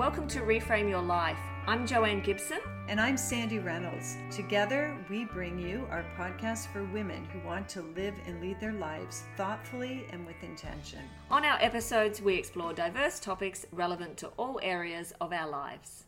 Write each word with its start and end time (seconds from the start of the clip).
Welcome 0.00 0.28
to 0.28 0.40
Reframe 0.40 0.88
Your 0.88 1.02
Life. 1.02 1.36
I'm 1.66 1.86
Joanne 1.86 2.22
Gibson. 2.22 2.60
And 2.88 2.98
I'm 2.98 3.18
Sandy 3.18 3.58
Reynolds. 3.58 4.16
Together, 4.30 4.96
we 5.10 5.26
bring 5.26 5.58
you 5.58 5.86
our 5.90 6.06
podcast 6.16 6.68
for 6.72 6.84
women 6.84 7.26
who 7.26 7.46
want 7.46 7.68
to 7.68 7.82
live 7.82 8.14
and 8.26 8.40
lead 8.40 8.58
their 8.60 8.72
lives 8.72 9.24
thoughtfully 9.36 10.06
and 10.10 10.24
with 10.24 10.42
intention. 10.42 11.00
On 11.30 11.44
our 11.44 11.58
episodes, 11.60 12.22
we 12.22 12.36
explore 12.36 12.72
diverse 12.72 13.20
topics 13.20 13.66
relevant 13.72 14.16
to 14.16 14.28
all 14.38 14.58
areas 14.62 15.12
of 15.20 15.34
our 15.34 15.50
lives. 15.50 16.04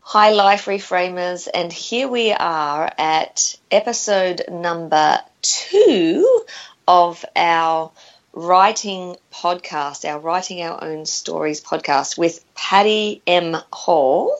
Hi, 0.00 0.32
Life 0.32 0.66
Reframers, 0.66 1.48
and 1.54 1.72
here 1.72 2.08
we 2.08 2.30
are 2.30 2.92
at 2.98 3.58
episode 3.70 4.42
number 4.50 5.18
two 5.40 6.44
of 6.86 7.24
our 7.34 7.90
writing 8.34 9.16
podcast, 9.32 10.08
our 10.08 10.18
Writing 10.18 10.62
Our 10.62 10.82
Own 10.82 11.06
Stories 11.06 11.60
podcast 11.60 12.18
with 12.18 12.44
Patty 12.54 13.22
M. 13.26 13.56
Hall. 13.72 14.36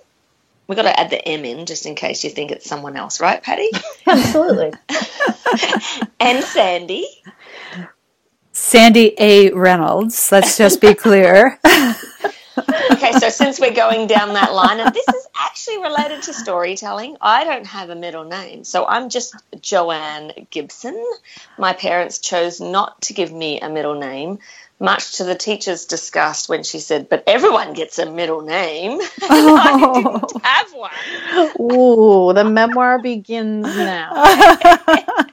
We've 0.66 0.77
got 0.77 0.82
to 0.82 0.98
add 0.98 1.10
the 1.10 1.27
M 1.27 1.45
in 1.45 1.66
just 1.66 1.86
in 1.86 1.95
case 1.95 2.24
you 2.24 2.30
think 2.30 2.50
it's 2.50 2.69
someone 2.69 2.96
else, 2.96 3.20
right, 3.20 3.42
Patty? 3.42 3.70
Absolutely. 4.06 4.72
and 6.20 6.45
Sandy. 6.45 7.06
Sandy 8.52 9.14
A. 9.19 9.50
Reynolds, 9.52 10.30
let's 10.33 10.56
just 10.56 10.80
be 10.80 10.95
clear. 10.95 11.58
okay, 12.92 13.12
so 13.12 13.28
since 13.28 13.60
we're 13.60 13.74
going 13.74 14.06
down 14.06 14.34
that 14.34 14.52
line, 14.52 14.80
and 14.80 14.94
this 14.94 15.06
is 15.08 15.26
actually 15.36 15.82
related 15.82 16.22
to 16.22 16.32
storytelling, 16.34 17.16
I 17.20 17.44
don't 17.44 17.66
have 17.66 17.90
a 17.90 17.94
middle 17.94 18.24
name. 18.24 18.64
So 18.64 18.86
I'm 18.86 19.08
just 19.08 19.34
Joanne 19.60 20.32
Gibson. 20.50 21.02
My 21.58 21.72
parents 21.72 22.18
chose 22.18 22.60
not 22.60 23.00
to 23.02 23.14
give 23.14 23.32
me 23.32 23.60
a 23.60 23.68
middle 23.68 23.94
name, 23.98 24.38
much 24.80 25.18
to 25.18 25.24
the 25.24 25.34
teacher's 25.34 25.86
disgust 25.86 26.48
when 26.48 26.62
she 26.62 26.80
said, 26.80 27.08
But 27.08 27.24
everyone 27.27 27.72
gets 27.74 27.98
a 27.98 28.10
middle 28.10 28.42
name. 28.42 28.98
Oh. 29.22 29.56
I 29.60 29.77
didn't 29.77 30.42
have 30.44 30.72
one. 30.72 31.52
Ooh, 31.60 32.33
the 32.33 32.44
memoir 32.44 33.00
begins 33.00 33.64
now. 33.64 34.12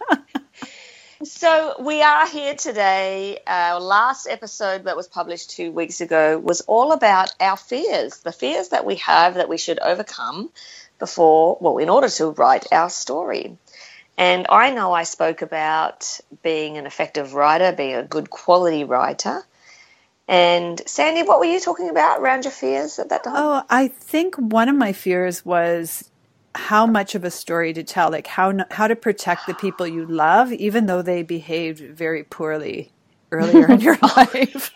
So 1.24 1.76
we 1.80 2.02
are 2.02 2.28
here 2.28 2.56
today. 2.56 3.38
Our 3.46 3.80
last 3.80 4.28
episode 4.28 4.86
that 4.86 4.98
was 4.98 5.08
published 5.08 5.52
two 5.52 5.72
weeks 5.72 6.02
ago 6.02 6.40
was 6.40 6.62
all 6.62 6.94
about 6.94 7.32
our 7.40 7.58
fears, 7.58 8.22
the 8.22 8.32
fears 8.32 8.70
that 8.70 8.86
we 8.86 8.96
have 8.96 9.36
that 9.36 9.48
we 9.48 9.60
should 9.60 9.80
overcome 9.80 10.50
before, 10.98 11.60
well, 11.62 11.78
in 11.78 11.90
order 11.90 12.10
to 12.10 12.32
write 12.32 12.66
our 12.72 12.90
story. 12.90 13.56
And 14.18 14.48
I 14.50 14.72
know 14.72 14.94
I 14.94 15.04
spoke 15.04 15.44
about 15.44 16.20
being 16.42 16.78
an 16.78 16.88
effective 16.88 17.36
writer, 17.36 17.72
being 17.72 17.96
a 17.96 18.04
good 18.04 18.32
quality 18.32 18.84
writer. 18.84 19.44
And 20.28 20.82
Sandy, 20.88 21.22
what 21.22 21.40
were 21.40 21.46
you 21.46 21.60
talking 21.60 21.90
about 21.90 22.20
around 22.20 22.46
your 22.46 22.52
fears 22.52 22.98
at 22.98 23.10
that 23.10 23.24
time? 23.24 23.36
Oh, 23.38 23.64
I 23.70 23.90
think 23.90 24.38
one 24.38 24.70
of 24.70 24.76
my 24.76 24.92
fears 24.92 25.46
was 25.46 26.11
how 26.56 26.86
much 26.86 27.16
of 27.16 27.24
a 27.24 27.32
story 27.32 27.74
to 27.74 27.84
tell, 27.84 28.12
like 28.12 28.28
how 28.28 28.54
how 28.72 28.88
to 28.88 28.96
protect 28.96 29.48
the 29.48 29.54
people 29.54 29.88
you 29.88 30.06
love, 30.06 30.52
even 30.54 30.86
though 30.86 31.02
they 31.02 31.24
behaved 31.24 31.80
very 31.80 32.24
poorly 32.24 32.92
earlier 33.32 33.72
in 33.72 33.80
your 33.80 33.98
life. 34.18 34.74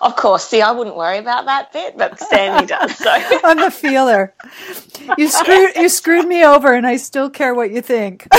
of 0.00 0.16
course, 0.16 0.44
see, 0.44 0.62
I 0.62 0.72
wouldn't 0.72 0.96
worry 0.96 1.18
about 1.18 1.46
that 1.46 1.72
bit, 1.72 1.96
but 1.96 2.18
Sandy 2.18 2.66
does. 2.66 2.96
So 2.96 3.10
I'm 3.44 3.60
a 3.60 3.70
feeler. 3.70 4.34
You 5.16 5.28
screwed 5.28 5.76
you 5.76 5.88
screwed 5.88 6.26
me 6.26 6.44
over, 6.44 6.72
and 6.74 6.86
I 6.86 6.96
still 6.96 7.30
care 7.30 7.54
what 7.54 7.70
you 7.70 7.80
think. 7.80 8.26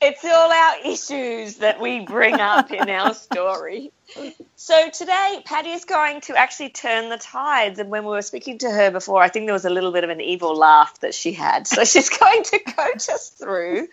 it's 0.00 0.24
all 0.24 0.50
our 0.50 0.69
issues 0.84 1.56
that 1.56 1.80
we 1.80 2.00
bring 2.00 2.34
up 2.40 2.70
in 2.70 2.88
our 2.88 3.14
story. 3.14 3.92
So 4.56 4.90
today, 4.90 5.42
Patty 5.44 5.70
is 5.70 5.84
going 5.84 6.20
to 6.22 6.36
actually 6.36 6.70
turn 6.70 7.08
the 7.08 7.16
tides. 7.16 7.78
And 7.78 7.90
when 7.90 8.04
we 8.04 8.10
were 8.10 8.22
speaking 8.22 8.58
to 8.58 8.70
her 8.70 8.90
before, 8.90 9.22
I 9.22 9.28
think 9.28 9.46
there 9.46 9.54
was 9.54 9.64
a 9.64 9.70
little 9.70 9.92
bit 9.92 10.04
of 10.04 10.10
an 10.10 10.20
evil 10.20 10.54
laugh 10.54 11.00
that 11.00 11.14
she 11.14 11.32
had. 11.32 11.66
So 11.66 11.84
she's 11.84 12.08
going 12.18 12.42
to 12.44 12.58
coach 12.58 13.08
us 13.08 13.30
through 13.30 13.88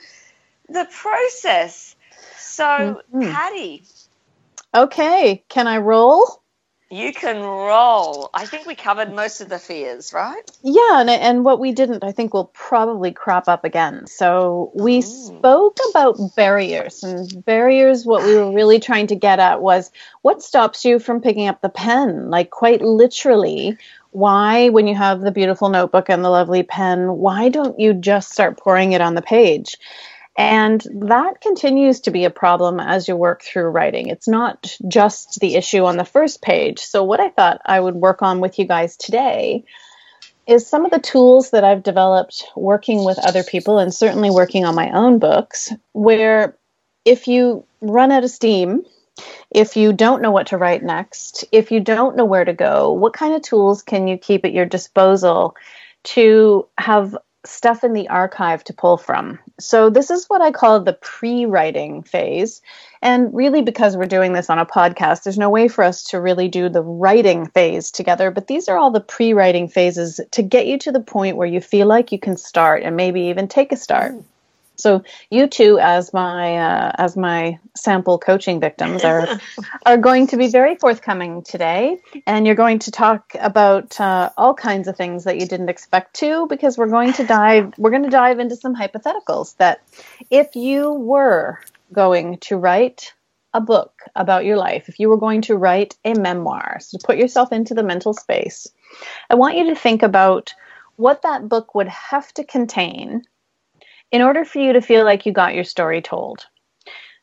the 0.69 0.87
process. 0.91 1.95
So, 2.37 2.63
mm-hmm. 2.63 3.31
Patty. 3.31 3.83
Okay, 4.75 5.43
can 5.49 5.67
I 5.67 5.77
roll? 5.77 6.41
You 6.89 7.11
can 7.11 7.41
roll. 7.41 8.29
I 8.33 8.45
think 8.45 8.65
we 8.65 8.73
covered 8.73 9.13
most 9.13 9.41
of 9.41 9.49
the 9.49 9.59
fears, 9.59 10.13
right? 10.13 10.41
Yeah, 10.63 11.01
and, 11.01 11.09
and 11.09 11.43
what 11.43 11.59
we 11.59 11.73
didn't, 11.73 12.03
I 12.03 12.13
think, 12.13 12.33
will 12.33 12.49
probably 12.53 13.11
crop 13.11 13.49
up 13.49 13.65
again. 13.65 14.07
So 14.07 14.71
we 14.73 14.99
Ooh. 14.99 15.01
spoke 15.01 15.77
about 15.89 16.17
barriers, 16.37 17.03
and 17.03 17.43
barriers, 17.43 18.05
what 18.05 18.23
we 18.23 18.35
were 18.35 18.53
really 18.53 18.79
trying 18.79 19.07
to 19.07 19.15
get 19.15 19.39
at 19.39 19.61
was 19.61 19.91
what 20.21 20.41
stops 20.41 20.85
you 20.85 20.99
from 20.99 21.19
picking 21.19 21.49
up 21.49 21.61
the 21.61 21.69
pen? 21.69 22.29
Like, 22.29 22.51
quite 22.51 22.81
literally, 22.81 23.77
why, 24.11 24.69
when 24.69 24.87
you 24.87 24.95
have 24.95 25.19
the 25.19 25.31
beautiful 25.31 25.67
notebook 25.67 26.09
and 26.09 26.23
the 26.23 26.29
lovely 26.29 26.63
pen, 26.63 27.17
why 27.17 27.49
don't 27.49 27.79
you 27.79 27.93
just 27.93 28.31
start 28.31 28.57
pouring 28.57 28.93
it 28.93 29.01
on 29.01 29.13
the 29.13 29.21
page? 29.21 29.77
And 30.37 30.85
that 30.93 31.41
continues 31.41 31.99
to 32.01 32.11
be 32.11 32.23
a 32.23 32.29
problem 32.29 32.79
as 32.79 33.07
you 33.07 33.15
work 33.15 33.41
through 33.41 33.69
writing. 33.69 34.07
It's 34.07 34.27
not 34.27 34.71
just 34.87 35.39
the 35.39 35.55
issue 35.55 35.83
on 35.85 35.97
the 35.97 36.05
first 36.05 36.43
page. 36.43 36.79
So, 36.79 37.03
what 37.03 37.19
I 37.19 37.29
thought 37.29 37.59
I 37.65 37.79
would 37.79 37.95
work 37.95 38.21
on 38.21 38.39
with 38.39 38.59
you 38.59 38.65
guys 38.65 38.95
today 38.95 39.63
is 40.45 40.67
some 40.67 40.85
of 40.85 40.91
the 40.91 40.99
tools 40.99 41.49
that 41.49 41.63
I've 41.63 41.81
developed 41.81 42.45
working 42.55 43.03
with 43.03 43.17
other 43.19 43.43
people 43.43 43.79
and 43.79 43.93
certainly 43.93 44.29
working 44.29 44.63
on 44.63 44.75
my 44.75 44.91
own 44.91 45.17
books, 45.17 45.73
where 45.93 46.55
if 47.03 47.27
you 47.27 47.65
run 47.81 48.11
out 48.11 48.23
of 48.23 48.29
steam, 48.29 48.85
if 49.49 49.75
you 49.75 49.91
don't 49.91 50.21
know 50.21 50.31
what 50.31 50.47
to 50.47 50.57
write 50.57 50.83
next, 50.83 51.45
if 51.51 51.71
you 51.71 51.79
don't 51.79 52.15
know 52.15 52.25
where 52.25 52.45
to 52.45 52.53
go, 52.53 52.91
what 52.91 53.13
kind 53.13 53.33
of 53.33 53.41
tools 53.41 53.81
can 53.81 54.07
you 54.07 54.17
keep 54.17 54.45
at 54.45 54.53
your 54.53 54.65
disposal 54.65 55.55
to 56.03 56.67
have 56.77 57.17
stuff 57.45 57.83
in 57.83 57.93
the 57.93 58.07
archive 58.09 58.63
to 58.65 58.73
pull 58.73 58.97
from. 58.97 59.39
So, 59.59 59.89
this 59.89 60.11
is 60.11 60.25
what 60.27 60.41
I 60.41 60.51
call 60.51 60.79
the 60.79 60.93
pre 60.93 61.45
writing 61.45 62.03
phase. 62.03 62.61
And 63.01 63.33
really, 63.33 63.61
because 63.61 63.97
we're 63.97 64.05
doing 64.05 64.33
this 64.33 64.49
on 64.49 64.59
a 64.59 64.65
podcast, 64.65 65.23
there's 65.23 65.37
no 65.37 65.49
way 65.49 65.67
for 65.67 65.83
us 65.83 66.03
to 66.05 66.21
really 66.21 66.47
do 66.47 66.69
the 66.69 66.81
writing 66.81 67.47
phase 67.47 67.91
together. 67.91 68.31
But 68.31 68.47
these 68.47 68.67
are 68.67 68.77
all 68.77 68.91
the 68.91 68.99
pre 68.99 69.33
writing 69.33 69.67
phases 69.67 70.19
to 70.31 70.41
get 70.41 70.67
you 70.67 70.77
to 70.79 70.91
the 70.91 70.99
point 70.99 71.37
where 71.37 71.47
you 71.47 71.61
feel 71.61 71.87
like 71.87 72.11
you 72.11 72.19
can 72.19 72.37
start 72.37 72.83
and 72.83 72.95
maybe 72.95 73.21
even 73.21 73.47
take 73.47 73.71
a 73.71 73.77
start. 73.77 74.13
Mm. 74.13 74.23
So 74.77 75.03
you 75.31 75.47
two, 75.47 75.79
as 75.79 76.13
my 76.13 76.57
uh, 76.57 76.91
as 76.97 77.17
my 77.17 77.59
sample 77.75 78.19
coaching 78.19 78.59
victims, 78.59 79.03
are 79.03 79.39
are 79.85 79.97
going 79.97 80.27
to 80.27 80.37
be 80.37 80.49
very 80.49 80.75
forthcoming 80.75 81.41
today, 81.41 81.97
and 82.27 82.45
you're 82.45 82.55
going 82.55 82.79
to 82.79 82.91
talk 82.91 83.35
about 83.39 83.99
uh, 83.99 84.29
all 84.37 84.53
kinds 84.53 84.87
of 84.87 84.95
things 84.95 85.23
that 85.23 85.39
you 85.39 85.47
didn't 85.47 85.69
expect 85.69 86.15
to, 86.17 86.45
because 86.47 86.77
we're 86.77 86.87
going 86.87 87.13
to 87.13 87.25
dive 87.25 87.73
we're 87.77 87.89
going 87.89 88.03
to 88.03 88.09
dive 88.09 88.39
into 88.39 88.55
some 88.55 88.75
hypotheticals 88.75 89.57
that 89.57 89.81
if 90.29 90.55
you 90.55 90.91
were 90.91 91.59
going 91.91 92.37
to 92.39 92.57
write 92.57 93.13
a 93.53 93.61
book 93.61 94.03
about 94.15 94.45
your 94.45 94.57
life, 94.57 94.89
if 94.89 94.99
you 94.99 95.09
were 95.09 95.17
going 95.17 95.41
to 95.41 95.57
write 95.57 95.95
a 96.05 96.13
memoir, 96.13 96.77
so 96.81 96.99
put 97.03 97.17
yourself 97.17 97.51
into 97.51 97.73
the 97.73 97.81
mental 97.81 98.13
space, 98.13 98.67
I 99.29 99.35
want 99.35 99.57
you 99.57 99.65
to 99.67 99.75
think 99.75 100.03
about 100.03 100.53
what 100.97 101.23
that 101.23 101.49
book 101.49 101.73
would 101.73 101.87
have 101.87 102.31
to 102.33 102.43
contain 102.43 103.23
in 104.11 104.21
order 104.21 104.45
for 104.45 104.59
you 104.59 104.73
to 104.73 104.81
feel 104.81 105.03
like 105.03 105.25
you 105.25 105.31
got 105.31 105.55
your 105.55 105.63
story 105.63 106.01
told. 106.01 106.45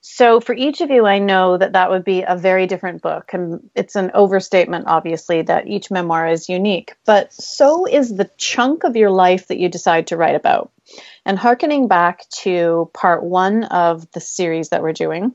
So, 0.06 0.38
for 0.38 0.54
each 0.54 0.82
of 0.82 0.90
you, 0.90 1.06
I 1.06 1.18
know 1.18 1.56
that 1.56 1.72
that 1.72 1.88
would 1.88 2.04
be 2.04 2.24
a 2.28 2.36
very 2.36 2.66
different 2.66 3.00
book. 3.00 3.32
And 3.32 3.70
it's 3.74 3.96
an 3.96 4.10
overstatement, 4.12 4.84
obviously, 4.86 5.40
that 5.40 5.66
each 5.66 5.90
memoir 5.90 6.28
is 6.28 6.50
unique. 6.50 6.94
But 7.06 7.32
so 7.32 7.86
is 7.86 8.14
the 8.14 8.30
chunk 8.36 8.84
of 8.84 8.96
your 8.96 9.10
life 9.10 9.46
that 9.46 9.58
you 9.58 9.70
decide 9.70 10.08
to 10.08 10.18
write 10.18 10.34
about. 10.34 10.70
And 11.24 11.38
harkening 11.38 11.88
back 11.88 12.28
to 12.42 12.90
part 12.92 13.24
one 13.24 13.64
of 13.64 14.10
the 14.10 14.20
series 14.20 14.68
that 14.68 14.82
we're 14.82 14.92
doing, 14.92 15.32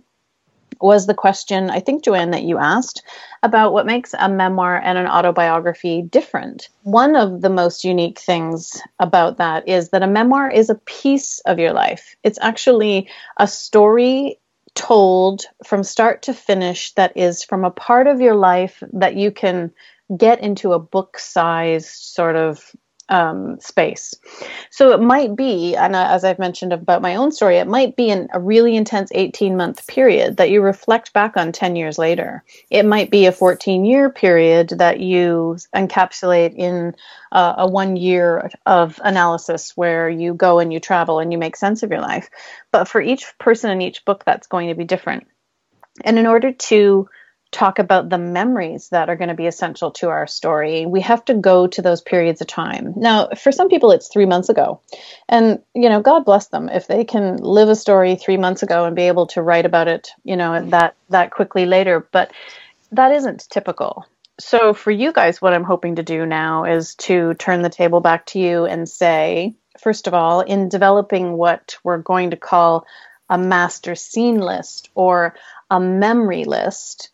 was 0.81 1.07
the 1.07 1.13
question, 1.13 1.69
I 1.69 1.79
think, 1.79 2.03
Joanne, 2.03 2.31
that 2.31 2.43
you 2.43 2.57
asked 2.57 3.03
about 3.43 3.73
what 3.73 3.85
makes 3.85 4.13
a 4.17 4.29
memoir 4.29 4.77
and 4.77 4.97
an 4.97 5.07
autobiography 5.07 6.01
different. 6.01 6.69
One 6.83 7.15
of 7.15 7.41
the 7.41 7.49
most 7.49 7.83
unique 7.83 8.19
things 8.19 8.81
about 8.99 9.37
that 9.37 9.67
is 9.67 9.89
that 9.89 10.03
a 10.03 10.07
memoir 10.07 10.49
is 10.49 10.69
a 10.69 10.75
piece 10.75 11.39
of 11.45 11.59
your 11.59 11.73
life. 11.73 12.15
It's 12.23 12.39
actually 12.41 13.09
a 13.37 13.47
story 13.47 14.39
told 14.75 15.43
from 15.65 15.83
start 15.83 16.21
to 16.23 16.33
finish 16.33 16.93
that 16.93 17.15
is 17.17 17.43
from 17.43 17.65
a 17.65 17.71
part 17.71 18.07
of 18.07 18.21
your 18.21 18.35
life 18.35 18.81
that 18.93 19.15
you 19.15 19.31
can 19.31 19.71
get 20.15 20.41
into 20.41 20.73
a 20.73 20.79
book 20.79 21.19
sized 21.19 21.89
sort 21.89 22.35
of 22.35 22.75
um, 23.09 23.59
space. 23.59 24.13
So 24.69 24.91
it 24.91 25.01
might 25.01 25.35
be, 25.35 25.75
and 25.75 25.95
as 25.95 26.23
I've 26.23 26.39
mentioned 26.39 26.71
about 26.71 27.01
my 27.01 27.15
own 27.15 27.31
story, 27.31 27.57
it 27.57 27.67
might 27.67 27.95
be 27.95 28.09
in 28.09 28.29
a 28.31 28.39
really 28.39 28.75
intense 28.75 29.11
18 29.13 29.57
month 29.57 29.87
period 29.87 30.37
that 30.37 30.51
you 30.51 30.61
reflect 30.61 31.11
back 31.11 31.35
on 31.35 31.51
10 31.51 31.75
years 31.75 31.97
later. 31.97 32.43
It 32.69 32.85
might 32.85 33.09
be 33.09 33.25
a 33.25 33.31
14 33.31 33.83
year 33.83 34.09
period 34.09 34.69
that 34.77 34.99
you 34.99 35.57
encapsulate 35.75 36.55
in 36.55 36.95
uh, 37.31 37.55
a 37.57 37.67
one 37.67 37.95
year 37.95 38.51
of 38.65 38.99
analysis 39.03 39.75
where 39.75 40.09
you 40.09 40.33
go 40.33 40.59
and 40.59 40.71
you 40.71 40.79
travel 40.79 41.19
and 41.19 41.31
you 41.31 41.37
make 41.37 41.55
sense 41.55 41.83
of 41.83 41.91
your 41.91 42.01
life. 42.01 42.29
But 42.71 42.87
for 42.87 43.01
each 43.01 43.25
person 43.39 43.71
in 43.71 43.81
each 43.81 44.05
book, 44.05 44.23
that's 44.23 44.47
going 44.47 44.69
to 44.69 44.75
be 44.75 44.85
different. 44.85 45.27
And 46.03 46.17
in 46.17 46.27
order 46.27 46.53
to 46.53 47.09
talk 47.51 47.79
about 47.79 48.09
the 48.09 48.17
memories 48.17 48.89
that 48.89 49.09
are 49.09 49.15
going 49.15 49.29
to 49.29 49.35
be 49.35 49.47
essential 49.47 49.91
to 49.91 50.09
our 50.09 50.27
story, 50.27 50.85
we 50.85 51.01
have 51.01 51.25
to 51.25 51.33
go 51.33 51.65
to 51.67 51.81
those 51.81 52.01
periods 52.01 52.41
of 52.41 52.47
time. 52.47 52.93
Now, 52.95 53.29
for 53.37 53.51
some 53.51 53.69
people, 53.69 53.91
it's 53.91 54.07
three 54.07 54.27
months 54.27 54.49
ago. 54.49 54.81
And, 55.27 55.59
you 55.73 55.89
know, 55.89 56.01
God 56.01 56.25
bless 56.25 56.47
them 56.47 56.69
if 56.69 56.87
they 56.87 57.03
can 57.03 57.37
live 57.37 57.69
a 57.69 57.75
story 57.75 58.15
three 58.15 58.37
months 58.37 58.61
ago 58.61 58.85
and 58.85 58.95
be 58.95 59.03
able 59.03 59.27
to 59.27 59.41
write 59.41 59.65
about 59.65 59.87
it, 59.87 60.11
you 60.23 60.37
know, 60.37 60.63
that, 60.69 60.95
that 61.09 61.31
quickly 61.31 61.65
later. 61.65 62.07
But 62.11 62.31
that 62.91 63.11
isn't 63.11 63.49
typical. 63.49 64.05
So, 64.39 64.73
for 64.73 64.91
you 64.91 65.11
guys, 65.11 65.41
what 65.41 65.53
I'm 65.53 65.65
hoping 65.65 65.95
to 65.95 66.03
do 66.03 66.25
now 66.25 66.63
is 66.63 66.95
to 66.95 67.33
turn 67.33 67.61
the 67.61 67.69
table 67.69 67.99
back 67.99 68.27
to 68.27 68.39
you 68.39 68.65
and 68.65 68.87
say, 68.87 69.55
first 69.79 70.07
of 70.07 70.13
all, 70.13 70.41
in 70.41 70.69
developing 70.69 71.33
what 71.33 71.77
we're 71.83 71.97
going 71.97 72.31
to 72.31 72.37
call 72.37 72.85
a 73.29 73.37
master 73.37 73.95
scene 73.95 74.39
list 74.39 74.89
or 74.95 75.35
a 75.69 75.79
memory 75.79 76.45
list, 76.45 77.09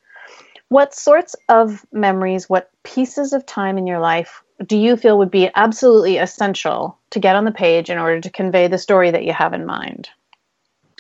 what 0.69 0.93
sorts 0.93 1.35
of 1.49 1.85
memories, 1.91 2.49
what 2.49 2.71
pieces 2.83 3.33
of 3.33 3.45
time 3.45 3.77
in 3.77 3.87
your 3.87 3.99
life 3.99 4.43
do 4.65 4.77
you 4.77 4.95
feel 4.95 5.17
would 5.17 5.31
be 5.31 5.49
absolutely 5.55 6.17
essential 6.17 6.97
to 7.11 7.19
get 7.19 7.35
on 7.35 7.45
the 7.45 7.51
page 7.51 7.89
in 7.89 7.97
order 7.97 8.21
to 8.21 8.29
convey 8.29 8.67
the 8.67 8.77
story 8.77 9.11
that 9.11 9.25
you 9.25 9.33
have 9.33 9.53
in 9.53 9.65
mind? 9.65 10.09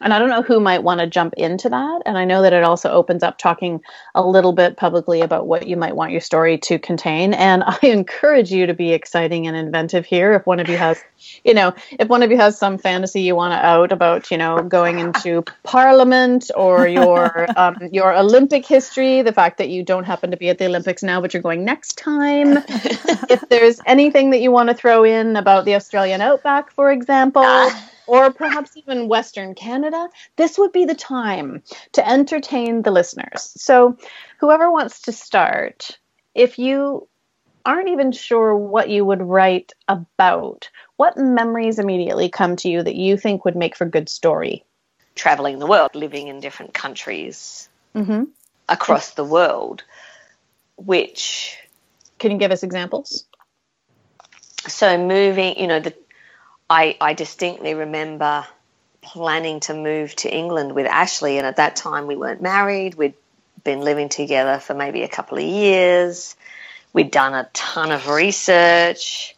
And 0.01 0.13
I 0.13 0.19
don't 0.19 0.29
know 0.29 0.41
who 0.41 0.59
might 0.59 0.83
want 0.83 0.99
to 0.99 1.07
jump 1.07 1.35
into 1.35 1.69
that. 1.69 2.01
And 2.05 2.17
I 2.17 2.25
know 2.25 2.41
that 2.41 2.51
it 2.51 2.65
also 2.65 2.91
opens 2.91 3.23
up 3.23 3.37
talking 3.37 3.79
a 4.13 4.27
little 4.27 4.51
bit 4.51 4.75
publicly 4.75 5.21
about 5.21 5.47
what 5.47 5.67
you 5.67 5.77
might 5.77 5.95
want 5.95 6.11
your 6.11 6.19
story 6.19 6.57
to 6.59 6.77
contain. 6.77 7.33
And 7.33 7.63
I 7.65 7.79
encourage 7.83 8.51
you 8.51 8.65
to 8.67 8.73
be 8.73 8.91
exciting 8.91 9.47
and 9.47 9.55
inventive 9.55 10.05
here. 10.05 10.33
If 10.33 10.45
one 10.45 10.59
of 10.59 10.67
you 10.67 10.75
has, 10.75 11.01
you 11.45 11.53
know, 11.53 11.73
if 11.91 12.09
one 12.09 12.23
of 12.23 12.31
you 12.31 12.35
has 12.35 12.57
some 12.57 12.77
fantasy 12.77 13.21
you 13.21 13.35
want 13.35 13.53
to 13.53 13.65
out 13.65 13.93
about, 13.93 14.31
you 14.31 14.37
know, 14.37 14.61
going 14.63 14.99
into 14.99 15.43
Parliament 15.63 16.51
or 16.57 16.87
your 16.89 17.47
um, 17.57 17.77
your 17.89 18.13
Olympic 18.13 18.65
history, 18.65 19.21
the 19.21 19.33
fact 19.33 19.57
that 19.59 19.69
you 19.69 19.81
don't 19.81 20.03
happen 20.03 20.29
to 20.31 20.37
be 20.37 20.49
at 20.49 20.57
the 20.57 20.65
Olympics 20.65 21.03
now, 21.03 21.21
but 21.21 21.33
you're 21.33 21.41
going 21.41 21.63
next 21.63 21.97
time. 21.97 22.57
if 23.29 23.47
there's 23.47 23.79
anything 23.85 24.31
that 24.31 24.41
you 24.41 24.51
want 24.51 24.67
to 24.69 24.75
throw 24.75 25.05
in 25.05 25.37
about 25.37 25.63
the 25.63 25.75
Australian 25.75 26.19
outback, 26.19 26.69
for 26.71 26.91
example. 26.91 27.69
Or 28.07 28.31
perhaps 28.31 28.77
even 28.77 29.07
Western 29.07 29.55
Canada, 29.55 30.09
this 30.35 30.57
would 30.57 30.71
be 30.71 30.85
the 30.85 30.95
time 30.95 31.63
to 31.93 32.07
entertain 32.07 32.81
the 32.81 32.91
listeners. 32.91 33.51
So, 33.57 33.97
whoever 34.39 34.71
wants 34.71 35.01
to 35.03 35.11
start, 35.11 35.97
if 36.33 36.59
you 36.59 37.07
aren't 37.65 37.89
even 37.89 38.11
sure 38.11 38.55
what 38.55 38.89
you 38.89 39.03
would 39.03 39.21
write 39.21 39.73
about, 39.87 40.69
what 40.97 41.17
memories 41.17 41.79
immediately 41.79 42.29
come 42.29 42.55
to 42.57 42.69
you 42.69 42.83
that 42.83 42.95
you 42.95 43.17
think 43.17 43.43
would 43.43 43.55
make 43.55 43.75
for 43.75 43.85
good 43.85 44.07
story? 44.07 44.63
Traveling 45.15 45.59
the 45.59 45.65
world, 45.65 45.95
living 45.95 46.27
in 46.27 46.39
different 46.41 46.73
countries 46.73 47.69
mm-hmm. 47.95 48.25
across 48.69 49.11
the 49.11 49.23
world, 49.23 49.83
which. 50.77 51.57
Can 52.17 52.31
you 52.31 52.37
give 52.37 52.51
us 52.51 52.63
examples? 52.63 53.25
So, 54.67 54.97
moving, 54.97 55.59
you 55.59 55.67
know, 55.67 55.79
the 55.79 55.93
I, 56.69 56.97
I 56.99 57.13
distinctly 57.13 57.73
remember 57.73 58.45
planning 59.01 59.59
to 59.61 59.73
move 59.73 60.15
to 60.17 60.33
England 60.33 60.73
with 60.73 60.87
Ashley, 60.87 61.37
and 61.37 61.45
at 61.45 61.57
that 61.57 61.75
time 61.75 62.07
we 62.07 62.15
weren't 62.15 62.41
married. 62.41 62.95
We'd 62.95 63.13
been 63.63 63.81
living 63.81 64.09
together 64.09 64.59
for 64.59 64.73
maybe 64.73 65.03
a 65.03 65.07
couple 65.07 65.37
of 65.37 65.43
years. 65.43 66.35
We'd 66.93 67.11
done 67.11 67.33
a 67.33 67.49
ton 67.53 67.91
of 67.91 68.07
research, 68.07 69.35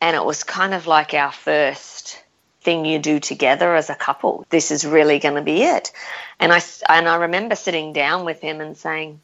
and 0.00 0.16
it 0.16 0.24
was 0.24 0.42
kind 0.44 0.74
of 0.74 0.86
like 0.86 1.14
our 1.14 1.32
first 1.32 2.22
thing 2.62 2.84
you 2.84 2.98
do 2.98 3.20
together 3.20 3.74
as 3.76 3.90
a 3.90 3.94
couple. 3.94 4.44
This 4.50 4.70
is 4.70 4.84
really 4.84 5.20
going 5.20 5.36
to 5.36 5.42
be 5.42 5.62
it. 5.62 5.92
And 6.40 6.52
I 6.52 6.60
and 6.88 7.08
I 7.08 7.16
remember 7.16 7.54
sitting 7.54 7.92
down 7.92 8.24
with 8.24 8.40
him 8.40 8.60
and 8.60 8.76
saying, 8.76 9.20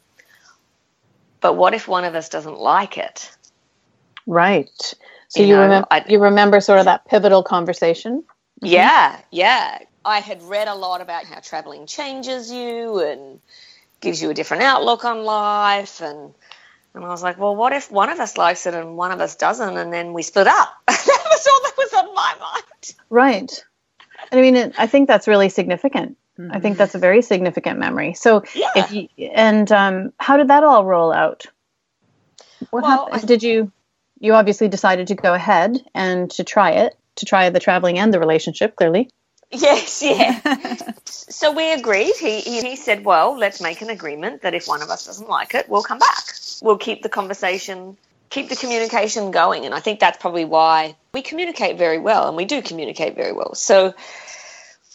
"But 1.41 1.55
what 1.55 1.73
if 1.73 1.87
one 1.87 2.05
of 2.05 2.15
us 2.15 2.29
doesn't 2.29 2.59
like 2.59 2.97
it?" 2.97 3.31
Right. 4.25 4.93
So 5.35 5.41
you, 5.41 5.49
you 5.49 5.55
know, 5.55 5.63
remember 5.63 5.87
I, 5.91 6.05
you 6.07 6.19
remember 6.19 6.61
sort 6.61 6.79
of 6.79 6.85
that 6.85 7.05
pivotal 7.05 7.43
conversation? 7.43 8.21
Mm-hmm. 8.21 8.67
Yeah, 8.67 9.19
yeah. 9.31 9.79
I 10.05 10.19
had 10.19 10.41
read 10.43 10.69
a 10.69 10.75
lot 10.75 11.01
about 11.01 11.25
how 11.25 11.39
traveling 11.39 11.87
changes 11.87 12.49
you 12.51 12.99
and 12.99 13.41
gives 13.99 14.21
you 14.21 14.29
a 14.29 14.33
different 14.33 14.63
outlook 14.63 15.03
on 15.03 15.23
life 15.23 16.01
and 16.01 16.33
and 16.93 17.03
I 17.03 17.09
was 17.09 17.21
like, 17.21 17.37
well, 17.37 17.53
what 17.53 17.73
if 17.73 17.91
one 17.91 18.09
of 18.09 18.21
us 18.21 18.37
likes 18.37 18.65
it 18.65 18.73
and 18.73 18.95
one 18.95 19.11
of 19.11 19.19
us 19.19 19.35
doesn't, 19.35 19.75
and 19.75 19.91
then 19.91 20.13
we 20.13 20.21
split 20.21 20.47
up? 20.47 20.73
that 20.87 20.95
was 21.29 21.47
all 21.47 21.61
that 21.63 21.73
was 21.77 21.93
on 21.93 22.15
my 22.15 22.35
mind. 22.39 22.95
Right. 23.09 23.65
I 24.31 24.39
mean, 24.39 24.55
it, 24.55 24.75
I 24.77 24.87
think 24.87 25.09
that's 25.09 25.27
really 25.27 25.49
significant. 25.49 26.17
Mm-hmm. 26.39 26.53
I 26.53 26.61
think 26.61 26.77
that's 26.77 26.95
a 26.95 26.99
very 26.99 27.21
significant 27.21 27.79
memory. 27.79 28.13
So, 28.13 28.43
yeah. 28.53 28.69
if 28.77 28.93
you, 28.93 29.09
and 29.17 29.69
um, 29.73 30.13
how 30.21 30.37
did 30.37 30.47
that 30.47 30.63
all 30.63 30.85
roll 30.85 31.11
out? 31.11 31.45
What 32.69 32.83
well, 32.83 33.07
happened? 33.07 33.27
Did 33.27 33.43
you 33.43 33.73
you 34.25 34.33
obviously 34.33 34.67
decided 34.67 35.07
to 35.07 35.15
go 35.15 35.33
ahead 35.33 35.77
and 35.93 36.31
to 36.31 36.43
try 36.43 36.71
it, 36.71 36.97
to 37.17 37.25
try 37.25 37.49
the 37.49 37.59
traveling 37.59 37.99
and 37.99 38.13
the 38.13 38.19
relationship, 38.19 38.75
clearly. 38.75 39.09
Yes, 39.51 40.01
yeah. 40.05 40.41
so 41.05 41.51
we 41.51 41.71
agreed. 41.71 42.15
He, 42.15 42.41
he, 42.41 42.61
he 42.61 42.75
said, 42.75 43.05
well, 43.05 43.37
let's 43.37 43.61
make 43.61 43.81
an 43.81 43.89
agreement 43.89 44.41
that 44.41 44.55
if 44.55 44.67
one 44.67 44.81
of 44.81 44.89
us 44.89 45.05
doesn't 45.05 45.29
like 45.29 45.53
it, 45.53 45.69
we'll 45.69 45.83
come 45.83 45.99
back. 45.99 46.23
We'll 46.61 46.77
keep 46.77 47.03
the 47.03 47.09
conversation, 47.09 47.97
keep 48.29 48.49
the 48.49 48.55
communication 48.55 49.29
going. 49.29 49.65
And 49.65 49.73
I 49.73 49.79
think 49.79 49.99
that's 49.99 50.17
probably 50.17 50.45
why 50.45 50.95
we 51.13 51.21
communicate 51.21 51.77
very 51.77 51.99
well, 51.99 52.27
and 52.27 52.35
we 52.35 52.45
do 52.45 52.61
communicate 52.61 53.15
very 53.15 53.31
well. 53.31 53.53
So 53.53 53.93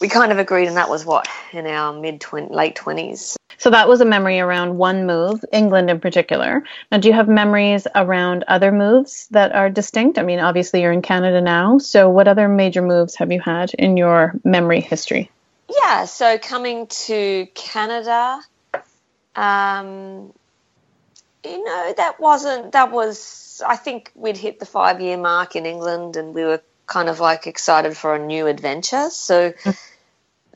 we 0.01 0.09
kind 0.09 0.31
of 0.31 0.39
agreed, 0.39 0.67
and 0.67 0.77
that 0.77 0.89
was 0.89 1.05
what 1.05 1.27
in 1.53 1.67
our 1.67 1.93
mid 1.93 2.25
late 2.33 2.75
twenties. 2.75 3.37
So 3.61 3.69
that 3.69 3.87
was 3.87 4.01
a 4.01 4.05
memory 4.05 4.39
around 4.39 4.75
one 4.75 5.05
move, 5.05 5.45
England 5.53 5.91
in 5.91 5.99
particular. 5.99 6.63
Now, 6.91 6.97
do 6.97 7.07
you 7.07 7.13
have 7.13 7.27
memories 7.27 7.85
around 7.93 8.43
other 8.47 8.71
moves 8.71 9.27
that 9.29 9.53
are 9.53 9.69
distinct? 9.69 10.17
I 10.17 10.23
mean, 10.23 10.39
obviously 10.39 10.81
you're 10.81 10.91
in 10.91 11.03
Canada 11.03 11.41
now. 11.41 11.77
So, 11.77 12.09
what 12.09 12.27
other 12.27 12.47
major 12.47 12.81
moves 12.81 13.15
have 13.17 13.31
you 13.31 13.39
had 13.39 13.71
in 13.75 13.97
your 13.97 14.33
memory 14.43 14.81
history? 14.81 15.29
Yeah, 15.69 16.05
so 16.05 16.39
coming 16.39 16.87
to 16.87 17.47
Canada, 17.53 18.41
um, 19.35 20.33
you 21.45 21.63
know, 21.63 21.93
that 21.95 22.19
wasn't, 22.19 22.71
that 22.71 22.91
was, 22.91 23.61
I 23.65 23.75
think 23.75 24.11
we'd 24.15 24.37
hit 24.37 24.59
the 24.59 24.65
five 24.65 24.99
year 25.01 25.17
mark 25.17 25.55
in 25.55 25.67
England 25.67 26.17
and 26.17 26.33
we 26.33 26.43
were 26.43 26.63
kind 26.87 27.09
of 27.09 27.19
like 27.19 27.45
excited 27.45 27.95
for 27.95 28.15
a 28.15 28.19
new 28.19 28.47
adventure. 28.47 29.11
So, 29.11 29.51
mm 29.51 29.77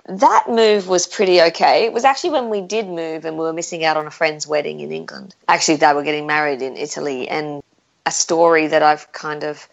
that 0.08 0.46
move 0.48 0.88
was 0.88 1.08
pretty 1.08 1.42
okay. 1.42 1.86
It 1.86 1.94
was 1.94 2.06
actually 2.06 2.32
when 2.32 2.50
we 2.50 2.62
did 2.62 2.88
move 2.88 3.26
and 3.26 3.38
we 3.38 3.44
were 3.44 3.54
missing 3.54 3.84
out 3.84 3.98
on 3.98 4.06
a 4.06 4.12
friend's 4.12 4.46
wedding 4.46 4.80
in 4.80 4.92
England. 4.92 5.34
Actually, 5.48 5.78
they 5.78 5.94
were 5.94 6.04
getting 6.04 6.28
married 6.28 6.62
in 6.62 6.78
Italy, 6.78 7.28
and 7.28 7.64
a 8.06 8.12
story 8.12 8.68
that 8.68 8.84
I've 8.84 9.12
kind 9.12 9.44
of 9.44 9.68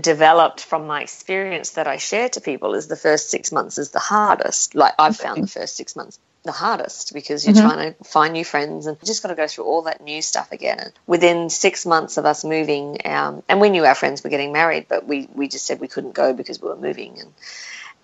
developed 0.00 0.62
from 0.62 0.86
my 0.86 1.02
experience 1.02 1.70
that 1.70 1.88
I 1.88 1.96
share 1.96 2.28
to 2.30 2.40
people 2.40 2.74
is 2.74 2.88
the 2.88 2.96
first 2.96 3.30
six 3.30 3.50
months 3.50 3.78
is 3.78 3.90
the 3.90 3.98
hardest. 3.98 4.74
Like 4.74 4.94
I've 4.98 5.16
found 5.16 5.42
the 5.42 5.48
first 5.48 5.76
six 5.76 5.96
months 5.96 6.18
the 6.44 6.52
hardest 6.52 7.12
because 7.14 7.44
you're 7.44 7.54
mm-hmm. 7.54 7.68
trying 7.68 7.94
to 7.94 8.04
find 8.04 8.32
new 8.34 8.44
friends 8.44 8.86
and 8.86 8.96
you 9.00 9.06
just 9.06 9.22
got 9.22 9.30
to 9.30 9.34
go 9.34 9.46
through 9.46 9.64
all 9.64 9.82
that 9.82 10.02
new 10.02 10.22
stuff 10.22 10.52
again. 10.52 10.78
And 10.78 10.92
within 11.06 11.50
six 11.50 11.84
months 11.84 12.16
of 12.16 12.26
us 12.26 12.44
moving, 12.44 12.98
um, 13.06 13.42
and 13.48 13.60
we 13.60 13.70
knew 13.70 13.84
our 13.84 13.94
friends 13.94 14.22
were 14.22 14.30
getting 14.30 14.52
married, 14.52 14.86
but 14.88 15.06
we 15.06 15.28
we 15.34 15.48
just 15.48 15.66
said 15.66 15.80
we 15.80 15.88
couldn't 15.88 16.14
go 16.14 16.32
because 16.32 16.60
we 16.60 16.68
were 16.68 16.76
moving 16.76 17.18
and. 17.18 17.32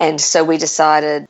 And 0.00 0.20
so 0.20 0.42
we 0.42 0.58
decided 0.58 1.28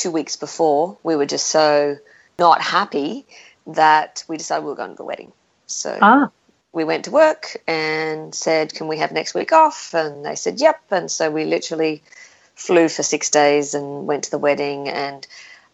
two 0.00 0.10
weeks 0.10 0.36
before, 0.36 0.96
we 1.02 1.14
were 1.14 1.26
just 1.26 1.46
so 1.46 1.98
not 2.38 2.60
happy 2.60 3.26
that 3.66 4.24
we 4.28 4.38
decided 4.38 4.64
we 4.64 4.70
were 4.70 4.76
going 4.76 4.90
to 4.92 4.96
the 4.96 5.04
wedding. 5.04 5.32
So 5.66 5.96
ah. 6.00 6.30
we 6.72 6.84
went 6.84 7.04
to 7.04 7.10
work 7.10 7.62
and 7.66 8.34
said, 8.34 8.72
Can 8.74 8.88
we 8.88 8.98
have 8.98 9.12
next 9.12 9.34
week 9.34 9.52
off? 9.52 9.94
And 9.94 10.24
they 10.24 10.34
said, 10.34 10.58
Yep. 10.60 10.80
And 10.90 11.10
so 11.10 11.30
we 11.30 11.44
literally 11.44 12.02
flew 12.54 12.88
for 12.88 13.02
six 13.02 13.30
days 13.30 13.74
and 13.74 14.06
went 14.06 14.24
to 14.24 14.30
the 14.30 14.38
wedding. 14.38 14.88
And 14.88 15.26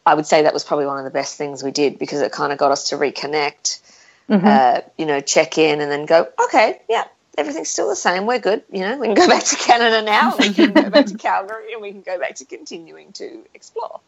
I 0.05 0.15
would 0.15 0.27
say 0.27 0.43
that 0.43 0.53
was 0.53 0.65
probably 0.65 0.87
one 0.87 0.99
of 0.99 1.05
the 1.05 1.11
best 1.11 1.39
things 1.39 1.63
we 1.63 1.71
did 1.71 1.99
because 1.99 2.21
it 2.21 2.33
kind 2.33 2.53
of 2.53 2.59
got 2.59 2.73
us 2.73 2.91
to 2.91 2.97
reconnect, 2.97 3.81
mm-hmm. 4.29 4.47
uh, 4.47 4.81
you 4.99 5.07
know, 5.07 5.21
check 5.21 5.57
in 5.57 5.81
and 5.81 5.91
then 5.91 6.05
go, 6.05 6.29
Okay, 6.47 6.81
yeah, 6.89 7.05
everything's 7.39 7.71
still 7.71 7.89
the 7.89 7.97
same. 7.97 8.27
We're 8.27 8.41
good. 8.41 8.65
You 8.73 8.81
know, 8.81 8.99
we 8.99 9.07
can 9.07 9.15
go 9.15 9.29
back 9.29 9.45
to 9.45 9.57
Canada 9.69 10.03
now. 10.03 10.37
We 10.37 10.53
can 10.53 10.73
go 10.73 10.91
back 10.91 11.07
to 11.07 11.17
Calgary, 11.19 11.73
and 11.73 11.81
we 11.81 11.93
can 11.93 12.03
go 12.03 12.19
back 12.19 12.37
to 12.37 12.45
continuing 12.45 13.13
to 13.13 13.45
explore. 13.55 14.01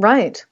Right. 0.00 0.44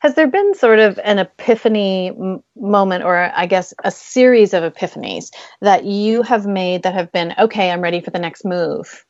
Has 0.00 0.14
there 0.14 0.28
been 0.28 0.54
sort 0.54 0.78
of 0.80 0.98
an 1.04 1.18
epiphany 1.18 2.08
m- 2.08 2.42
moment, 2.56 3.04
or 3.04 3.16
I 3.34 3.46
guess 3.46 3.74
a 3.84 3.90
series 3.90 4.54
of 4.54 4.64
epiphanies 4.64 5.32
that 5.60 5.84
you 5.84 6.22
have 6.22 6.46
made 6.46 6.84
that 6.84 6.94
have 6.94 7.12
been 7.12 7.34
okay? 7.38 7.70
I'm 7.70 7.80
ready 7.82 8.00
for 8.00 8.10
the 8.10 8.18
next 8.20 8.44
move. 8.44 9.04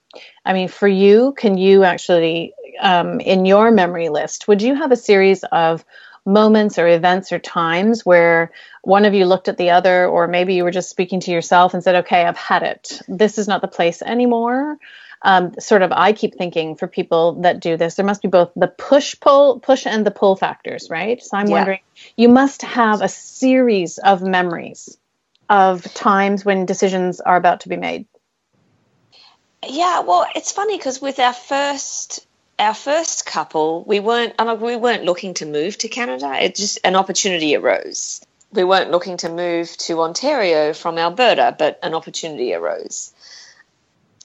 I 0.44 0.52
mean, 0.52 0.68
for 0.68 0.88
you, 0.88 1.34
can 1.36 1.58
you 1.58 1.84
actually, 1.84 2.54
um, 2.80 3.20
in 3.20 3.46
your 3.46 3.70
memory 3.70 4.10
list, 4.10 4.48
would 4.48 4.62
you 4.62 4.74
have 4.74 4.92
a 4.92 4.96
series 4.96 5.44
of 5.52 5.84
moments 6.26 6.78
or 6.78 6.88
events 6.88 7.32
or 7.32 7.38
times 7.40 8.06
where 8.06 8.52
one 8.82 9.04
of 9.04 9.14
you 9.14 9.26
looked 9.26 9.48
at 9.48 9.58
the 9.58 9.70
other, 9.70 10.06
or 10.06 10.28
maybe 10.28 10.54
you 10.54 10.64
were 10.64 10.70
just 10.70 10.90
speaking 10.90 11.20
to 11.20 11.32
yourself 11.32 11.74
and 11.74 11.82
said, 11.84 11.96
okay, 11.96 12.24
I've 12.24 12.36
had 12.36 12.62
it. 12.62 13.00
This 13.08 13.38
is 13.38 13.48
not 13.48 13.62
the 13.62 13.68
place 13.68 14.02
anymore. 14.02 14.78
Um, 15.24 15.54
sort 15.58 15.82
of 15.82 15.92
I 15.92 16.12
keep 16.12 16.36
thinking 16.36 16.76
for 16.76 16.88
people 16.88 17.42
that 17.42 17.60
do 17.60 17.76
this, 17.76 17.94
there 17.94 18.06
must 18.06 18.22
be 18.22 18.28
both 18.28 18.50
the 18.56 18.68
push 18.68 19.14
pull 19.20 19.60
push 19.60 19.86
and 19.86 20.06
the 20.06 20.10
pull 20.10 20.36
factors, 20.36 20.88
right? 20.90 21.22
So 21.22 21.36
I'm 21.36 21.46
Yeah. 21.46 21.52
wondering, 21.52 21.80
you 22.16 22.28
must 22.28 22.62
have 22.62 23.02
a 23.02 23.08
series 23.08 23.98
of 23.98 24.22
memories 24.22 24.98
of 25.48 25.82
times 25.94 26.44
when 26.44 26.66
decisions 26.66 27.20
are 27.20 27.36
about 27.36 27.60
to 27.60 27.68
be 27.68 27.76
made. 27.76 28.06
Yeah, 29.66 30.00
well, 30.00 30.26
it's 30.34 30.52
funny 30.52 30.76
because 30.76 31.00
with 31.00 31.18
our 31.20 31.32
first 31.32 32.26
our 32.58 32.74
first 32.74 33.26
couple, 33.26 33.84
we 33.84 34.00
weren't 34.00 34.34
I 34.38 34.44
mean, 34.44 34.60
we 34.60 34.76
weren't 34.76 35.04
looking 35.04 35.34
to 35.34 35.46
move 35.46 35.78
to 35.78 35.88
Canada. 35.88 36.42
It 36.42 36.54
just 36.56 36.80
an 36.84 36.96
opportunity 36.96 37.56
arose. 37.56 38.20
We 38.52 38.64
weren't 38.64 38.90
looking 38.90 39.16
to 39.18 39.28
move 39.30 39.74
to 39.78 40.02
Ontario 40.02 40.74
from 40.74 40.98
Alberta, 40.98 41.54
but 41.58 41.78
an 41.82 41.94
opportunity 41.94 42.54
arose. 42.54 43.11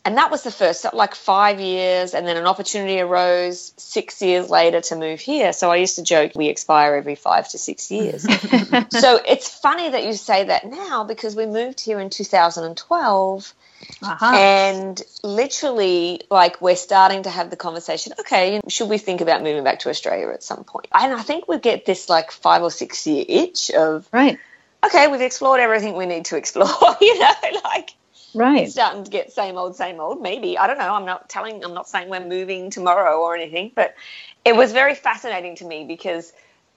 And 0.07 0.15
that 0.15 0.31
was 0.31 0.43
the 0.43 0.51
first, 0.51 0.85
like 0.93 1.15
five 1.15 1.59
years, 1.59 2.13
and 2.13 2.25
then 2.25 2.37
an 2.37 2.47
opportunity 2.47 3.01
arose 3.01 3.73
six 3.75 4.21
years 4.21 4.49
later 4.49 4.79
to 4.79 4.95
move 4.95 5.19
here. 5.19 5.51
So 5.51 5.69
I 5.69 5.75
used 5.75 5.97
to 5.97 6.01
joke 6.01 6.31
we 6.33 6.47
expire 6.47 6.95
every 6.95 7.15
five 7.15 7.49
to 7.49 7.57
six 7.57 7.91
years. 7.91 8.21
so 8.89 9.19
it's 9.27 9.49
funny 9.49 9.89
that 9.89 10.05
you 10.05 10.13
say 10.13 10.45
that 10.45 10.65
now 10.65 11.03
because 11.03 11.35
we 11.35 11.45
moved 11.45 11.81
here 11.81 11.99
in 11.99 12.09
2012 12.09 13.53
Aha. 14.01 14.13
Uh-huh. 14.13 14.35
and 14.37 15.01
literally 15.23 16.21
like 16.31 16.61
we're 16.61 16.77
starting 16.77 17.23
to 17.23 17.29
have 17.29 17.49
the 17.49 17.57
conversation 17.57 18.13
okay 18.19 18.59
should 18.69 18.89
we 18.89 18.97
think 18.97 19.21
about 19.21 19.43
moving 19.43 19.63
back 19.63 19.79
to 19.79 19.89
australia 19.89 20.29
at 20.29 20.41
some 20.41 20.63
point 20.63 20.87
and 20.91 21.13
i 21.13 21.21
think 21.21 21.47
we 21.47 21.59
get 21.59 21.85
this 21.85 22.09
like 22.09 22.31
five 22.31 22.63
or 22.63 22.71
six 22.71 23.05
year 23.05 23.23
itch 23.27 23.69
of 23.69 24.07
Right. 24.11 24.39
okay 24.83 25.07
we've 25.07 25.21
explored 25.21 25.59
everything 25.59 25.95
we 25.95 26.07
need 26.07 26.25
to 26.25 26.37
explore 26.41 26.67
you 26.99 27.19
know 27.19 27.31
like 27.65 27.91
Right. 28.33 28.69
starting 28.69 29.03
to 29.05 29.11
get 29.11 29.31
same 29.33 29.57
old 29.57 29.75
same 29.75 29.99
old. 29.99 30.21
Maybe. 30.21 30.57
I 30.57 30.67
don't 30.67 30.77
know. 30.79 30.93
I'm 30.93 31.05
not 31.05 31.29
telling 31.29 31.63
i'm 31.63 31.73
not 31.73 31.89
saying 31.89 32.09
we're 32.09 32.25
moving 32.25 32.69
tomorrow 32.71 33.19
or 33.21 33.35
anything 33.35 33.71
but 33.75 33.95
it 34.45 34.55
was 34.55 34.71
very 34.71 34.95
fascinating 34.95 35.55
to 35.57 35.65
me 35.65 35.85
because 35.85 36.33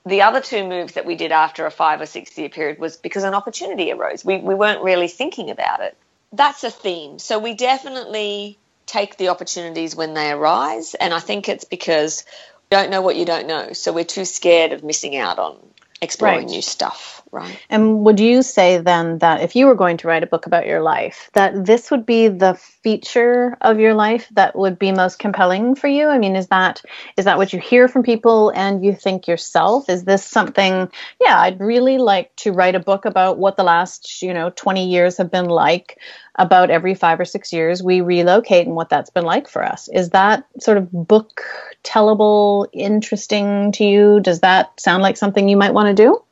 the 0.06 0.22
other 0.22 0.40
two 0.40 0.66
moves 0.66 0.94
that 0.94 1.06
we 1.06 1.14
did 1.16 1.32
after 1.32 1.66
a 1.66 1.70
five 1.70 2.00
or 2.00 2.06
six 2.06 2.36
year 2.38 2.48
period 2.48 2.78
was 2.78 2.96
because 2.96 3.24
an 3.24 3.34
opportunity 3.34 3.92
arose. 3.92 4.24
We, 4.24 4.38
we 4.38 4.54
weren't 4.54 4.82
really 4.82 5.08
thinking 5.08 5.50
about 5.50 5.80
it. 5.80 5.96
That's 6.32 6.64
a 6.64 6.70
theme. 6.70 7.18
So 7.18 7.38
we 7.38 7.54
definitely 7.54 8.58
take 8.86 9.16
the 9.18 9.28
opportunities 9.28 9.94
when 9.96 10.14
they 10.14 10.30
arise 10.32 10.94
and 10.94 11.14
i 11.14 11.20
think 11.20 11.48
it's 11.48 11.64
because 11.64 12.24
we 12.70 12.76
don't 12.76 12.90
know 12.90 13.02
what 13.02 13.16
you 13.16 13.24
don't 13.24 13.46
know. 13.46 13.72
So 13.72 13.92
we're 13.92 14.04
too 14.04 14.24
scared 14.24 14.72
of 14.72 14.84
missing 14.84 15.16
out 15.16 15.38
on 15.38 15.58
exploring 16.02 16.46
Right. 16.46 16.48
new 16.48 16.62
stuff 16.62 17.19
right 17.32 17.60
And 17.70 18.04
would 18.04 18.20
you 18.20 18.42
say 18.42 18.78
then 18.78 19.18
that 19.18 19.42
if 19.42 19.54
you 19.54 19.66
were 19.66 19.74
going 19.74 19.96
to 19.98 20.08
write 20.08 20.22
a 20.22 20.26
book 20.26 20.46
about 20.46 20.66
your 20.66 20.80
life, 20.80 21.30
that 21.34 21.64
this 21.64 21.90
would 21.90 22.04
be 22.06 22.28
the 22.28 22.54
feature 22.54 23.56
of 23.60 23.78
your 23.78 23.94
life 23.94 24.28
that 24.32 24.56
would 24.56 24.78
be 24.78 24.92
most 24.92 25.18
compelling 25.18 25.74
for 25.74 25.88
you? 25.88 26.08
I 26.08 26.18
mean, 26.18 26.36
is 26.36 26.48
that 26.48 26.82
is 27.16 27.24
that 27.24 27.38
what 27.38 27.52
you 27.52 27.60
hear 27.60 27.88
from 27.88 28.02
people 28.02 28.50
and 28.50 28.84
you 28.84 28.94
think 28.94 29.28
yourself? 29.28 29.88
Is 29.88 30.04
this 30.04 30.24
something, 30.24 30.90
yeah, 31.20 31.40
I'd 31.40 31.60
really 31.60 31.98
like 31.98 32.34
to 32.36 32.52
write 32.52 32.74
a 32.74 32.80
book 32.80 33.04
about 33.04 33.38
what 33.38 33.56
the 33.56 33.64
last, 33.64 34.22
you 34.22 34.34
know, 34.34 34.50
20 34.50 34.88
years 34.88 35.16
have 35.18 35.30
been 35.30 35.46
like, 35.46 35.98
about 36.36 36.70
every 36.70 36.94
5 36.94 37.20
or 37.20 37.24
6 37.24 37.52
years 37.52 37.82
we 37.82 38.00
relocate 38.00 38.66
and 38.66 38.74
what 38.76 38.88
that's 38.88 39.10
been 39.10 39.24
like 39.24 39.48
for 39.48 39.64
us. 39.64 39.88
Is 39.88 40.10
that 40.10 40.44
sort 40.58 40.78
of 40.78 40.90
book 40.90 41.42
tellable, 41.84 42.66
interesting 42.72 43.72
to 43.72 43.84
you? 43.84 44.20
Does 44.20 44.40
that 44.40 44.80
sound 44.80 45.02
like 45.02 45.16
something 45.16 45.48
you 45.48 45.56
might 45.56 45.74
want 45.74 45.94
to 45.94 46.02
do? 46.02 46.22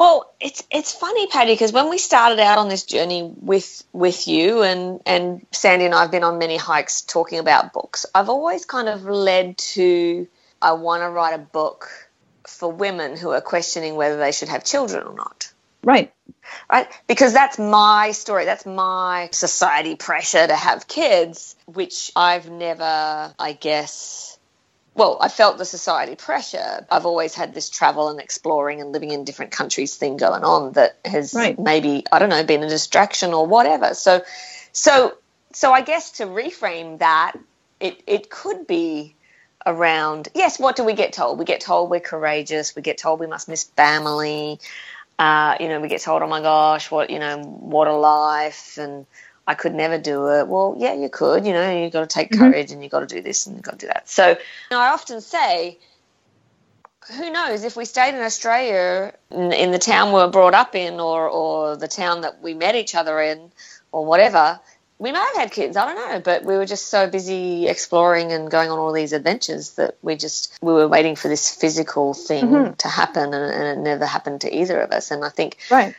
Well, 0.00 0.32
it's 0.40 0.62
it's 0.70 0.94
funny, 0.94 1.26
Patty, 1.26 1.52
because 1.52 1.74
when 1.74 1.90
we 1.90 1.98
started 1.98 2.40
out 2.40 2.56
on 2.56 2.70
this 2.70 2.84
journey 2.84 3.22
with 3.22 3.84
with 3.92 4.26
you 4.26 4.62
and 4.62 5.02
and 5.04 5.46
Sandy 5.52 5.84
and 5.84 5.94
I've 5.94 6.10
been 6.10 6.24
on 6.24 6.38
many 6.38 6.56
hikes 6.56 7.02
talking 7.02 7.38
about 7.38 7.74
books. 7.74 8.06
I've 8.14 8.30
always 8.30 8.64
kind 8.64 8.88
of 8.88 9.04
led 9.04 9.58
to 9.58 10.26
I 10.62 10.72
want 10.72 11.02
to 11.02 11.10
write 11.10 11.34
a 11.34 11.38
book 11.38 11.90
for 12.46 12.72
women 12.72 13.14
who 13.14 13.28
are 13.32 13.42
questioning 13.42 13.94
whether 13.94 14.16
they 14.16 14.32
should 14.32 14.48
have 14.48 14.64
children 14.64 15.06
or 15.06 15.14
not. 15.14 15.52
Right. 15.84 16.10
Right? 16.72 16.88
Because 17.06 17.34
that's 17.34 17.58
my 17.58 18.12
story. 18.12 18.46
That's 18.46 18.64
my 18.64 19.28
society 19.32 19.96
pressure 19.96 20.46
to 20.46 20.56
have 20.56 20.88
kids, 20.88 21.56
which 21.66 22.10
I've 22.16 22.48
never, 22.48 23.34
I 23.38 23.52
guess, 23.52 24.38
well, 24.94 25.18
I 25.20 25.28
felt 25.28 25.56
the 25.58 25.64
society 25.64 26.16
pressure. 26.16 26.86
I've 26.90 27.06
always 27.06 27.34
had 27.34 27.54
this 27.54 27.70
travel 27.70 28.08
and 28.08 28.20
exploring 28.20 28.80
and 28.80 28.92
living 28.92 29.12
in 29.12 29.24
different 29.24 29.52
countries 29.52 29.96
thing 29.96 30.16
going 30.16 30.42
on 30.44 30.72
that 30.72 30.98
has 31.04 31.34
Right. 31.34 31.58
maybe 31.58 32.04
I 32.10 32.18
don't 32.18 32.28
know 32.28 32.42
been 32.44 32.62
a 32.62 32.68
distraction 32.68 33.32
or 33.32 33.46
whatever. 33.46 33.94
So, 33.94 34.22
so, 34.72 35.16
so 35.52 35.72
I 35.72 35.82
guess 35.82 36.12
to 36.12 36.26
reframe 36.26 36.98
that, 36.98 37.32
it 37.78 38.02
it 38.06 38.30
could 38.30 38.66
be 38.66 39.14
around 39.64 40.28
yes. 40.34 40.58
What 40.58 40.76
do 40.76 40.84
we 40.84 40.92
get 40.94 41.12
told? 41.12 41.38
We 41.38 41.44
get 41.44 41.60
told 41.60 41.90
we're 41.90 42.00
courageous. 42.00 42.74
We 42.74 42.82
get 42.82 42.98
told 42.98 43.20
we 43.20 43.26
must 43.26 43.48
miss 43.48 43.64
family. 43.64 44.58
Uh, 45.18 45.56
you 45.60 45.68
know, 45.68 45.80
we 45.80 45.88
get 45.88 46.00
told, 46.00 46.22
oh 46.22 46.26
my 46.26 46.40
gosh, 46.40 46.90
what 46.90 47.10
you 47.10 47.18
know, 47.18 47.38
what 47.42 47.88
a 47.88 47.94
life 47.94 48.76
and. 48.78 49.06
I 49.50 49.54
could 49.54 49.74
never 49.74 49.98
do 49.98 50.28
it. 50.28 50.46
Well, 50.46 50.76
yeah, 50.78 50.94
you 50.94 51.08
could. 51.08 51.44
You 51.44 51.52
know, 51.52 51.82
you've 51.82 51.92
got 51.92 52.08
to 52.08 52.14
take 52.14 52.30
mm-hmm. 52.30 52.40
courage 52.40 52.70
and 52.70 52.84
you've 52.84 52.92
got 52.92 53.00
to 53.00 53.06
do 53.06 53.20
this 53.20 53.46
and 53.46 53.56
you've 53.56 53.64
got 53.64 53.80
to 53.80 53.86
do 53.86 53.88
that. 53.88 54.08
So, 54.08 54.28
you 54.28 54.36
know, 54.70 54.78
I 54.78 54.90
often 54.90 55.20
say, 55.20 55.76
who 57.16 57.30
knows 57.32 57.64
if 57.64 57.74
we 57.74 57.84
stayed 57.84 58.14
in 58.14 58.20
Australia 58.22 59.12
in, 59.28 59.52
in 59.52 59.72
the 59.72 59.80
town 59.80 60.12
we 60.12 60.20
were 60.20 60.28
brought 60.28 60.54
up 60.54 60.76
in 60.76 61.00
or, 61.00 61.28
or 61.28 61.76
the 61.76 61.88
town 61.88 62.20
that 62.20 62.40
we 62.40 62.54
met 62.54 62.76
each 62.76 62.94
other 62.94 63.20
in 63.20 63.50
or 63.90 64.06
whatever, 64.06 64.60
we 65.00 65.10
may 65.10 65.18
have 65.18 65.34
had 65.34 65.50
kids. 65.50 65.76
I 65.76 65.92
don't 65.92 65.96
know. 65.96 66.20
But 66.20 66.44
we 66.44 66.56
were 66.56 66.66
just 66.66 66.86
so 66.86 67.10
busy 67.10 67.66
exploring 67.66 68.30
and 68.30 68.48
going 68.48 68.70
on 68.70 68.78
all 68.78 68.92
these 68.92 69.12
adventures 69.12 69.72
that 69.72 69.96
we 70.00 70.14
just, 70.14 70.56
we 70.62 70.72
were 70.72 70.86
waiting 70.86 71.16
for 71.16 71.26
this 71.26 71.52
physical 71.52 72.14
thing 72.14 72.44
mm-hmm. 72.44 72.74
to 72.74 72.86
happen 72.86 73.34
and, 73.34 73.52
and 73.52 73.78
it 73.80 73.82
never 73.82 74.06
happened 74.06 74.42
to 74.42 74.56
either 74.56 74.80
of 74.80 74.92
us. 74.92 75.10
And 75.10 75.24
I 75.24 75.28
think 75.28 75.56
Right. 75.72 75.96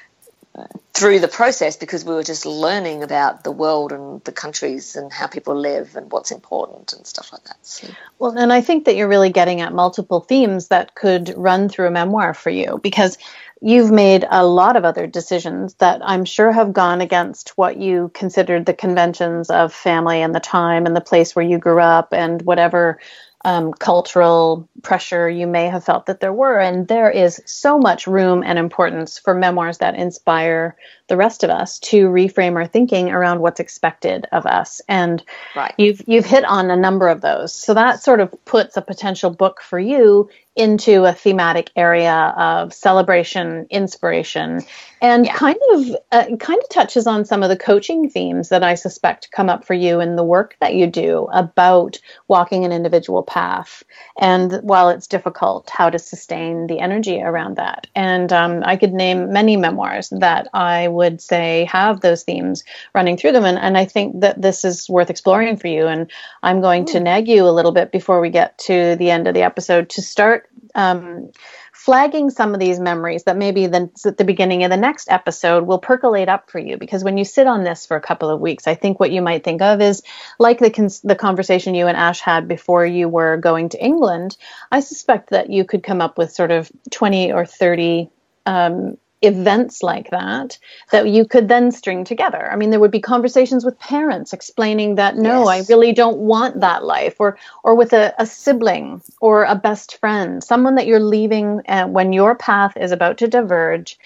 Through 0.93 1.20
the 1.20 1.27
process 1.27 1.77
because 1.77 2.03
we 2.03 2.13
were 2.13 2.24
just 2.24 2.46
learning 2.46 3.01
about 3.01 3.43
the 3.43 3.51
world 3.51 3.91
and 3.91 4.24
the 4.24 4.31
countries 4.31 4.96
and 4.96 5.12
how 5.12 5.25
people 5.25 5.55
live 5.55 5.96
and 5.96 6.12
what's 6.12 6.31
important 6.31 6.93
and 6.93 7.08
stuff 7.08 7.31
like 7.31 7.43
that. 7.46 7.58
So, 7.62 7.88
Well, 8.20 8.38
and 8.38 8.51
I 8.51 8.62
think 8.62 8.86
that 8.86 8.96
you're 8.96 9.08
really 9.08 9.31
getting 9.31 9.62
at 9.62 9.74
multiple 9.74 10.20
themes 10.20 10.67
that 10.67 10.93
could 10.93 11.34
run 11.38 11.70
through 11.70 11.88
a 11.88 11.91
memoir 11.91 12.34
for 12.34 12.50
you 12.50 12.79
because 12.84 13.17
you've 13.62 13.91
made 13.91 14.25
a 14.29 14.46
lot 14.46 14.75
of 14.75 14.84
other 14.84 15.08
decisions 15.08 15.75
that 15.75 16.01
I'm 16.03 16.25
sure 16.25 16.51
have 16.51 16.74
gone 16.74 17.00
against 17.00 17.58
what 17.58 17.77
you 17.77 18.12
considered 18.13 18.65
the 18.65 18.74
conventions 18.74 19.50
of 19.50 19.74
family 19.74 20.22
and 20.22 20.36
the 20.36 20.39
time 20.39 20.86
and 20.86 20.96
the 20.96 21.01
place 21.01 21.36
where 21.36 21.46
you 21.46 21.58
grew 21.58 21.79
up 21.79 22.12
and 22.12 22.41
whatever 22.41 23.00
um, 23.43 23.74
cultural 23.74 24.67
pressure 24.83 25.29
you 25.29 25.48
may 25.48 25.67
have 25.67 25.83
felt 25.83 26.05
that 26.05 26.19
there 26.19 26.33
were. 26.33 26.60
And 26.60 26.88
there 26.88 27.10
is 27.10 27.41
so 27.45 27.77
much 27.77 28.07
room 28.07 28.43
and 28.45 28.60
importance 28.60 29.17
for 29.17 29.33
memoirs 29.33 29.79
that 29.79 29.95
inspire 29.95 30.75
the 31.07 31.17
rest 31.17 31.43
of 31.43 31.50
us 31.50 31.79
to 31.79 32.07
reframe 32.07 32.55
our 32.55 32.67
thinking 32.67 33.10
around 33.10 33.41
what's 33.41 33.60
expected 33.60 34.27
of 34.31 34.45
us. 34.45 34.81
And 34.88 35.24
right. 35.55 35.74
You've 35.77 36.01
you've 36.07 36.25
hit 36.25 36.45
on 36.45 36.69
a 36.69 36.77
number 36.77 37.07
of 37.07 37.21
those. 37.21 37.53
So 37.53 37.74
that 37.74 38.01
sort 38.01 38.19
of 38.19 38.33
puts 38.45 38.77
a 38.77 38.81
potential 38.81 39.31
book 39.31 39.62
for 39.62 39.79
you 39.79 40.29
into 40.55 41.05
a 41.05 41.13
thematic 41.13 41.72
area 41.75 42.34
of 42.38 42.74
celebration, 42.74 43.65
inspiration, 43.70 44.62
and 45.01 45.25
Yeah. 45.25 45.34
kind 45.34 45.58
of 45.72 45.96
uh, 46.12 46.36
kind 46.38 46.60
of 46.62 46.70
touches 46.70 47.08
on 47.08 47.25
some 47.25 47.41
of 47.41 47.50
the 47.50 47.58
coaching 47.58 48.10
themes 48.10 48.50
that 48.50 48.62
I 48.62 48.75
suspect 48.75 49.31
come 49.31 49.50
up 49.50 49.65
for 49.65 49.74
you 49.74 50.00
in 50.00 50.15
the 50.17 50.24
work 50.24 50.58
that 50.60 50.75
you 50.75 50.88
do 50.88 51.27
about 51.31 51.98
walking 52.27 52.65
an 52.65 52.72
individual 52.72 53.24
path. 53.24 53.81
And 54.20 54.60
while 54.62 54.89
it's 54.89 55.08
difficult, 55.08 55.70
how 55.70 55.89
to 55.89 55.98
sustain 55.98 56.67
the 56.67 56.79
energy 56.79 57.22
around 57.22 57.55
that. 57.55 57.88
And 57.96 58.31
um, 58.34 58.62
I 58.65 58.75
could 58.75 58.93
name 58.93 59.31
many 59.31 59.58
memoirs 59.58 60.10
that 60.20 60.50
I 60.53 60.89
would 60.89 61.22
say 61.22 61.65
have 61.72 62.01
those 62.01 62.24
themes 62.24 62.63
running 62.93 63.17
through 63.17 63.31
them. 63.31 63.46
And, 63.46 63.58
and 63.58 63.77
I 63.77 63.86
think 63.86 64.20
that 64.20 64.41
this 64.41 64.65
is 64.65 64.89
worth 64.89 65.10
exploring 65.10 65.58
for 65.58 65.67
you. 65.67 65.88
And 65.88 66.12
I'm 66.43 66.62
going 66.62 66.86
to 66.88 67.00
nag 67.00 67.27
you 67.27 67.48
a 67.48 67.51
little 67.55 67.72
bit 67.72 67.91
before 67.91 68.20
we 68.20 68.29
get 68.29 68.58
to 68.60 68.96
the 68.98 69.10
end 69.10 69.27
of 69.27 69.34
the 69.34 69.43
episode 69.43 69.89
to 69.91 70.01
start 70.01 70.40
um, 70.75 71.32
flagging 71.74 72.30
some 72.30 72.54
of 72.54 72.60
these 72.60 72.80
memories 72.80 73.24
that 73.24 73.38
maybe 73.38 73.68
then 73.68 73.92
at 74.06 74.18
the 74.18 74.24
beginning 74.24 74.63
of 74.63 74.70
the 74.70 74.78
next 74.78 75.10
episode 75.10 75.66
will 75.66 75.80
percolate 75.80 76.30
up 76.30 76.50
for 76.50 76.60
you. 76.60 76.78
Because 76.78 77.04
when 77.04 77.18
you 77.18 77.25
sit 77.25 77.48
on 77.48 77.63
this 77.63 77.86
for 77.86 77.98
a 77.98 78.01
couple 78.01 78.30
of 78.30 78.40
weeks, 78.40 78.68
I 78.68 78.75
think 78.75 79.00
what 79.00 79.12
you 79.12 79.22
might 79.22 79.44
think 79.44 79.62
of 79.62 79.82
is 79.82 80.04
like 80.40 80.60
the, 80.60 80.70
cons- 80.70 81.01
the 81.01 81.16
conversation 81.16 81.75
you 81.75 81.88
and 81.88 81.98
Ash 81.98 82.20
had 82.20 82.48
before 82.48 82.86
you 82.86 83.10
were 83.10 83.38
going 83.38 83.70
to 83.70 83.84
England. 83.84 84.38
I 84.72 84.80
suspect 84.82 85.32
that 85.32 85.50
you 85.50 85.66
could 85.66 85.84
come 85.84 86.01
up 86.01 86.18
with 86.18 86.32
sort 86.32 86.51
of 86.51 86.72
20 86.92 87.32
or 87.32 87.46
30 87.46 88.10
um, 88.46 88.98
events 89.22 89.84
like 89.84 90.10
that 90.10 90.58
that 90.92 91.08
you 91.08 91.25
could 91.25 91.48
then 91.48 91.72
string 91.72 92.04
together. 92.04 92.51
I 92.51 92.56
mean, 92.56 92.70
there 92.72 92.80
would 92.80 92.92
be 92.92 93.00
conversations 93.00 93.63
with 93.63 93.80
parents 93.80 94.34
explaining 94.34 94.96
that 94.96 95.16
no, 95.16 95.50
yes. 95.50 95.70
I 95.70 95.74
really 95.74 95.94
don't 95.94 96.18
want 96.18 96.60
that 96.62 96.84
life, 96.84 97.16
or 97.20 97.38
or 97.63 97.75
with 97.75 97.94
a, 97.94 98.13
a 98.18 98.25
sibling 98.25 99.01
or 99.20 99.44
a 99.44 99.56
best 99.56 99.98
friend, 100.00 100.44
someone 100.44 100.75
that 100.75 100.88
you're 100.88 101.00
leaving 101.00 101.62
uh, 101.68 101.86
when 101.86 102.13
your 102.13 102.36
path 102.36 102.75
is 102.78 102.92
about 102.92 103.18
to 103.20 103.28
diverge 103.28 103.98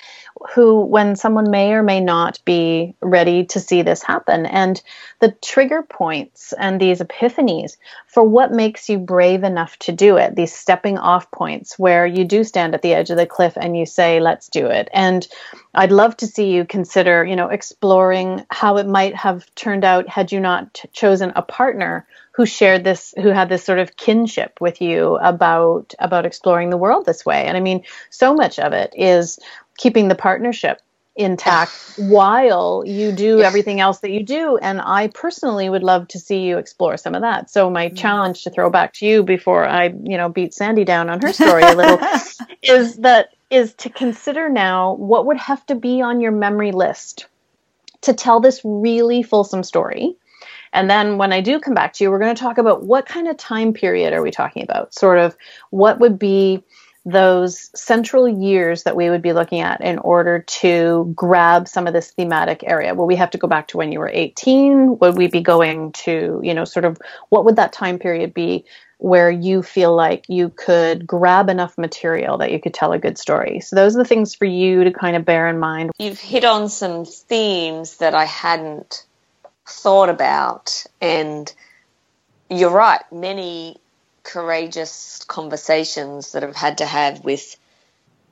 who, 0.53 0.81
when 0.81 1.15
someone 1.15 1.49
may 1.49 1.71
or 1.71 1.81
may 1.81 1.99
not 1.99 2.39
be 2.45 2.93
ready 3.01 3.45
to 3.45 3.59
see 3.59 3.81
this 3.81 4.03
happen, 4.03 4.45
and 4.45 4.81
the 5.19 5.31
trigger 5.41 5.81
points 5.81 6.53
and 6.59 6.79
these 6.79 6.99
epiphanies 6.99 7.77
for 8.07 8.23
what 8.23 8.51
makes 8.51 8.89
you 8.89 8.97
brave 8.97 9.43
enough 9.43 9.77
to 9.79 9.91
do 9.91 10.17
it, 10.17 10.35
these 10.35 10.53
stepping 10.53 10.97
off 10.97 11.31
points 11.31 11.79
where 11.79 12.05
you 12.05 12.25
do 12.25 12.43
stand 12.43 12.73
at 12.73 12.81
the 12.81 12.93
edge 12.93 13.09
of 13.09 13.17
the 13.17 13.25
cliff 13.25 13.53
and 13.55 13.77
you 13.77 13.85
say, 13.85 14.19
let's 14.19 14.49
do 14.49 14.65
it. 14.67 14.89
And 14.93 15.04
I'd 15.73 15.91
love 15.91 16.17
to 16.17 16.27
see 16.27 16.51
you 16.51 16.65
consider, 16.65 17.23
you 17.25 17.35
know, 17.35 17.49
exploring 17.49 18.45
how 18.49 18.77
it 18.77 18.87
might 18.87 19.15
have 19.15 19.53
turned 19.55 19.83
out 19.83 20.07
had 20.07 20.31
you 20.31 20.39
not 20.39 20.81
chosen 20.93 21.33
a 21.35 21.41
partner 21.41 22.07
who 22.35 22.45
shared 22.45 22.83
this 22.83 23.13
who 23.21 23.29
had 23.29 23.49
this 23.49 23.63
sort 23.63 23.79
of 23.79 23.95
kinship 23.95 24.59
with 24.59 24.81
you 24.81 25.15
about 25.17 25.93
about 25.99 26.25
exploring 26.25 26.69
the 26.69 26.77
world 26.77 27.05
this 27.05 27.25
way. 27.25 27.45
And 27.45 27.55
i 27.55 27.59
mean 27.59 27.83
so 28.09 28.33
much 28.33 28.59
of 28.59 28.73
it 28.73 28.93
is 28.95 29.39
keeping 29.77 30.07
the 30.07 30.15
partnership 30.15 30.81
intact 31.15 31.71
while 31.97 32.83
you 32.85 33.13
do 33.13 33.41
everything 33.41 33.79
else 33.79 33.99
that 33.99 34.11
you 34.11 34.23
do. 34.23 34.57
And 34.57 34.81
i 34.81 35.07
personally 35.07 35.69
would 35.69 35.83
love 35.83 36.09
to 36.09 36.19
see 36.19 36.41
you 36.41 36.57
explore 36.57 36.97
some 36.97 37.15
of 37.15 37.21
that. 37.21 37.49
So 37.49 37.69
my 37.69 37.87
mm-hmm. 37.87 37.95
challenge 37.95 38.43
to 38.43 38.49
throw 38.49 38.69
back 38.69 38.93
to 38.95 39.05
you 39.05 39.23
before 39.23 39.65
i 39.65 39.85
you 39.85 40.17
know 40.17 40.27
beat 40.27 40.53
sandy 40.53 40.83
down 40.83 41.09
on 41.09 41.21
her 41.21 41.31
story 41.31 41.63
a 41.63 41.75
little 41.75 41.99
is 42.61 42.97
that 42.97 43.29
is 43.49 43.73
to 43.75 43.89
consider 43.89 44.49
now 44.49 44.93
what 44.95 45.25
would 45.25 45.37
have 45.37 45.65
to 45.67 45.75
be 45.75 46.01
on 46.01 46.19
your 46.19 46.31
memory 46.31 46.71
list 46.71 47.27
to 48.01 48.13
tell 48.13 48.39
this 48.39 48.61
really 48.63 49.23
fulsome 49.23 49.63
story 49.63 50.17
and 50.75 50.89
then 50.89 51.17
when 51.17 51.31
I 51.31 51.39
do 51.39 51.61
come 51.61 51.73
back 51.73 51.93
to 51.93 52.03
you, 52.03 52.11
we're 52.11 52.19
going 52.19 52.35
to 52.35 52.41
talk 52.41 52.57
about 52.57 52.83
what 52.83 53.05
kind 53.05 53.29
of 53.29 53.37
time 53.37 53.71
period 53.71 54.11
are 54.11 54.21
we 54.21 54.29
talking 54.29 54.61
about? 54.61 54.93
Sort 54.93 55.19
of 55.19 55.37
what 55.69 55.99
would 55.99 56.19
be 56.19 56.63
those 57.05 57.69
central 57.79 58.27
years 58.27 58.83
that 58.83 58.95
we 58.95 59.09
would 59.09 59.21
be 59.21 59.31
looking 59.31 59.61
at 59.61 59.79
in 59.79 59.99
order 59.99 60.39
to 60.39 61.13
grab 61.15 61.69
some 61.69 61.87
of 61.87 61.93
this 61.93 62.11
thematic 62.11 62.61
area? 62.67 62.93
Will 62.93 63.05
we 63.05 63.15
have 63.15 63.29
to 63.29 63.37
go 63.37 63.47
back 63.47 63.69
to 63.69 63.77
when 63.77 63.93
you 63.93 63.99
were 63.99 64.11
18? 64.13 64.99
Would 64.99 65.15
we 65.15 65.27
be 65.27 65.39
going 65.39 65.93
to, 65.93 66.41
you 66.43 66.53
know, 66.53 66.65
sort 66.65 66.83
of 66.83 66.97
what 67.29 67.45
would 67.45 67.55
that 67.55 67.71
time 67.71 67.97
period 67.97 68.33
be 68.33 68.65
where 68.97 69.29
you 69.29 69.61
feel 69.61 69.95
like 69.95 70.25
you 70.29 70.49
could 70.49 71.05
grab 71.05 71.49
enough 71.49 71.77
material 71.77 72.37
that 72.37 72.51
you 72.51 72.59
could 72.59 72.73
tell 72.73 72.93
a 72.93 72.99
good 72.99 73.17
story? 73.17 73.59
So 73.59 73.75
those 73.75 73.95
are 73.95 73.99
the 73.99 74.07
things 74.07 74.35
for 74.35 74.45
you 74.45 74.83
to 74.83 74.91
kind 74.91 75.15
of 75.15 75.25
bear 75.25 75.47
in 75.47 75.59
mind. 75.59 75.91
You've 75.97 76.19
hit 76.19 76.45
on 76.45 76.69
some 76.69 77.05
themes 77.05 77.97
that 77.97 78.15
I 78.15 78.25
hadn't 78.25 79.05
thought 79.65 80.09
about 80.09 80.85
and 81.01 81.53
you're 82.49 82.71
right, 82.71 83.01
many 83.11 83.77
courageous 84.23 85.23
conversations 85.27 86.33
that 86.33 86.43
I've 86.43 86.55
had 86.55 86.79
to 86.79 86.85
have 86.85 87.23
with 87.23 87.57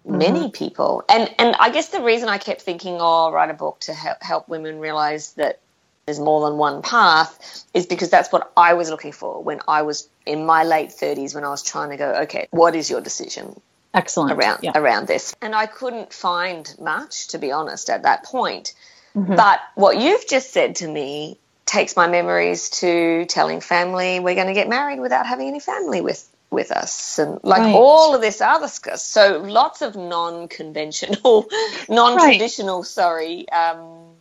many 0.06 0.42
mm-hmm. 0.42 0.50
people. 0.50 1.04
And 1.10 1.34
and 1.40 1.56
I 1.60 1.70
guess 1.70 1.90
the 1.90 2.02
reason 2.02 2.30
I 2.30 2.38
kept 2.38 2.62
thinking, 2.62 2.98
oh, 3.00 3.26
I'll 3.26 3.32
write 3.32 3.50
a 3.50 3.54
book 3.54 3.80
to 3.82 3.94
help, 3.94 4.22
help 4.22 4.50
women 4.50 4.80
realize 4.80 5.34
that 5.34 5.60
there's 6.06 6.20
more 6.20 6.50
than 6.50 6.58
one 6.58 6.82
path 6.82 7.64
is 7.74 7.86
because 7.86 8.10
that's 8.10 8.32
what 8.32 8.52
I 8.58 8.74
was 8.74 8.90
looking 8.90 9.12
for 9.12 9.42
when 9.42 9.62
I 9.68 9.84
was 9.84 10.10
in 10.26 10.46
my 10.46 10.64
late 10.64 10.90
30s 10.90 11.34
when 11.34 11.44
I 11.44 11.50
was 11.50 11.64
trying 11.64 11.92
to 11.92 11.98
go, 11.98 12.12
okay, 12.24 12.48
what 12.52 12.76
is 12.76 12.90
your 12.90 13.02
decision? 13.02 13.60
Excellent. 13.94 14.34
Around 14.34 14.60
yeah. 14.64 14.72
around 14.76 15.08
this. 15.08 15.36
And 15.42 15.54
I 15.56 15.68
couldn't 15.68 16.12
find 16.12 16.74
much 16.80 17.30
to 17.30 17.38
be 17.38 17.52
honest 17.52 17.90
at 17.90 18.04
that 18.04 18.24
point. 18.24 18.74
Mm-hmm. 19.16 19.36
But 19.36 19.62
what 19.76 20.00
you've 20.00 20.28
just 20.28 20.52
said 20.52 20.78
to 20.78 20.88
me 20.88 21.38
takes 21.66 21.96
my 21.96 22.08
memories 22.08 22.70
to 22.70 23.26
telling 23.26 23.62
family 23.62 24.20
we're 24.20 24.36
going 24.36 24.48
to 24.48 24.54
get 24.54 24.68
married 24.68 25.00
without 25.00 25.26
having 25.26 25.48
any 25.48 25.60
family 25.60 26.02
with 26.02 26.28
with 26.50 26.72
us 26.72 27.18
and 27.18 27.40
like 27.44 27.62
right. 27.62 27.74
all 27.74 28.14
of 28.14 28.22
this 28.22 28.40
other 28.40 28.68
stuff 28.68 29.00
so 29.00 29.40
lots 29.40 29.82
of 29.82 29.96
non-conventional 29.96 31.48
non-traditional 31.90 32.80
right. 32.80 32.86
sorry 32.86 33.50
um, 33.50 34.13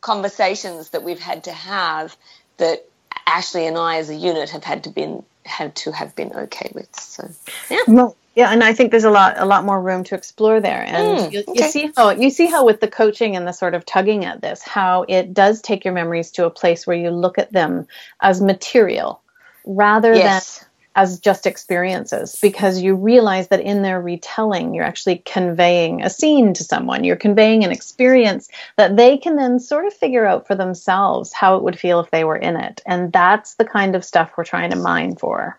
conversations 0.00 0.90
that 0.90 1.02
we've 1.02 1.20
had 1.20 1.44
to 1.44 1.52
have 1.52 2.16
that 2.58 2.84
ashley 3.26 3.66
and 3.66 3.76
i 3.76 3.96
as 3.96 4.10
a 4.10 4.14
unit 4.14 4.50
have 4.50 4.64
had 4.64 4.84
to 4.84 4.90
been 4.90 5.24
had 5.44 5.74
to 5.74 5.92
have 5.92 6.14
been 6.14 6.32
okay 6.32 6.70
with 6.74 6.94
so 6.94 7.28
yeah 7.70 7.78
well, 7.86 8.16
yeah, 8.36 8.50
and 8.50 8.62
I 8.62 8.74
think 8.74 8.90
there's 8.90 9.04
a 9.04 9.10
lot 9.10 9.38
a 9.38 9.46
lot 9.46 9.64
more 9.64 9.80
room 9.80 10.04
to 10.04 10.14
explore 10.14 10.60
there. 10.60 10.84
And 10.86 11.18
mm, 11.18 11.32
you, 11.32 11.44
you 11.54 11.70
see 11.70 11.90
how 11.96 12.10
you 12.10 12.28
see 12.28 12.44
how 12.44 12.66
with 12.66 12.80
the 12.80 12.88
coaching 12.88 13.34
and 13.34 13.48
the 13.48 13.52
sort 13.52 13.72
of 13.72 13.86
tugging 13.86 14.26
at 14.26 14.42
this, 14.42 14.62
how 14.62 15.06
it 15.08 15.32
does 15.32 15.62
take 15.62 15.86
your 15.86 15.94
memories 15.94 16.30
to 16.32 16.44
a 16.44 16.50
place 16.50 16.86
where 16.86 16.98
you 16.98 17.08
look 17.08 17.38
at 17.38 17.50
them 17.50 17.88
as 18.20 18.42
material 18.42 19.22
rather 19.64 20.14
yes. 20.14 20.58
than 20.58 20.65
as 20.96 21.20
just 21.20 21.46
experiences 21.46 22.36
because 22.42 22.82
you 22.82 22.96
realize 22.96 23.48
that 23.48 23.60
in 23.60 23.82
their 23.82 24.00
retelling 24.00 24.74
you're 24.74 24.84
actually 24.84 25.18
conveying 25.18 26.02
a 26.02 26.10
scene 26.10 26.52
to 26.52 26.64
someone 26.64 27.04
you're 27.04 27.14
conveying 27.14 27.62
an 27.62 27.70
experience 27.70 28.48
that 28.76 28.96
they 28.96 29.16
can 29.16 29.36
then 29.36 29.60
sort 29.60 29.86
of 29.86 29.94
figure 29.94 30.26
out 30.26 30.46
for 30.46 30.56
themselves 30.56 31.32
how 31.32 31.56
it 31.56 31.62
would 31.62 31.78
feel 31.78 32.00
if 32.00 32.10
they 32.10 32.24
were 32.24 32.36
in 32.36 32.56
it 32.56 32.82
and 32.86 33.12
that's 33.12 33.54
the 33.54 33.64
kind 33.64 33.94
of 33.94 34.04
stuff 34.04 34.32
we're 34.36 34.44
trying 34.44 34.70
to 34.70 34.76
mine 34.76 35.14
for 35.14 35.58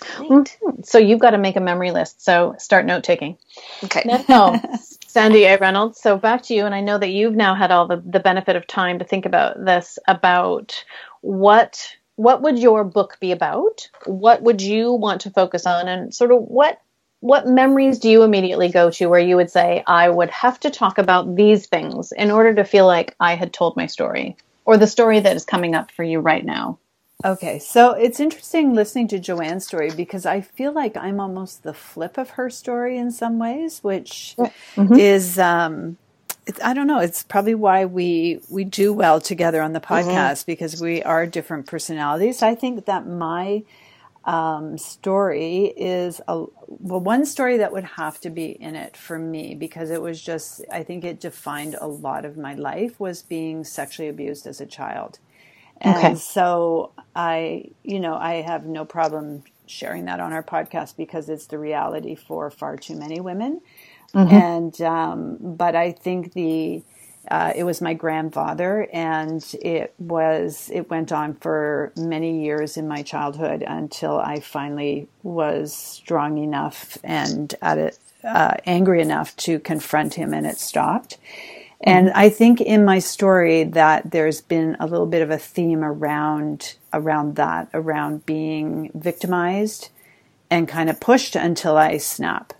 Mm-hmm. 0.00 0.82
So 0.82 0.98
you've 0.98 1.18
got 1.18 1.30
to 1.30 1.38
make 1.38 1.56
a 1.56 1.60
memory 1.60 1.90
list. 1.90 2.22
So 2.24 2.54
start 2.58 2.86
note 2.86 3.04
taking. 3.04 3.36
Okay. 3.84 4.02
Now, 4.04 4.60
Sandy 5.06 5.44
A. 5.44 5.58
Reynolds. 5.58 6.00
So 6.00 6.16
back 6.16 6.42
to 6.44 6.54
you, 6.54 6.66
and 6.66 6.74
I 6.74 6.80
know 6.80 6.98
that 6.98 7.10
you've 7.10 7.34
now 7.34 7.54
had 7.54 7.70
all 7.70 7.86
the, 7.86 8.02
the 8.04 8.20
benefit 8.20 8.56
of 8.56 8.66
time 8.66 8.98
to 8.98 9.04
think 9.04 9.26
about 9.26 9.64
this. 9.64 9.98
About 10.06 10.84
what 11.20 11.96
what 12.18 12.42
would 12.42 12.58
your 12.58 12.82
book 12.82 13.16
be 13.20 13.30
about? 13.30 13.88
What 14.04 14.42
would 14.42 14.60
you 14.60 14.92
want 14.92 15.20
to 15.20 15.30
focus 15.30 15.66
on, 15.66 15.86
and 15.86 16.12
sort 16.12 16.32
of 16.32 16.42
what 16.42 16.80
what 17.20 17.46
memories 17.46 18.00
do 18.00 18.10
you 18.10 18.24
immediately 18.24 18.68
go 18.68 18.90
to 18.90 19.06
where 19.06 19.20
you 19.20 19.36
would 19.36 19.50
say 19.50 19.84
I 19.86 20.08
would 20.08 20.30
have 20.30 20.58
to 20.60 20.70
talk 20.70 20.98
about 20.98 21.36
these 21.36 21.66
things 21.66 22.10
in 22.12 22.32
order 22.32 22.54
to 22.54 22.64
feel 22.64 22.86
like 22.86 23.14
I 23.20 23.34
had 23.36 23.52
told 23.52 23.76
my 23.76 23.86
story, 23.86 24.36
or 24.64 24.76
the 24.76 24.88
story 24.88 25.20
that 25.20 25.36
is 25.36 25.44
coming 25.44 25.76
up 25.76 25.92
for 25.92 26.02
you 26.02 26.18
right 26.18 26.44
now? 26.44 26.78
Okay, 27.24 27.60
so 27.60 27.92
it's 27.92 28.18
interesting 28.18 28.74
listening 28.74 29.06
to 29.08 29.20
Joanne's 29.20 29.66
story 29.66 29.90
because 29.90 30.26
I 30.26 30.40
feel 30.40 30.72
like 30.72 30.96
I'm 30.96 31.20
almost 31.20 31.62
the 31.62 31.74
flip 31.74 32.18
of 32.18 32.30
her 32.30 32.50
story 32.50 32.98
in 32.98 33.12
some 33.12 33.38
ways, 33.38 33.82
which 33.84 34.34
mm-hmm. 34.38 34.94
is 34.94 35.38
um, 35.38 35.98
I 36.62 36.74
don't 36.74 36.86
know. 36.86 37.00
It's 37.00 37.22
probably 37.22 37.54
why 37.54 37.84
we 37.84 38.40
we 38.48 38.64
do 38.64 38.92
well 38.92 39.20
together 39.20 39.62
on 39.62 39.72
the 39.72 39.80
mm-hmm. 39.80 40.08
podcast 40.08 40.32
mm-hmm. 40.40 40.52
because 40.52 40.80
we 40.80 41.02
are 41.02 41.26
different 41.26 41.66
personalities. 41.66 42.42
I 42.42 42.54
think 42.54 42.86
that 42.86 43.06
my 43.06 43.64
um, 44.24 44.76
story 44.76 45.72
is 45.76 46.20
a 46.28 46.44
well 46.66 47.00
one 47.00 47.24
story 47.24 47.58
that 47.58 47.72
would 47.72 47.84
have 47.84 48.20
to 48.20 48.30
be 48.30 48.50
in 48.50 48.76
it 48.76 48.96
for 48.96 49.18
me 49.18 49.54
because 49.54 49.90
it 49.90 50.02
was 50.02 50.20
just 50.20 50.64
I 50.72 50.82
think 50.82 51.04
it 51.04 51.20
defined 51.20 51.76
a 51.80 51.86
lot 51.86 52.24
of 52.24 52.36
my 52.36 52.54
life 52.54 52.98
was 53.00 53.22
being 53.22 53.64
sexually 53.64 54.08
abused 54.08 54.46
as 54.46 54.60
a 54.60 54.66
child. 54.66 55.18
And 55.80 55.96
okay. 55.96 56.14
so 56.16 56.92
I, 57.14 57.70
you 57.84 58.00
know, 58.00 58.16
I 58.16 58.42
have 58.42 58.66
no 58.66 58.84
problem 58.84 59.44
sharing 59.66 60.06
that 60.06 60.20
on 60.20 60.32
our 60.32 60.42
podcast 60.42 60.96
because 60.96 61.28
it's 61.28 61.46
the 61.46 61.58
reality 61.58 62.14
for 62.14 62.50
far 62.50 62.76
too 62.76 62.96
many 62.96 63.20
women. 63.20 63.60
Mm-hmm. 64.14 64.34
And, 64.34 64.80
um, 64.82 65.36
but 65.40 65.76
I 65.76 65.92
think 65.92 66.32
the, 66.32 66.82
uh, 67.30 67.52
it 67.54 67.64
was 67.64 67.80
my 67.80 67.94
grandfather 67.94 68.88
and 68.92 69.44
it 69.60 69.94
was, 69.98 70.70
it 70.72 70.88
went 70.88 71.12
on 71.12 71.34
for 71.34 71.92
many 71.96 72.42
years 72.44 72.76
in 72.76 72.88
my 72.88 73.02
childhood 73.02 73.62
until 73.66 74.18
I 74.18 74.40
finally 74.40 75.08
was 75.22 75.74
strong 75.74 76.38
enough 76.38 76.96
and 77.04 77.54
at 77.60 77.78
it, 77.78 77.98
uh, 78.24 78.54
angry 78.64 79.02
enough 79.02 79.36
to 79.36 79.58
confront 79.60 80.14
him 80.14 80.32
and 80.32 80.46
it 80.46 80.58
stopped. 80.58 81.18
And 81.80 82.10
I 82.10 82.28
think 82.28 82.60
in 82.60 82.84
my 82.84 82.98
story 82.98 83.62
that 83.64 84.10
there's 84.10 84.40
been 84.40 84.76
a 84.80 84.86
little 84.86 85.06
bit 85.06 85.22
of 85.22 85.30
a 85.30 85.38
theme 85.38 85.84
around 85.84 86.74
around 86.92 87.36
that, 87.36 87.68
around 87.72 88.26
being 88.26 88.90
victimized 88.94 89.90
and 90.50 90.66
kind 90.66 90.90
of 90.90 90.98
pushed 90.98 91.36
until 91.36 91.76
I 91.76 91.98
snap. 91.98 92.52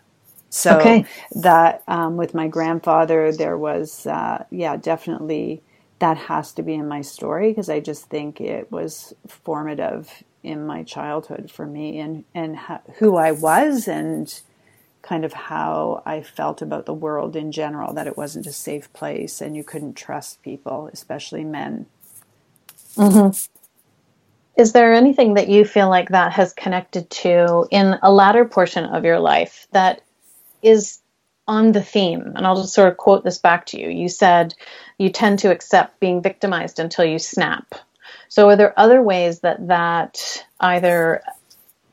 So 0.50 0.78
okay. 0.78 1.06
that 1.32 1.82
um, 1.88 2.16
with 2.16 2.34
my 2.34 2.48
grandfather, 2.48 3.32
there 3.32 3.58
was 3.58 4.06
uh, 4.06 4.44
yeah, 4.50 4.76
definitely 4.76 5.62
that 5.98 6.16
has 6.16 6.52
to 6.54 6.62
be 6.62 6.74
in 6.74 6.88
my 6.88 7.02
story 7.02 7.50
because 7.50 7.68
I 7.68 7.80
just 7.80 8.06
think 8.06 8.40
it 8.40 8.70
was 8.70 9.12
formative 9.26 10.22
in 10.42 10.66
my 10.66 10.84
childhood 10.84 11.50
for 11.50 11.66
me 11.66 11.98
and 11.98 12.24
and 12.34 12.56
ha- 12.56 12.82
who 12.98 13.16
I 13.16 13.32
was 13.32 13.88
and 13.88 14.40
kind 15.02 15.24
of 15.24 15.32
how 15.32 16.02
I 16.04 16.22
felt 16.22 16.60
about 16.62 16.86
the 16.86 16.94
world 16.94 17.36
in 17.36 17.52
general, 17.52 17.94
that 17.94 18.06
it 18.06 18.16
wasn't 18.16 18.46
a 18.46 18.52
safe 18.52 18.92
place 18.92 19.40
and 19.40 19.56
you 19.56 19.64
couldn't 19.64 19.94
trust 19.94 20.42
people, 20.42 20.90
especially 20.92 21.44
men. 21.44 21.86
Mm-hmm. 22.96 23.36
Is 24.60 24.72
there 24.72 24.92
anything 24.92 25.34
that 25.34 25.48
you 25.48 25.64
feel 25.64 25.88
like 25.88 26.10
that 26.10 26.32
has 26.32 26.52
connected 26.52 27.08
to 27.10 27.66
in 27.70 27.96
a 28.02 28.12
latter 28.12 28.44
portion 28.44 28.84
of 28.84 29.04
your 29.04 29.20
life 29.20 29.68
that 29.72 30.02
is 30.62 31.00
on 31.46 31.72
the 31.72 31.82
theme, 31.82 32.32
and 32.36 32.46
I'll 32.46 32.60
just 32.60 32.74
sort 32.74 32.90
of 32.90 32.98
quote 32.98 33.24
this 33.24 33.38
back 33.38 33.66
to 33.66 33.80
you. 33.80 33.88
You 33.88 34.08
said 34.08 34.54
you 34.98 35.08
tend 35.08 35.38
to 35.40 35.50
accept 35.50 35.98
being 35.98 36.22
victimized 36.22 36.78
until 36.78 37.04
you 37.04 37.18
snap. 37.18 37.74
So, 38.28 38.48
are 38.48 38.56
there 38.56 38.78
other 38.78 39.02
ways 39.02 39.40
that 39.40 39.66
that 39.68 40.44
either 40.60 41.22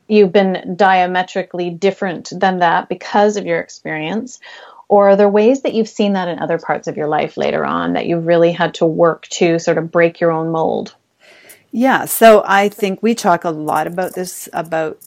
you've 0.08 0.32
been 0.32 0.76
diametrically 0.76 1.70
different 1.70 2.30
than 2.34 2.58
that 2.58 2.88
because 2.88 3.36
of 3.36 3.46
your 3.46 3.60
experience, 3.60 4.38
or 4.88 5.10
are 5.10 5.16
there 5.16 5.28
ways 5.28 5.62
that 5.62 5.74
you've 5.74 5.88
seen 5.88 6.12
that 6.12 6.28
in 6.28 6.38
other 6.38 6.58
parts 6.58 6.86
of 6.86 6.96
your 6.96 7.08
life 7.08 7.36
later 7.36 7.64
on 7.64 7.94
that 7.94 8.06
you've 8.06 8.26
really 8.26 8.52
had 8.52 8.74
to 8.74 8.86
work 8.86 9.26
to 9.28 9.58
sort 9.58 9.78
of 9.78 9.90
break 9.90 10.20
your 10.20 10.30
own 10.30 10.50
mold? 10.50 10.94
Yeah, 11.72 12.04
so 12.04 12.42
I 12.46 12.68
think 12.68 13.02
we 13.02 13.14
talk 13.14 13.44
a 13.44 13.50
lot 13.50 13.86
about 13.86 14.14
this 14.14 14.48
about 14.52 14.98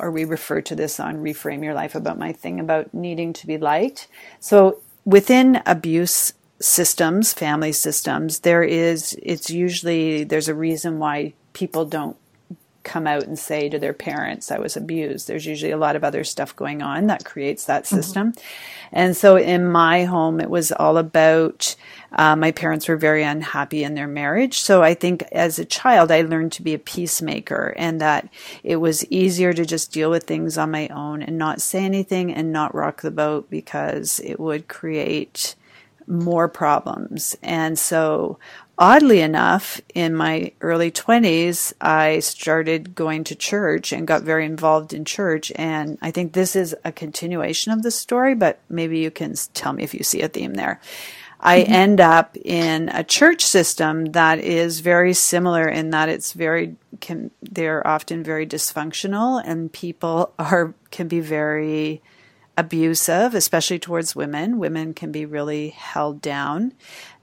or 0.00 0.10
we 0.10 0.24
refer 0.24 0.60
to 0.62 0.74
this 0.74 1.00
on 1.00 1.16
reframe 1.16 1.62
your 1.62 1.74
life 1.74 1.94
about 1.94 2.18
my 2.18 2.32
thing 2.32 2.60
about 2.60 2.92
needing 2.94 3.32
to 3.34 3.46
be 3.46 3.58
liked. 3.58 4.08
So 4.40 4.78
within 5.04 5.62
abuse 5.66 6.32
systems, 6.60 7.32
family 7.32 7.72
systems, 7.72 8.40
there 8.40 8.62
is 8.62 9.18
it's 9.22 9.50
usually 9.50 10.24
there's 10.24 10.48
a 10.48 10.54
reason 10.54 10.98
why 10.98 11.34
people 11.52 11.84
don't 11.84 12.16
come 12.88 13.06
out 13.06 13.24
and 13.24 13.38
say 13.38 13.68
to 13.68 13.78
their 13.78 13.92
parents, 13.92 14.50
I 14.50 14.58
was 14.58 14.76
abused. 14.76 15.28
There's 15.28 15.46
usually 15.46 15.72
a 15.72 15.76
lot 15.76 15.94
of 15.94 16.02
other 16.02 16.24
stuff 16.24 16.56
going 16.56 16.80
on 16.80 17.06
that 17.06 17.24
creates 17.24 17.66
that 17.66 17.84
mm-hmm. 17.84 17.96
system. 17.96 18.32
Mm-hmm. 18.32 18.88
And 18.92 19.16
so 19.16 19.36
in 19.36 19.70
my 19.70 20.04
home, 20.04 20.40
it 20.40 20.48
was 20.48 20.72
all 20.72 20.96
about 20.96 21.76
uh, 22.12 22.34
my 22.34 22.50
parents 22.50 22.88
were 22.88 22.96
very 22.96 23.22
unhappy 23.22 23.84
in 23.84 23.94
their 23.94 24.08
marriage. 24.08 24.60
So 24.60 24.82
I 24.82 24.94
think 24.94 25.22
as 25.30 25.58
a 25.58 25.64
child, 25.66 26.10
I 26.10 26.22
learned 26.22 26.52
to 26.52 26.62
be 26.62 26.72
a 26.72 26.78
peacemaker 26.78 27.74
and 27.76 28.00
that 28.00 28.28
it 28.64 28.76
was 28.76 29.06
easier 29.10 29.52
to 29.52 29.66
just 29.66 29.92
deal 29.92 30.10
with 30.10 30.24
things 30.24 30.56
on 30.56 30.70
my 30.70 30.88
own 30.88 31.22
and 31.22 31.36
not 31.36 31.60
say 31.60 31.84
anything 31.84 32.32
and 32.32 32.50
not 32.50 32.74
rock 32.74 33.02
the 33.02 33.10
boat 33.10 33.50
because 33.50 34.20
it 34.20 34.40
would 34.40 34.68
create 34.68 35.54
more 36.06 36.48
problems. 36.48 37.36
And 37.42 37.78
so 37.78 38.38
oddly 38.78 39.20
enough, 39.20 39.80
in 39.94 40.14
my 40.14 40.52
early 40.60 40.90
20s, 40.90 41.72
I 41.80 42.20
started 42.20 42.94
going 42.94 43.24
to 43.24 43.34
church 43.34 43.92
and 43.92 44.06
got 44.06 44.22
very 44.22 44.46
involved 44.46 44.94
in 44.94 45.04
church. 45.04 45.52
And 45.56 45.98
I 46.00 46.10
think 46.10 46.32
this 46.32 46.54
is 46.54 46.74
a 46.84 46.92
continuation 46.92 47.72
of 47.72 47.82
the 47.82 47.90
story, 47.90 48.34
but 48.34 48.60
maybe 48.68 48.98
you 48.98 49.10
can 49.10 49.34
tell 49.54 49.72
me 49.72 49.82
if 49.82 49.94
you 49.94 50.04
see 50.04 50.22
a 50.22 50.28
theme 50.28 50.54
there. 50.54 50.80
I 51.40 51.60
mm-hmm. 51.60 51.72
end 51.72 52.00
up 52.00 52.36
in 52.36 52.88
a 52.88 53.04
church 53.04 53.44
system 53.44 54.06
that 54.06 54.38
is 54.40 54.80
very 54.80 55.14
similar 55.14 55.68
in 55.68 55.90
that 55.90 56.08
it's 56.08 56.32
very 56.32 56.76
can 57.00 57.30
they're 57.42 57.86
often 57.86 58.24
very 58.24 58.44
dysfunctional 58.44 59.40
and 59.44 59.72
people 59.72 60.32
are 60.38 60.74
can 60.90 61.06
be 61.06 61.20
very 61.20 62.02
abusive, 62.56 63.34
especially 63.34 63.78
towards 63.78 64.16
women. 64.16 64.58
Women 64.58 64.92
can 64.92 65.12
be 65.12 65.24
really 65.24 65.68
held 65.68 66.20
down. 66.20 66.72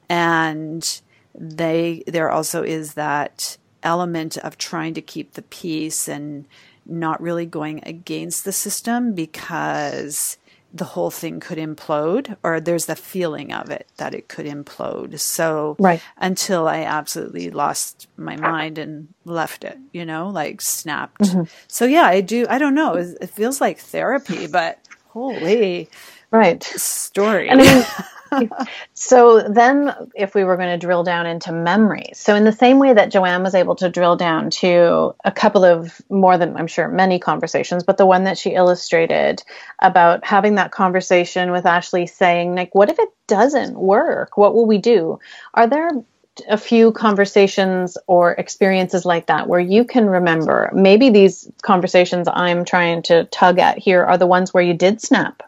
And 0.08 1.02
they 1.38 2.04
there 2.08 2.32
also 2.32 2.64
is 2.64 2.94
that 2.94 3.58
element 3.84 4.38
of 4.38 4.58
trying 4.58 4.94
to 4.94 5.02
keep 5.02 5.34
the 5.34 5.42
peace 5.44 6.08
and 6.08 6.46
not 6.86 7.22
really 7.22 7.46
going 7.46 7.82
against 7.84 8.46
the 8.46 8.52
system 8.52 9.14
because 9.14 10.38
the 10.74 10.84
whole 10.84 11.10
thing 11.10 11.40
could 11.40 11.58
implode 11.58 12.36
or 12.44 12.60
there's 12.60 12.86
the 12.86 12.96
feeling 12.96 13.54
of 13.54 13.70
it 13.70 13.88
that 13.96 14.14
it 14.14 14.28
could 14.28 14.46
implode. 14.46 15.18
So 15.20 15.78
right. 15.80 16.02
until 16.18 16.68
i 16.68 16.80
absolutely 16.80 17.50
lost 17.50 18.08
my 18.18 18.36
mind 18.36 18.78
and 18.78 19.08
left 19.24 19.64
it 19.64 19.78
you 19.94 20.06
know 20.06 20.30
like 20.30 20.62
snapped. 20.62 21.22
Mm-hmm. 21.22 21.44
so 21.68 21.86
yeah 21.86 22.04
i 22.04 22.22
do 22.22 22.46
i 22.50 22.58
don't 22.58 22.76
know. 22.76 22.96
It, 22.96 23.30
feels 23.30 23.62
like 23.62 23.80
therapy 23.80 24.48
but 24.48 24.80
holy 25.08 25.90
right. 26.32 26.64
story. 26.64 27.50
And 27.50 27.62
I 27.62 27.64
mean, 27.64 27.86
so 28.94 29.42
then 29.48 29.94
if 30.16 30.36
we 30.36 30.44
were 30.44 30.58
going 30.58 30.80
to 30.80 30.86
drill 30.86 31.04
down 31.04 31.26
into 31.26 31.52
memories 31.52 32.18
so 32.18 32.36
in 32.36 32.44
the 32.44 32.52
same 32.52 32.80
way 32.80 32.94
that 32.94 33.12
joanne 33.12 33.44
was 33.44 33.56
able 33.56 33.76
to 33.76 33.90
drill 33.90 34.16
down 34.16 34.50
to 34.50 35.14
a 35.24 35.32
couple 35.32 35.64
of 35.64 36.02
more 36.10 36.38
than 36.38 36.56
i'm 36.58 36.68
sure 36.68 36.88
many 36.88 37.20
conversations 37.20 37.84
but 37.84 37.98
the 37.98 38.06
one 38.06 38.24
that 38.24 38.38
she 38.38 38.52
illustrated 38.52 39.44
about 39.80 40.26
having 40.26 40.56
that 40.56 40.72
conversation 40.72 41.52
with 41.52 41.66
ashley 41.66 42.08
saying 42.08 42.56
like 42.56 42.74
what 42.74 42.90
if 42.90 43.00
it 43.00 43.10
doesn't 43.28 43.78
work? 43.78 44.38
What 44.38 44.54
will 44.54 44.66
we 44.66 44.78
do? 44.78 45.20
Are 45.54 45.68
there 45.68 45.90
a 46.50 46.58
few 46.58 46.92
conversations 46.92 47.98
or 48.08 48.34
experiences 48.34 49.06
like 49.06 49.28
that 49.28 49.48
where 49.48 49.60
you 49.60 49.86
can 49.86 50.08
remember? 50.08 50.70
Maybe 50.74 51.10
these 51.10 51.50
conversations 51.62 52.28
i'm 52.32 52.66
trying 52.66 53.02
to 53.04 53.26
tug 53.26 53.60
at 53.60 53.78
here 53.78 54.04
are 54.04 54.18
the 54.18 54.28
ones 54.28 54.54
where 54.54 54.64
you 54.64 54.74
did 54.74 55.02
snap 55.02 55.44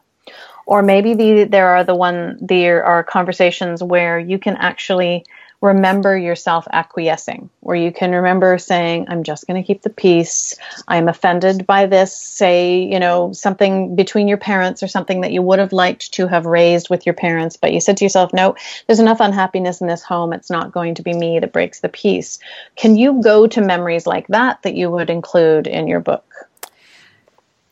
or 0.67 0.83
maybe 0.83 1.13
the, 1.13 1.43
there 1.45 1.69
are 1.69 1.83
the 1.83 1.95
one 1.95 2.37
there 2.39 2.83
are 2.83 3.03
conversations 3.03 3.81
where 3.81 4.19
you 4.19 4.37
can 4.37 4.55
actually 4.57 5.25
remember 5.59 6.15
yourself 6.15 6.67
acquiescing 6.71 7.49
where 7.61 7.75
you 7.75 7.91
can 7.91 8.11
remember 8.11 8.59
saying 8.59 9.07
i'm 9.09 9.23
just 9.23 9.47
going 9.47 9.59
to 9.59 9.65
keep 9.65 9.81
the 9.81 9.89
peace. 9.89 10.53
I'm 10.87 11.07
offended 11.07 11.65
by 11.65 11.87
this 11.87 12.15
say 12.15 12.83
you 12.83 12.99
know 12.99 13.33
something 13.33 13.95
between 13.95 14.27
your 14.27 14.37
parents 14.37 14.83
or 14.83 14.87
something 14.87 15.21
that 15.21 15.31
you 15.31 15.41
would 15.41 15.57
have 15.57 15.73
liked 15.73 16.13
to 16.13 16.27
have 16.27 16.45
raised 16.45 16.91
with 16.91 17.07
your 17.07 17.15
parents 17.15 17.57
but 17.57 17.73
you 17.73 17.81
said 17.81 17.97
to 17.97 18.05
yourself 18.05 18.31
no 18.33 18.55
there's 18.85 18.99
enough 18.99 19.19
unhappiness 19.19 19.81
in 19.81 19.87
this 19.87 20.03
home. 20.03 20.33
It's 20.33 20.49
not 20.49 20.71
going 20.71 20.95
to 20.95 21.03
be 21.03 21.13
me 21.13 21.39
that 21.39 21.53
breaks 21.53 21.79
the 21.79 21.89
peace. 21.89 22.39
Can 22.75 22.95
you 22.95 23.21
go 23.21 23.47
to 23.47 23.61
memories 23.61 24.07
like 24.07 24.27
that 24.27 24.61
that 24.63 24.75
you 24.75 24.89
would 24.89 25.09
include 25.09 25.67
in 25.67 25.87
your 25.87 25.99
book? 25.99 26.25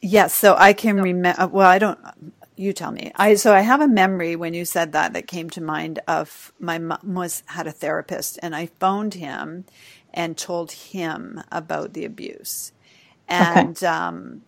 Yes, 0.01 0.34
so 0.34 0.55
I 0.58 0.73
can 0.73 1.01
remember. 1.01 1.41
Uh, 1.41 1.47
well, 1.47 1.67
I 1.67 1.79
don't 1.79 1.99
you 2.56 2.74
tell 2.74 2.91
me. 2.91 3.12
I 3.15 3.36
so 3.36 3.54
I 3.54 3.62
have 3.62 3.82
a 3.82 3.88
memory 3.88 4.36
when 4.36 4.54
you 4.54 4.65
said 4.65 4.91
that 4.94 5.13
that 5.13 5.28
came 5.28 5.50
to 5.52 5.62
mind 5.62 6.00
of 6.08 6.54
my 6.60 6.78
mom 6.78 7.00
was 7.04 7.44
had 7.48 7.68
a 7.68 7.72
therapist 7.72 8.39
and 8.41 8.56
I 8.56 8.68
phoned 8.80 9.15
him 9.15 9.65
and 10.13 10.38
told 10.38 10.72
him 10.72 11.41
about 11.52 11.94
the 11.94 12.06
abuse 12.06 12.72
and 13.28 13.78
okay. 13.78 13.86
um, 13.86 14.44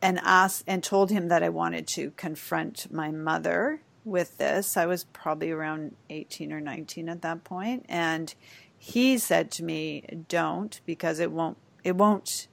and 0.00 0.18
asked 0.22 0.64
and 0.66 0.82
told 0.82 1.10
him 1.10 1.28
that 1.28 1.42
I 1.42 1.50
wanted 1.50 1.86
to 1.88 2.12
confront 2.12 2.92
my 2.92 3.10
mother 3.10 3.82
with 4.04 4.38
this. 4.38 4.76
I 4.76 4.86
was 4.86 5.04
probably 5.04 5.50
around 5.50 5.94
18 6.10 6.52
or 6.52 6.60
19 6.60 7.08
at 7.08 7.22
that 7.22 7.44
point 7.44 7.86
and 7.88 8.34
he 8.78 9.16
said 9.16 9.52
to 9.52 9.62
me, 9.62 10.24
"Don't 10.28 10.80
because 10.86 11.20
it 11.20 11.30
won't 11.30 11.58
it 11.84 11.96
won't 11.96 12.48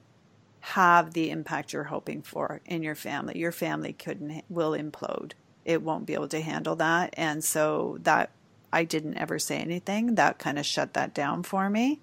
have 0.62 1.14
the 1.14 1.30
impact 1.30 1.74
you're 1.74 1.86
hoping 1.86 2.22
for 2.22 2.62
in 2.66 2.84
your 2.84 2.96
family. 2.96 3.38
Your 3.40 3.52
family 3.52 3.94
couldn't 3.94 4.44
will 4.50 4.72
implode. 4.72 5.34
It 5.66 5.82
won't 5.84 6.06
be 6.06 6.14
able 6.14 6.30
to 6.30 6.42
handle 6.42 6.76
that, 6.78 7.14
and 7.18 7.44
so 7.44 7.98
that 8.02 8.32
I 8.74 8.84
didn't 8.86 9.18
ever 9.18 9.40
say 9.40 9.58
anything. 9.60 10.16
That 10.16 10.40
kind 10.40 10.60
of 10.60 10.66
shut 10.66 10.94
that 10.96 11.14
down 11.14 11.44
for 11.44 11.70
me, 11.70 12.02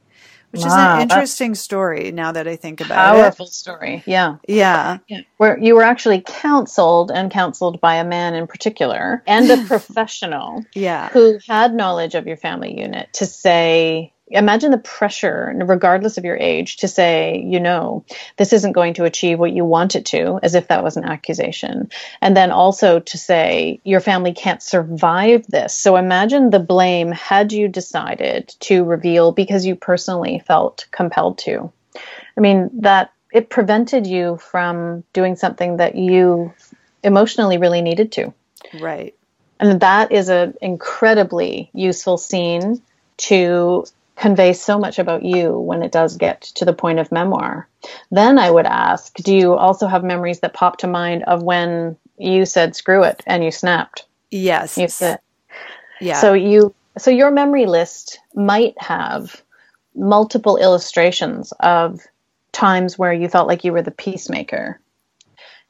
which 0.52 0.62
wow, 0.62 0.66
is 0.66 0.76
an 0.76 0.88
interesting 0.88 1.54
story. 1.54 2.12
Now 2.12 2.32
that 2.32 2.48
I 2.48 2.56
think 2.56 2.80
about 2.80 2.94
powerful 3.04 3.18
it, 3.18 3.22
powerful 3.22 3.46
story. 3.46 4.02
Yeah, 4.06 4.36
yeah, 4.48 4.98
yeah. 5.08 5.22
Where 5.38 5.58
you 5.58 5.76
were 5.76 5.82
actually 5.82 6.22
counseled 6.26 7.10
and 7.12 7.30
counseled 7.30 7.80
by 7.80 7.96
a 7.96 8.04
man 8.04 8.34
in 8.34 8.46
particular 8.46 9.22
and 9.26 9.50
a 9.50 9.58
professional, 9.66 10.64
yeah, 10.74 11.10
who 11.10 11.38
had 11.48 11.74
knowledge 11.74 12.14
of 12.14 12.26
your 12.26 12.38
family 12.38 12.80
unit 12.80 13.12
to 13.14 13.26
say 13.26 14.14
imagine 14.28 14.70
the 14.70 14.78
pressure, 14.78 15.52
regardless 15.64 16.18
of 16.18 16.24
your 16.24 16.36
age, 16.36 16.78
to 16.78 16.88
say, 16.88 17.42
you 17.46 17.60
know, 17.60 18.04
this 18.36 18.52
isn't 18.52 18.72
going 18.72 18.94
to 18.94 19.04
achieve 19.04 19.38
what 19.38 19.52
you 19.52 19.64
want 19.64 19.94
it 19.94 20.06
to, 20.06 20.40
as 20.42 20.54
if 20.54 20.68
that 20.68 20.82
was 20.82 20.96
an 20.96 21.04
accusation. 21.04 21.90
And 22.20 22.36
then 22.36 22.50
also 22.50 23.00
to 23.00 23.18
say, 23.18 23.80
your 23.84 24.00
family 24.00 24.32
can't 24.32 24.62
survive 24.62 25.46
this. 25.46 25.74
So 25.74 25.96
imagine 25.96 26.50
the 26.50 26.58
blame 26.58 27.12
had 27.12 27.52
you 27.52 27.68
decided 27.68 28.48
to 28.60 28.84
reveal 28.84 29.32
because 29.32 29.64
you 29.64 29.76
personally 29.76 30.42
felt 30.46 30.86
compelled 30.90 31.38
to. 31.38 31.70
I 32.36 32.40
mean, 32.40 32.70
that 32.80 33.12
it 33.32 33.48
prevented 33.48 34.06
you 34.06 34.38
from 34.38 35.04
doing 35.12 35.36
something 35.36 35.76
that 35.78 35.94
you 35.94 36.52
emotionally 37.02 37.58
really 37.58 37.82
needed 37.82 38.12
to. 38.12 38.34
Right. 38.80 39.14
And 39.60 39.80
that 39.80 40.12
is 40.12 40.28
an 40.28 40.54
incredibly 40.60 41.70
useful 41.72 42.18
scene 42.18 42.82
to 43.18 43.84
convey 44.16 44.52
so 44.52 44.78
much 44.78 44.98
about 44.98 45.22
you 45.22 45.58
when 45.58 45.82
it 45.82 45.92
does 45.92 46.16
get 46.16 46.40
to 46.40 46.64
the 46.64 46.72
point 46.72 46.98
of 46.98 47.12
memoir. 47.12 47.68
Then 48.10 48.38
I 48.38 48.50
would 48.50 48.66
ask, 48.66 49.14
do 49.16 49.34
you 49.34 49.54
also 49.54 49.86
have 49.86 50.02
memories 50.02 50.40
that 50.40 50.54
pop 50.54 50.78
to 50.78 50.86
mind 50.86 51.22
of 51.24 51.42
when 51.42 51.96
you 52.18 52.46
said 52.46 52.74
screw 52.74 53.04
it 53.04 53.22
and 53.26 53.44
you 53.44 53.50
snapped? 53.50 54.06
Yes. 54.30 54.78
You 54.78 54.88
said, 54.88 55.20
yeah. 56.00 56.20
So 56.20 56.32
you 56.32 56.74
so 56.98 57.10
your 57.10 57.30
memory 57.30 57.66
list 57.66 58.18
might 58.34 58.74
have 58.80 59.42
multiple 59.94 60.56
illustrations 60.56 61.52
of 61.60 62.00
times 62.52 62.98
where 62.98 63.12
you 63.12 63.28
felt 63.28 63.48
like 63.48 63.64
you 63.64 63.72
were 63.72 63.82
the 63.82 63.90
peacemaker. 63.90 64.80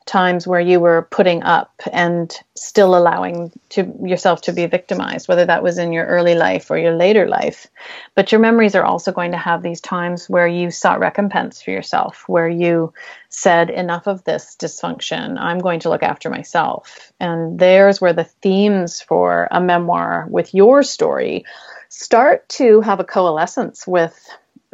Times 0.07 0.47
where 0.47 0.61
you 0.61 0.79
were 0.79 1.09
putting 1.11 1.43
up 1.43 1.73
and 1.93 2.33
still 2.55 2.97
allowing 2.97 3.51
to 3.69 3.93
yourself 4.05 4.41
to 4.41 4.53
be 4.53 4.65
victimized 4.67 5.27
whether 5.27 5.45
that 5.45 5.65
was 5.65 5.79
in 5.79 5.93
your 5.93 6.07
early 6.07 6.37
life 6.37 6.71
or 6.71 6.79
your 6.79 6.95
later 6.95 7.27
life 7.27 7.67
but 8.15 8.31
your 8.31 8.41
memories 8.41 8.77
are 8.77 8.85
also 8.85 9.11
going 9.11 9.33
to 9.33 9.37
have 9.37 9.63
these 9.63 9.81
times 9.81 10.31
where 10.31 10.47
you 10.47 10.71
sought 10.71 11.01
recompense 11.01 11.61
for 11.61 11.73
yourself 11.73 12.25
where 12.29 12.49
you 12.49 12.93
said 13.29 13.69
enough 13.69 14.07
of 14.07 14.23
this 14.25 14.57
dysfunction 14.59 15.37
i'm 15.39 15.59
going 15.59 15.81
to 15.81 15.91
look 15.91 16.05
after 16.05 16.31
myself 16.31 17.13
and 17.19 17.59
there's 17.59 18.01
where 18.01 18.13
the 18.13 18.25
themes 18.25 19.01
for 19.01 19.49
a 19.51 19.61
memoir 19.61 20.27
with 20.31 20.55
your 20.55 20.85
story 20.85 21.45
start 21.89 22.49
to 22.49 22.81
have 22.81 23.01
a 23.01 23.05
coalescence 23.05 23.87
with 23.87 24.17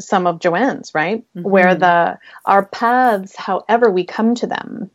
some 0.00 0.26
of 0.26 0.40
Joanne's, 0.40 0.94
right? 0.94 1.24
Mm-hmm. 1.36 1.48
Where 1.48 1.74
the 1.74 2.18
our 2.44 2.64
paths, 2.66 3.36
however 3.36 3.90
we 3.90 4.04
come 4.04 4.34
to 4.36 4.46
them, 4.46 4.90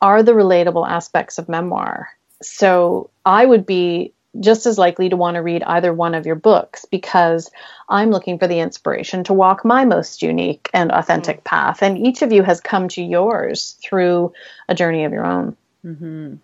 are 0.00 0.22
the 0.22 0.32
relatable 0.32 0.88
aspects 0.88 1.38
of 1.38 1.48
memoir. 1.48 2.08
So 2.42 3.10
I 3.24 3.44
would 3.44 3.66
be 3.66 4.14
just 4.38 4.66
as 4.66 4.78
likely 4.78 5.08
to 5.08 5.16
want 5.16 5.34
to 5.34 5.42
read 5.42 5.62
either 5.64 5.92
one 5.92 6.14
of 6.14 6.24
your 6.24 6.36
books 6.36 6.84
because 6.84 7.50
I'm 7.88 8.10
looking 8.10 8.38
for 8.38 8.46
the 8.46 8.60
inspiration 8.60 9.24
to 9.24 9.32
walk 9.32 9.64
my 9.64 9.84
most 9.84 10.22
unique 10.22 10.70
and 10.72 10.92
authentic 10.92 11.38
mm-hmm. 11.38 11.48
path. 11.48 11.82
And 11.82 11.98
each 11.98 12.22
of 12.22 12.32
you 12.32 12.42
has 12.44 12.60
come 12.60 12.88
to 12.88 13.02
yours 13.02 13.76
through 13.82 14.32
a 14.68 14.74
journey 14.74 15.04
of 15.04 15.12
your 15.12 15.26
own. 15.26 15.56
Mm-hmm. 15.84 16.34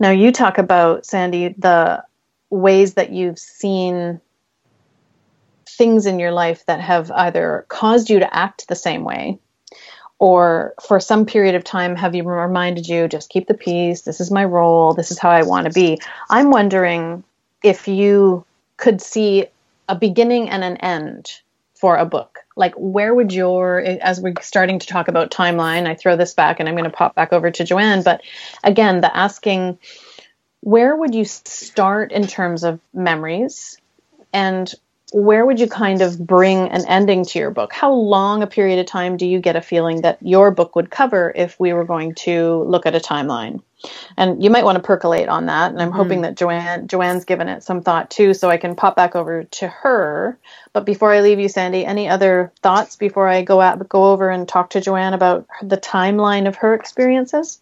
Now, 0.00 0.10
you 0.10 0.32
talk 0.32 0.56
about, 0.56 1.04
Sandy, 1.04 1.54
the 1.58 2.02
ways 2.48 2.94
that 2.94 3.12
you've 3.12 3.38
seen 3.38 4.20
things 5.68 6.06
in 6.06 6.18
your 6.18 6.32
life 6.32 6.64
that 6.66 6.80
have 6.80 7.10
either 7.10 7.66
caused 7.68 8.08
you 8.08 8.20
to 8.20 8.34
act 8.34 8.66
the 8.68 8.74
same 8.74 9.04
way 9.04 9.38
or 10.18 10.74
for 10.86 10.98
some 10.98 11.26
period 11.26 11.54
of 11.54 11.64
time 11.64 11.94
have 11.96 12.14
you 12.14 12.24
reminded 12.24 12.88
you 12.88 13.06
just 13.08 13.30
keep 13.30 13.46
the 13.46 13.54
peace. 13.54 14.02
This 14.02 14.20
is 14.20 14.30
my 14.30 14.44
role. 14.44 14.94
This 14.94 15.10
is 15.10 15.18
how 15.18 15.30
i 15.30 15.42
want 15.42 15.66
to 15.66 15.72
be. 15.72 15.98
I'm 16.28 16.50
wondering 16.50 17.22
if 17.62 17.88
you 17.88 18.44
could 18.76 19.00
see 19.00 19.46
a 19.88 19.94
beginning 19.94 20.50
and 20.50 20.64
an 20.64 20.76
end 20.78 21.40
for 21.74 21.96
a 21.96 22.04
book. 22.04 22.40
Like 22.56 22.74
where 22.76 23.14
would 23.14 23.32
your 23.32 23.80
as 23.80 24.20
we're 24.20 24.34
starting 24.40 24.80
to 24.80 24.86
talk 24.86 25.06
about 25.06 25.30
timeline 25.30 25.86
i 25.86 25.94
throw 25.94 26.16
this 26.16 26.34
back 26.34 26.58
and 26.58 26.68
i'm 26.68 26.74
going 26.74 26.90
to 26.90 26.90
pop 26.90 27.14
back 27.14 27.32
over 27.32 27.52
to 27.52 27.64
joanne 27.64 28.02
but 28.02 28.20
again 28.64 29.00
the 29.00 29.16
asking 29.16 29.78
where 30.60 30.94
would 30.94 31.14
you 31.14 31.24
start 31.24 32.12
in 32.12 32.26
terms 32.26 32.64
of 32.64 32.80
memories? 32.92 33.80
And 34.32 34.72
where 35.12 35.46
would 35.46 35.58
you 35.58 35.66
kind 35.66 36.02
of 36.02 36.18
bring 36.26 36.68
an 36.68 36.84
ending 36.86 37.24
to 37.24 37.38
your 37.38 37.50
book? 37.50 37.72
How 37.72 37.92
long 37.92 38.42
a 38.42 38.46
period 38.46 38.78
of 38.78 38.86
time 38.86 39.16
do 39.16 39.26
you 39.26 39.40
get 39.40 39.56
a 39.56 39.62
feeling 39.62 40.02
that 40.02 40.18
your 40.20 40.50
book 40.50 40.76
would 40.76 40.90
cover 40.90 41.32
if 41.34 41.58
we 41.58 41.72
were 41.72 41.84
going 41.84 42.14
to 42.16 42.62
look 42.64 42.84
at 42.84 42.94
a 42.94 43.00
timeline? 43.00 43.62
And 44.16 44.42
you 44.42 44.50
might 44.50 44.64
want 44.64 44.76
to 44.76 44.82
percolate 44.82 45.28
on 45.28 45.46
that. 45.46 45.70
And 45.70 45.80
I'm 45.80 45.88
mm-hmm. 45.88 45.96
hoping 45.96 46.20
that 46.22 46.36
Joanne 46.36 46.88
Joanne's 46.88 47.24
given 47.24 47.48
it 47.48 47.62
some 47.62 47.80
thought 47.80 48.10
too, 48.10 48.34
so 48.34 48.50
I 48.50 48.56
can 48.56 48.74
pop 48.74 48.96
back 48.96 49.14
over 49.14 49.44
to 49.44 49.68
her. 49.68 50.38
But 50.72 50.84
before 50.84 51.12
I 51.12 51.20
leave 51.20 51.38
you, 51.38 51.48
Sandy, 51.48 51.86
any 51.86 52.08
other 52.08 52.52
thoughts 52.62 52.96
before 52.96 53.28
I 53.28 53.42
go 53.42 53.60
out 53.60 53.88
go 53.88 54.12
over 54.12 54.30
and 54.30 54.48
talk 54.48 54.70
to 54.70 54.80
Joanne 54.80 55.14
about 55.14 55.46
the 55.62 55.78
timeline 55.78 56.48
of 56.48 56.56
her 56.56 56.74
experiences? 56.74 57.60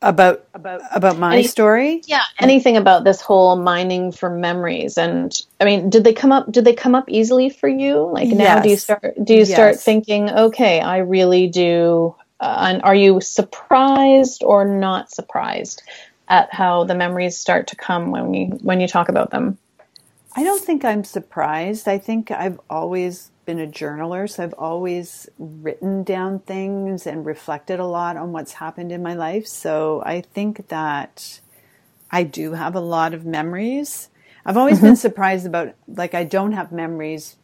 About 0.00 0.44
about 0.54 0.80
about 0.92 1.18
my 1.18 1.34
any, 1.34 1.42
story 1.42 2.00
yeah 2.06 2.22
anything 2.38 2.76
about 2.76 3.02
this 3.02 3.20
whole 3.20 3.56
mining 3.56 4.12
for 4.12 4.30
memories 4.30 4.96
and 4.96 5.42
i 5.60 5.64
mean 5.64 5.90
did 5.90 6.04
they 6.04 6.12
come 6.12 6.30
up 6.30 6.50
did 6.52 6.64
they 6.64 6.72
come 6.74 6.94
up 6.94 7.04
easily 7.08 7.50
for 7.50 7.68
you 7.68 8.08
like 8.12 8.28
now 8.28 8.44
yes. 8.44 8.62
do 8.62 8.70
you 8.70 8.76
start 8.76 9.14
do 9.24 9.32
you 9.32 9.40
yes. 9.40 9.50
start 9.50 9.76
thinking 9.76 10.30
okay 10.30 10.80
i 10.80 10.98
really 10.98 11.48
do 11.48 12.14
uh, 12.38 12.66
and 12.68 12.82
are 12.82 12.94
you 12.94 13.20
surprised 13.20 14.44
or 14.44 14.64
not 14.64 15.10
surprised 15.10 15.82
at 16.28 16.52
how 16.54 16.84
the 16.84 16.94
memories 16.94 17.36
start 17.36 17.66
to 17.66 17.74
come 17.74 18.12
when 18.12 18.32
you 18.34 18.46
when 18.62 18.80
you 18.80 18.86
talk 18.86 19.08
about 19.08 19.30
them 19.30 19.58
i 20.38 20.44
don't 20.44 20.62
think 20.62 20.84
i'm 20.84 21.04
surprised 21.04 21.86
i 21.86 21.98
think 21.98 22.30
i've 22.30 22.60
always 22.70 23.30
been 23.48 23.58
a 23.58 23.66
journaler, 23.66 24.28
so 24.28 24.44
I've 24.44 24.54
always 24.58 25.26
written 25.38 26.02
down 26.02 26.40
things 26.40 27.06
and 27.06 27.24
reflected 27.24 27.80
a 27.80 27.86
lot 27.86 28.18
on 28.18 28.30
what's 28.30 28.52
happened 28.52 28.92
in 28.92 29.02
my 29.02 29.14
life. 29.14 29.46
So 29.46 30.02
I 30.04 30.20
think 30.20 30.68
that 30.68 31.40
I 32.10 32.24
do 32.24 32.52
have 32.52 32.74
a 32.74 32.80
lot 32.80 33.14
of 33.14 33.24
memories. 33.24 34.10
I've 34.44 34.58
always 34.58 34.76
mm-hmm. 34.76 34.88
been 34.88 34.96
surprised 34.96 35.46
about, 35.46 35.74
like, 35.86 36.12
I 36.12 36.24
don't 36.24 36.52
have 36.52 36.72
memories 36.72 37.36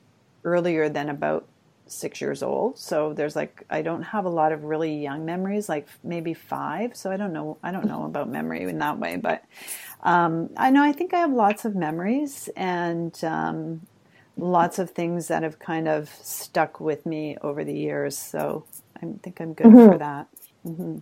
earlier 0.45 0.91
than 0.91 1.09
about 1.09 1.49
six 1.95 2.21
years 2.21 2.43
old. 2.43 2.79
So 2.79 3.13
there's 3.13 3.37
like, 3.37 3.65
I 3.71 3.83
don't 3.83 4.03
have 4.03 4.25
a 4.25 4.29
lot 4.31 4.53
of 4.53 4.65
really 4.65 4.95
young 4.97 5.25
memories, 5.25 5.69
like 5.69 5.89
maybe 6.03 6.35
five. 6.35 6.97
So 6.97 7.11
I 7.11 7.17
don't 7.17 7.33
know, 7.33 7.59
I 7.63 7.73
don't 7.73 7.87
know 7.87 8.05
about 8.05 8.29
memory 8.29 8.63
in 8.63 8.79
that 8.79 8.99
way, 8.99 9.17
but 9.17 9.45
um, 10.03 10.51
I 10.57 10.71
know 10.71 10.83
I 10.83 10.93
think 10.93 11.15
I 11.15 11.19
have 11.19 11.33
lots 11.33 11.65
of 11.65 11.75
memories 11.75 12.49
and 12.57 13.19
um, 13.25 13.87
lots 14.37 14.79
of 14.79 14.91
things 14.91 15.29
that 15.29 15.43
have 15.43 15.59
kind 15.59 15.89
of 15.89 16.09
stuck 16.09 16.81
with 16.81 17.07
me 17.07 17.37
over 17.43 17.65
the 17.65 17.75
years. 17.75 18.19
So 18.19 18.65
I 18.97 19.07
think 19.23 19.41
I'm 19.41 19.55
good 19.55 19.67
mm-hmm. 19.67 19.93
for 19.93 19.99
that. 19.99 20.29
Mm-hmm. 20.67 20.99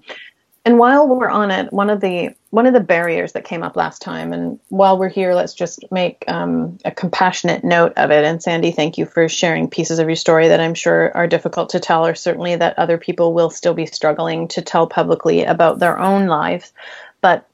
And 0.65 0.79
while 0.79 1.09
we're 1.09 1.29
on 1.29 1.51
it, 1.51 1.73
one 1.73 1.91
of 1.91 2.01
the 2.01 2.37
one 2.51 2.67
of 2.67 2.73
the 2.73 2.81
barriers 2.81 3.33
that 3.33 3.45
came 3.45 3.65
up 3.65 3.75
last 3.77 4.01
time, 4.01 4.33
and 4.33 4.61
while 4.69 4.97
we're 4.97 5.09
here, 5.09 5.35
let's 5.35 5.55
just 5.55 5.91
make 5.91 6.23
um, 6.29 6.79
a 6.85 6.93
compassionate 6.93 7.65
note 7.65 7.95
of 7.97 8.11
it. 8.13 8.25
And 8.25 8.41
Sandy, 8.41 8.71
thank 8.71 8.97
you 8.97 9.07
for 9.07 9.29
sharing 9.29 9.69
pieces 9.69 9.99
of 9.99 10.07
your 10.07 10.17
story 10.17 10.49
that 10.49 10.61
I'm 10.61 10.75
sure 10.75 11.17
are 11.17 11.27
difficult 11.27 11.71
to 11.71 11.81
tell, 11.81 12.07
or 12.07 12.15
certainly 12.15 12.55
that 12.55 12.79
other 12.79 12.97
people 12.97 13.33
will 13.33 13.51
still 13.51 13.75
be 13.75 13.87
struggling 13.87 14.49
to 14.49 14.63
tell 14.63 14.87
publicly 14.87 15.43
about 15.43 15.81
their 15.81 15.99
own 15.99 16.27
lives. 16.27 16.73
But 17.21 17.49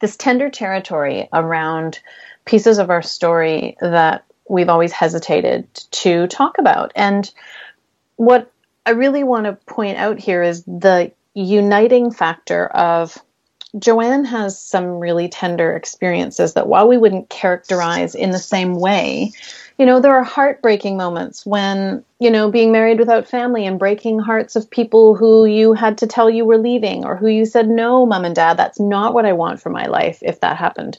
this 0.00 0.16
tender 0.16 0.50
territory 0.50 1.28
around 1.32 2.00
pieces 2.44 2.78
of 2.78 2.90
our 2.90 3.02
story 3.02 3.76
that 3.80 4.24
we've 4.48 4.68
always 4.68 4.90
hesitated 4.90 5.72
to 5.92 6.26
talk 6.26 6.58
about. 6.58 6.90
And 6.96 7.30
what 8.16 8.50
I 8.84 8.90
really 8.90 9.22
want 9.22 9.46
to 9.46 9.52
point 9.72 9.96
out 9.96 10.18
here 10.18 10.42
is 10.42 10.64
the 10.64 11.12
uniting 11.34 12.10
factor 12.10 12.66
of 12.66 13.18
Joanne 13.78 14.26
has 14.26 14.60
some 14.60 14.98
really 14.98 15.28
tender 15.28 15.74
experiences 15.74 16.54
that 16.54 16.66
while 16.66 16.86
we 16.86 16.98
wouldn't 16.98 17.30
characterize 17.30 18.14
in 18.14 18.30
the 18.30 18.38
same 18.38 18.74
way, 18.74 19.32
you 19.78 19.86
know, 19.86 19.98
there 20.00 20.14
are 20.14 20.22
heartbreaking 20.22 20.98
moments 20.98 21.46
when, 21.46 22.04
you 22.18 22.30
know, 22.30 22.50
being 22.50 22.70
married 22.70 22.98
without 22.98 23.28
family 23.28 23.64
and 23.64 23.78
breaking 23.78 24.18
hearts 24.18 24.56
of 24.56 24.70
people 24.70 25.14
who 25.14 25.46
you 25.46 25.72
had 25.72 25.96
to 25.98 26.06
tell 26.06 26.28
you 26.28 26.44
were 26.44 26.58
leaving 26.58 27.06
or 27.06 27.16
who 27.16 27.28
you 27.28 27.46
said, 27.46 27.66
no, 27.66 28.04
mom 28.04 28.26
and 28.26 28.34
dad, 28.34 28.58
that's 28.58 28.78
not 28.78 29.14
what 29.14 29.24
I 29.24 29.32
want 29.32 29.62
for 29.62 29.70
my 29.70 29.86
life 29.86 30.18
if 30.20 30.40
that 30.40 30.58
happened 30.58 30.98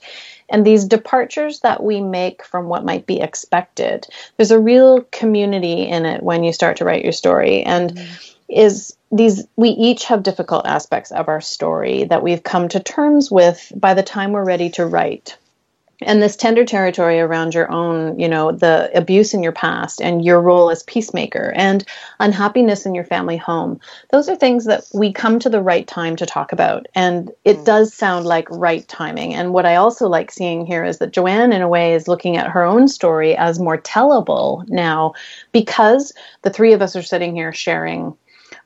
and 0.49 0.65
these 0.65 0.85
departures 0.85 1.61
that 1.61 1.83
we 1.83 2.01
make 2.01 2.43
from 2.43 2.67
what 2.67 2.85
might 2.85 3.05
be 3.05 3.19
expected 3.19 4.07
there's 4.37 4.51
a 4.51 4.59
real 4.59 5.01
community 5.11 5.87
in 5.87 6.05
it 6.05 6.21
when 6.23 6.43
you 6.43 6.53
start 6.53 6.77
to 6.77 6.85
write 6.85 7.03
your 7.03 7.11
story 7.11 7.63
and 7.63 7.95
mm-hmm. 7.95 8.13
is 8.49 8.95
these 9.13 9.45
we 9.55 9.69
each 9.69 10.05
have 10.05 10.23
difficult 10.23 10.65
aspects 10.65 11.11
of 11.11 11.27
our 11.27 11.41
story 11.41 12.05
that 12.05 12.23
we've 12.23 12.43
come 12.43 12.67
to 12.69 12.79
terms 12.79 13.29
with 13.29 13.71
by 13.75 13.93
the 13.93 14.03
time 14.03 14.31
we're 14.31 14.45
ready 14.45 14.69
to 14.71 14.85
write 14.85 15.37
and 16.05 16.21
this 16.21 16.35
tender 16.35 16.65
territory 16.65 17.19
around 17.19 17.53
your 17.53 17.71
own, 17.71 18.19
you 18.19 18.27
know, 18.27 18.51
the 18.51 18.91
abuse 18.95 19.33
in 19.33 19.43
your 19.43 19.51
past 19.51 20.01
and 20.01 20.23
your 20.23 20.41
role 20.41 20.69
as 20.69 20.83
peacemaker 20.83 21.53
and 21.55 21.85
unhappiness 22.19 22.85
in 22.85 22.95
your 22.95 23.03
family 23.03 23.37
home. 23.37 23.79
Those 24.11 24.29
are 24.29 24.35
things 24.35 24.65
that 24.65 24.85
we 24.93 25.13
come 25.13 25.39
to 25.39 25.49
the 25.49 25.61
right 25.61 25.87
time 25.87 26.15
to 26.17 26.25
talk 26.25 26.51
about. 26.51 26.87
And 26.95 27.31
it 27.45 27.57
mm. 27.57 27.65
does 27.65 27.93
sound 27.93 28.25
like 28.25 28.49
right 28.49 28.87
timing. 28.87 29.33
And 29.33 29.53
what 29.53 29.65
I 29.65 29.75
also 29.75 30.07
like 30.07 30.31
seeing 30.31 30.65
here 30.65 30.83
is 30.83 30.97
that 30.99 31.13
Joanne, 31.13 31.53
in 31.53 31.61
a 31.61 31.69
way, 31.69 31.93
is 31.93 32.07
looking 32.07 32.37
at 32.37 32.49
her 32.49 32.63
own 32.63 32.87
story 32.87 33.35
as 33.35 33.59
more 33.59 33.77
tellable 33.77 34.67
now 34.69 35.13
because 35.51 36.13
the 36.41 36.49
three 36.49 36.73
of 36.73 36.81
us 36.81 36.95
are 36.95 37.03
sitting 37.03 37.35
here 37.35 37.53
sharing 37.53 38.15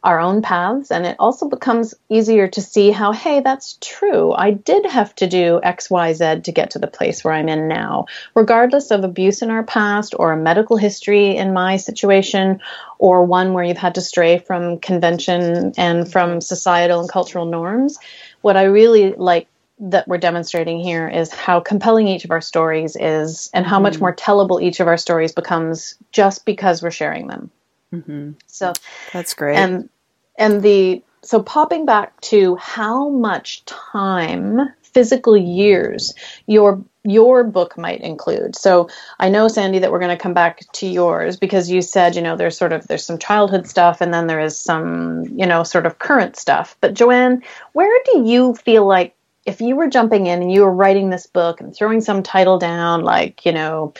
our 0.04 0.20
own 0.20 0.42
paths. 0.42 0.92
And 0.92 1.06
it 1.06 1.16
also 1.20 1.48
becomes 1.50 1.94
easier 2.10 2.48
to 2.48 2.62
see 2.62 2.92
how, 2.92 3.12
hey, 3.12 3.40
that's 3.42 3.78
true. 3.82 4.32
I 4.34 4.52
did 4.52 4.86
have 4.86 5.14
to 5.16 5.28
do 5.28 5.60
X, 5.64 5.90
Y, 5.90 6.14
Z 6.14 6.42
to 6.42 6.52
get 6.52 6.72
to 6.72 6.80
the 6.80 6.88
place 6.88 7.24
where 7.24 7.34
I'm 7.34 7.50
in 7.50 7.68
now, 7.68 8.06
regardless 8.36 8.92
of 8.92 9.04
abuse 9.04 9.42
in 9.42 9.50
our 9.50 9.64
past 9.64 10.14
or 10.18 10.32
a 10.32 10.38
medical 10.38 10.78
history 10.78 11.36
in 11.36 11.54
my 11.54 11.78
situation 11.78 12.62
or 13.00 13.26
one 13.26 13.54
where 13.54 13.64
you've 13.64 13.78
had 13.78 13.96
to 13.96 14.02
stray 14.02 14.38
from 14.38 14.80
convention 14.80 15.74
and 15.78 16.12
from 16.12 16.42
societal 16.42 17.00
and 17.00 17.10
cultural 17.10 17.46
norms. 17.46 17.98
What 18.42 18.58
I 18.58 18.64
really 18.64 19.14
like 19.14 19.48
that 19.80 20.08
we're 20.08 20.18
demonstrating 20.18 20.80
here 20.80 21.08
is 21.08 21.32
how 21.32 21.60
compelling 21.60 22.08
each 22.08 22.26
of 22.26 22.32
our 22.32 22.42
stories 22.42 22.96
is 23.00 23.50
and 23.54 23.66
how 23.66 23.80
much 23.80 23.94
mm-hmm. 23.94 24.04
more 24.04 24.16
tellable 24.16 24.62
each 24.62 24.80
of 24.80 24.88
our 24.88 24.98
stories 24.98 25.34
becomes 25.34 25.96
just 26.12 26.46
because 26.46 26.82
we're 26.82 26.92
sharing 26.92 27.28
them. 27.28 27.52
Mm-hmm. 27.94 28.32
So 28.48 28.74
that's 29.14 29.34
great. 29.34 29.58
And 29.58 29.90
and 30.38 30.62
the 30.62 31.04
so 31.22 31.42
popping 31.42 31.86
back 31.86 32.20
to 32.22 32.56
how 32.56 33.10
much 33.10 33.66
time 33.66 34.60
physical 34.82 35.38
years 35.38 36.14
your 36.48 36.84
your 37.04 37.44
book 37.44 37.78
might 37.78 38.02
include. 38.02 38.56
So 38.56 38.90
I 39.20 39.30
know 39.30 39.48
Sandy 39.48 39.80
that 39.80 39.92
we're 39.92 40.00
going 40.00 40.16
to 40.16 40.22
come 40.22 40.34
back 40.34 40.60
to 40.74 40.88
yours 40.88 41.38
because 41.38 41.70
you 41.70 41.82
said, 41.82 42.16
you 42.16 42.22
know, 42.22 42.36
there's 42.36 42.58
sort 42.58 42.74
of 42.74 42.86
there's 42.88 43.06
some 43.06 43.18
childhood 43.18 43.68
stuff 43.68 44.02
and 44.02 44.14
then 44.14 44.28
there 44.28 44.42
is 44.42 44.60
some, 44.60 45.24
you 45.24 45.46
know, 45.46 45.64
sort 45.64 45.86
of 45.86 46.00
current 46.00 46.36
stuff. 46.36 46.76
But 46.82 46.94
Joanne, 46.94 47.44
where 47.72 48.00
do 48.06 48.24
you 48.26 48.56
feel 48.56 48.86
like 48.86 49.16
if 49.46 49.62
you 49.62 49.78
were 49.78 49.88
jumping 49.88 50.28
in 50.28 50.42
and 50.42 50.52
you 50.52 50.62
were 50.62 50.74
writing 50.74 51.10
this 51.10 51.26
book 51.26 51.62
and 51.62 51.74
throwing 51.74 52.02
some 52.02 52.22
title 52.22 52.60
down 52.60 53.04
like, 53.04 53.46
you 53.46 53.54
know, 53.54 53.94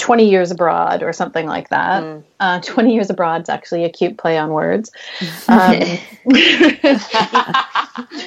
20 0.00 0.28
years 0.28 0.50
abroad 0.50 1.02
or 1.02 1.12
something 1.12 1.46
like 1.46 1.68
that. 1.68 2.02
Mm. 2.02 2.24
Uh, 2.40 2.60
20 2.60 2.94
years 2.94 3.10
abroad 3.10 3.42
is 3.42 3.48
actually 3.50 3.84
a 3.84 3.90
cute 3.90 4.16
play 4.16 4.38
on 4.38 4.50
words. 4.50 4.90
Um, 5.48 5.80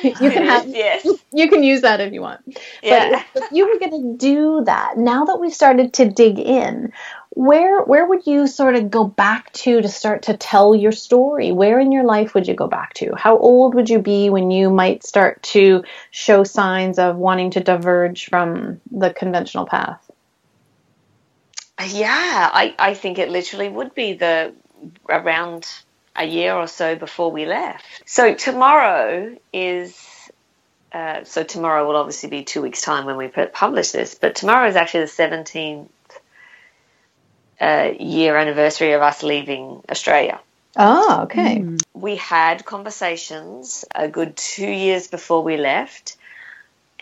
you 0.03 0.29
can 0.29 0.45
have, 0.45 0.67
yes. 0.67 1.07
you 1.31 1.49
can 1.49 1.63
use 1.63 1.81
that 1.81 2.01
if 2.01 2.11
you 2.11 2.21
want. 2.21 2.41
Yeah. 2.81 3.09
But 3.09 3.19
if, 3.19 3.43
if 3.43 3.51
you 3.51 3.67
were 3.67 3.79
going 3.79 3.91
to 3.91 4.17
do 4.17 4.63
that, 4.65 4.97
now 4.97 5.25
that 5.25 5.39
we've 5.39 5.53
started 5.53 5.93
to 5.93 6.09
dig 6.09 6.37
in, 6.37 6.91
where 7.35 7.81
where 7.83 8.05
would 8.05 8.27
you 8.27 8.45
sort 8.45 8.75
of 8.75 8.91
go 8.91 9.05
back 9.05 9.51
to 9.53 9.81
to 9.81 9.87
start 9.87 10.23
to 10.23 10.37
tell 10.37 10.75
your 10.75 10.91
story? 10.91 11.51
Where 11.51 11.79
in 11.79 11.91
your 11.91 12.03
life 12.03 12.35
would 12.35 12.47
you 12.47 12.53
go 12.53 12.67
back 12.67 12.93
to? 12.95 13.15
How 13.15 13.37
old 13.37 13.73
would 13.73 13.89
you 13.89 13.99
be 13.99 14.29
when 14.29 14.51
you 14.51 14.69
might 14.69 15.03
start 15.03 15.41
to 15.43 15.83
show 16.11 16.43
signs 16.43 16.99
of 16.99 17.15
wanting 17.15 17.51
to 17.51 17.59
diverge 17.59 18.29
from 18.29 18.81
the 18.91 19.11
conventional 19.11 19.65
path? 19.65 20.11
Yeah, 21.87 22.49
I, 22.53 22.75
I 22.77 22.93
think 22.93 23.19
it 23.19 23.29
literally 23.29 23.69
would 23.69 23.95
be 23.95 24.13
the 24.13 24.53
around 25.09 25.67
a 26.15 26.25
year 26.25 26.53
or 26.53 26.67
so 26.67 26.95
before 26.95 27.31
we 27.31 27.45
left. 27.45 27.85
So 28.05 28.33
tomorrow 28.33 29.35
is 29.51 29.97
uh, 30.91 31.23
so 31.23 31.43
tomorrow 31.43 31.87
will 31.87 31.95
obviously 31.95 32.29
be 32.29 32.43
two 32.43 32.61
weeks 32.61 32.81
time 32.81 33.05
when 33.05 33.17
we 33.17 33.27
publish 33.27 33.91
this, 33.91 34.13
but 34.15 34.35
tomorrow 34.35 34.67
is 34.67 34.75
actually 34.75 35.01
the 35.01 35.07
seventeenth 35.07 35.89
uh, 37.59 37.91
year 37.99 38.37
anniversary 38.37 38.93
of 38.93 39.01
us 39.01 39.23
leaving 39.23 39.81
Australia. 39.89 40.39
Oh, 40.75 41.21
okay. 41.23 41.59
Mm. 41.59 41.81
We 41.93 42.15
had 42.15 42.65
conversations 42.65 43.85
a 43.95 44.07
good 44.07 44.35
two 44.35 44.69
years 44.69 45.07
before 45.07 45.43
we 45.43 45.57
left, 45.57 46.17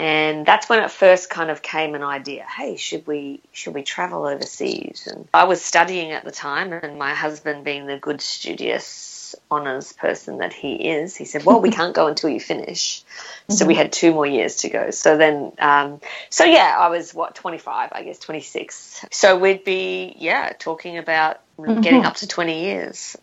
and 0.02 0.48
that's 0.48 0.68
when 0.68 0.82
it 0.82 0.90
first 0.90 1.30
kind 1.30 1.52
of 1.52 1.62
came 1.62 1.94
an 1.94 2.04
idea 2.04 2.44
hey 2.44 2.76
should 2.76 3.06
we 3.06 3.40
should 3.52 3.74
we 3.74 3.84
travel 3.84 4.26
overseas 4.26 5.08
and 5.10 5.28
i 5.34 5.44
was 5.44 5.62
studying 5.62 6.12
at 6.12 6.26
the 6.26 6.32
time 6.32 6.74
and 6.74 6.98
my 6.98 7.14
husband 7.14 7.64
being 7.64 7.86
the 7.86 7.98
good 7.98 8.20
studious 8.20 9.36
honors 9.50 9.94
person 9.94 10.40
that 10.40 10.52
he 10.52 10.74
is 10.90 11.16
he 11.16 11.24
said 11.24 11.46
well 11.46 11.62
we 11.62 11.70
can't 11.70 11.94
go 11.94 12.08
until 12.08 12.30
you 12.30 12.40
finish 12.40 13.02
mm-hmm. 13.04 13.54
so 13.54 13.66
we 13.66 13.74
mm-hmm. 13.74 13.84
had 13.84 13.92
two 13.94 14.12
more 14.12 14.26
years 14.26 14.58
to 14.58 14.70
go 14.70 14.90
so 14.90 15.18
then 15.18 15.52
um, 15.60 16.02
so 16.30 16.44
yeah 16.44 16.76
i 16.78 16.90
was 16.90 17.14
what 17.14 17.36
25 17.36 17.90
i 17.94 18.04
guess 18.04 18.20
26 18.20 19.06
so 19.12 19.38
we'd 19.38 19.64
be 19.64 20.16
yeah 20.18 20.52
talking 20.58 20.98
about 20.98 21.40
mm-hmm. 21.58 21.80
getting 21.82 22.06
up 22.06 22.16
to 22.16 22.28
20 22.28 22.64
years 22.64 23.16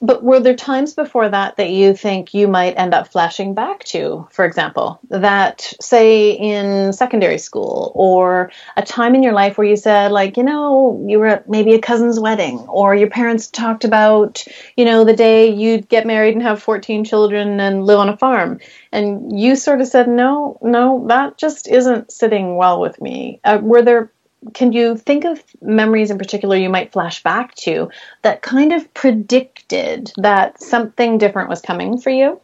but 0.00 0.22
were 0.22 0.40
there 0.40 0.54
times 0.54 0.94
before 0.94 1.28
that 1.28 1.56
that 1.56 1.70
you 1.70 1.94
think 1.94 2.32
you 2.32 2.46
might 2.46 2.78
end 2.78 2.94
up 2.94 3.08
flashing 3.08 3.54
back 3.54 3.82
to, 3.84 4.28
for 4.30 4.44
example, 4.44 5.00
that 5.10 5.72
say 5.80 6.32
in 6.32 6.92
secondary 6.92 7.38
school 7.38 7.92
or 7.94 8.52
a 8.76 8.82
time 8.82 9.14
in 9.14 9.22
your 9.22 9.32
life 9.32 9.58
where 9.58 9.66
you 9.66 9.76
said, 9.76 10.12
like, 10.12 10.36
you 10.36 10.44
know, 10.44 11.04
you 11.08 11.18
were 11.18 11.26
at 11.26 11.48
maybe 11.48 11.74
a 11.74 11.80
cousin's 11.80 12.20
wedding 12.20 12.58
or 12.60 12.94
your 12.94 13.10
parents 13.10 13.48
talked 13.48 13.84
about, 13.84 14.44
you 14.76 14.84
know, 14.84 15.04
the 15.04 15.16
day 15.16 15.52
you'd 15.52 15.88
get 15.88 16.06
married 16.06 16.34
and 16.34 16.42
have 16.42 16.62
14 16.62 17.04
children 17.04 17.58
and 17.58 17.84
live 17.84 17.98
on 17.98 18.08
a 18.08 18.16
farm. 18.16 18.60
And 18.92 19.38
you 19.38 19.56
sort 19.56 19.80
of 19.80 19.88
said, 19.88 20.08
no, 20.08 20.58
no, 20.62 21.06
that 21.08 21.38
just 21.38 21.68
isn't 21.68 22.12
sitting 22.12 22.56
well 22.56 22.80
with 22.80 23.00
me. 23.00 23.40
Uh, 23.44 23.58
were 23.60 23.82
there 23.82 24.12
can 24.54 24.72
you 24.72 24.96
think 24.96 25.24
of 25.24 25.42
memories 25.60 26.10
in 26.10 26.18
particular 26.18 26.56
you 26.56 26.68
might 26.68 26.92
flash 26.92 27.22
back 27.22 27.54
to 27.56 27.90
that 28.22 28.42
kind 28.42 28.72
of 28.72 28.92
predicted 28.94 30.12
that 30.16 30.60
something 30.60 31.18
different 31.18 31.48
was 31.48 31.60
coming 31.60 31.98
for 31.98 32.10
you? 32.10 32.40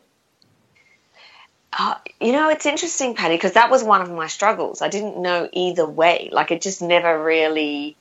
Uh, 1.76 1.96
you 2.20 2.32
know, 2.32 2.50
it's 2.50 2.66
interesting, 2.66 3.14
Patty, 3.14 3.34
because 3.34 3.52
that 3.52 3.70
was 3.70 3.82
one 3.82 4.00
of 4.00 4.10
my 4.10 4.28
struggles. 4.28 4.80
I 4.80 4.88
didn't 4.88 5.18
know 5.18 5.48
either 5.52 5.86
way. 5.86 6.28
Like, 6.30 6.50
it 6.50 6.62
just 6.62 6.82
never 6.82 7.22
really 7.22 7.96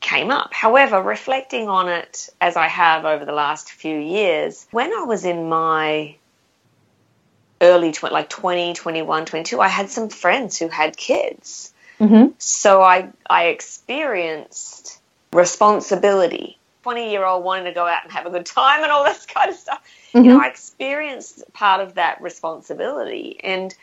came 0.00 0.30
up. 0.30 0.52
However, 0.52 1.02
reflecting 1.02 1.68
on 1.68 1.88
it 1.88 2.28
as 2.40 2.56
I 2.56 2.68
have 2.68 3.04
over 3.04 3.24
the 3.24 3.32
last 3.32 3.70
few 3.70 3.98
years, 3.98 4.66
when 4.72 4.92
I 4.92 5.04
was 5.04 5.24
in 5.24 5.48
my 5.48 6.16
early, 7.60 7.92
tw- 7.92 8.12
like 8.12 8.28
20, 8.28 8.74
21, 8.74 9.24
22, 9.24 9.60
I 9.60 9.68
had 9.68 9.88
some 9.88 10.10
friends 10.10 10.58
who 10.58 10.68
had 10.68 10.96
kids. 10.96 11.72
Mm-hmm. 12.00 12.32
So 12.38 12.82
I 12.82 13.10
I 13.28 13.46
experienced 13.46 15.00
responsibility. 15.32 16.58
Twenty 16.82 17.10
year 17.10 17.24
old 17.24 17.44
wanting 17.44 17.66
to 17.66 17.72
go 17.72 17.86
out 17.86 18.04
and 18.04 18.12
have 18.12 18.26
a 18.26 18.30
good 18.30 18.46
time 18.46 18.82
and 18.82 18.90
all 18.90 19.04
this 19.04 19.26
kind 19.34 19.50
of 19.50 19.56
stuff. 19.56 19.82
Mm-hmm. 20.12 20.24
You 20.24 20.32
know, 20.32 20.40
I 20.40 20.48
experienced 20.48 21.52
part 21.52 21.80
of 21.80 21.94
that 21.94 22.20
responsibility 22.22 23.40
and 23.42 23.74